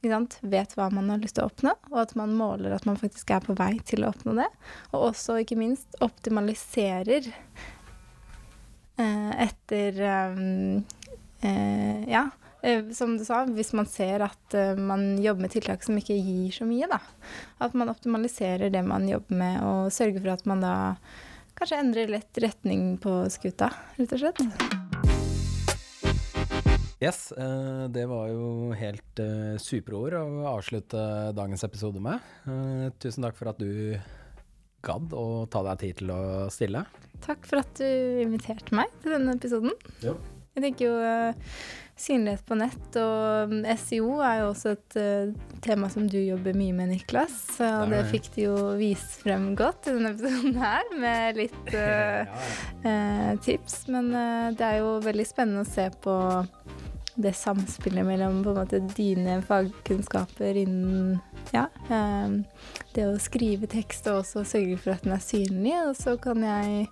sant, 0.05 0.39
vet 0.45 0.75
hva 0.77 0.91
man 0.93 1.09
har 1.13 1.21
lyst 1.23 1.39
til 1.39 1.47
å 1.47 1.51
oppnå, 1.51 1.73
og 1.93 1.99
at 2.03 2.15
man 2.19 2.35
måler 2.37 2.75
at 2.77 2.85
man 2.89 2.99
faktisk 3.01 3.31
er 3.33 3.45
på 3.45 3.57
vei 3.57 3.73
til 3.89 4.05
å 4.05 4.11
oppnå 4.13 4.37
det. 4.37 4.51
Og 4.93 5.11
også, 5.11 5.39
ikke 5.41 5.57
minst, 5.61 5.89
optimaliserer 6.05 7.29
eh, 9.01 9.31
etter 9.49 10.01
eh, 10.13 10.41
eh, 11.45 12.09
Ja 12.13 12.29
som 12.97 13.17
du 13.19 13.25
sa, 13.27 13.43
hvis 13.45 13.75
man 13.77 13.89
ser 13.91 14.25
at 14.25 14.57
uh, 14.57 14.73
man 14.79 15.19
jobber 15.23 15.45
med 15.45 15.53
tiltak 15.53 15.85
som 15.85 15.99
ikke 16.01 16.17
gir 16.17 16.55
så 16.55 16.67
mye, 16.69 16.89
da. 16.91 17.01
At 17.65 17.77
man 17.77 17.93
optimaliserer 17.93 18.73
det 18.73 18.81
man 18.87 19.09
jobber 19.09 19.37
med, 19.41 19.61
og 19.65 19.93
sørger 19.93 20.23
for 20.23 20.33
at 20.35 20.47
man 20.49 20.65
da 20.65 20.75
kanskje 21.59 21.81
endrer 21.83 22.13
lett 22.15 22.41
retning 22.43 22.97
på 23.03 23.23
skuta, 23.33 23.69
rett 23.99 24.17
og 24.17 24.25
slett. 24.25 24.43
Yes, 27.05 27.29
uh, 27.37 27.85
det 27.93 28.07
var 28.09 28.31
jo 28.33 28.73
helt 28.81 29.25
superord 29.61 30.17
å 30.17 30.27
avslutte 30.55 31.07
dagens 31.37 31.67
episode 31.69 32.01
med. 32.01 32.25
tusen 33.03 33.27
takk 33.27 33.37
for 33.37 33.53
at 33.53 33.61
du 33.61 33.99
gadd 34.85 35.13
å 35.17 35.45
ta 35.53 35.65
deg 35.69 35.81
tid 35.81 36.01
til 36.01 36.13
å 36.13 36.23
stille. 36.53 36.85
Takk 37.25 37.47
for 37.49 37.61
at 37.63 37.77
du 37.81 38.25
inviterte 38.25 38.77
meg 38.77 38.93
til 39.03 39.17
denne 39.17 39.37
episoden. 39.37 39.77
Jo. 40.05 40.17
Jeg 40.55 40.63
tenker 40.63 40.87
jo 40.87 40.95
synlighet 41.99 42.43
på 42.47 42.57
nett 42.59 42.97
og 42.99 43.51
um, 43.53 43.61
SEO 43.79 44.19
er 44.25 44.41
jo 44.43 44.49
også 44.51 44.75
et 44.75 44.97
uh, 44.99 45.59
tema 45.65 45.89
som 45.93 46.09
du 46.11 46.17
jobber 46.19 46.57
mye 46.59 46.75
med, 46.75 46.91
Niklas. 46.91 47.37
Og 47.61 47.91
det, 47.91 48.01
det 48.01 48.11
fikk 48.11 48.31
du 48.35 48.41
jo 48.43 48.57
vist 48.81 49.21
frem 49.23 49.53
godt 49.59 49.89
i 49.89 49.95
denne 49.95 50.15
episoden 50.15 50.59
her, 50.59 50.89
med 50.99 51.39
litt 51.39 51.75
uh, 51.79 52.41
uh, 52.87 53.31
tips. 53.45 53.85
Men 53.95 54.11
uh, 54.15 54.49
det 54.57 54.67
er 54.67 54.81
jo 54.83 54.97
veldig 55.05 55.29
spennende 55.29 55.63
å 55.63 55.71
se 55.71 55.87
på 56.03 56.17
det 57.15 57.31
samspillet 57.39 58.03
mellom 58.03 58.41
på 58.43 58.51
en 58.51 58.57
måte 58.59 58.81
dine 58.97 59.37
fagkunnskaper 59.47 60.57
innen 60.59 61.21
ja, 61.55 61.69
det 61.87 63.05
å 63.07 63.13
skrive 63.23 63.69
tekst 63.71 64.09
og 64.11 64.25
også 64.25 64.43
sørge 64.57 64.81
for 64.83 64.97
at 64.97 65.05
den 65.07 65.15
er 65.15 65.23
synlig. 65.23 65.77
Og 65.85 65.95
så 65.95 66.17
kan 66.19 66.43
jeg 66.43 66.89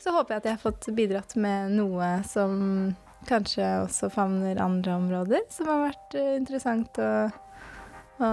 Så 0.00 0.14
håper 0.14 0.34
jeg 0.34 0.40
at 0.40 0.48
jeg 0.48 0.56
har 0.56 0.62
fått 0.62 0.88
bidratt 0.96 1.36
med 1.36 1.74
noe 1.76 2.08
som 2.28 2.54
kanskje 3.28 3.66
også 3.82 4.08
favner 4.12 4.60
andre 4.62 4.94
områder, 4.96 5.44
som 5.52 5.68
har 5.68 5.82
vært 5.90 6.16
uh, 6.16 6.30
interessant 6.38 7.00
å, 7.04 7.10
å, 8.24 8.30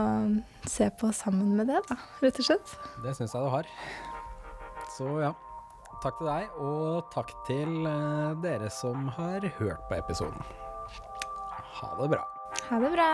se 0.68 0.88
på 1.00 1.12
sammen 1.16 1.58
med 1.60 1.68
det, 1.72 1.82
da, 1.90 2.00
rett 2.24 2.40
og 2.40 2.48
slett. 2.48 2.78
Det 3.04 3.18
syns 3.18 3.36
jeg 3.36 3.44
du 3.44 3.52
har. 3.52 3.68
Så 4.96 5.12
ja, 5.20 5.34
takk 6.06 6.22
til 6.22 6.32
deg, 6.32 6.58
og 6.64 7.12
takk 7.14 7.36
til 7.50 7.78
uh, 7.84 8.32
dere 8.44 8.72
som 8.72 9.12
har 9.20 9.52
hørt 9.60 9.84
på 9.92 10.00
episoden. 10.00 10.56
Ha 11.84 11.94
det 12.00 12.12
bra. 12.16 12.26
Ha 12.72 12.80
det 12.82 12.96
bra. 12.96 13.14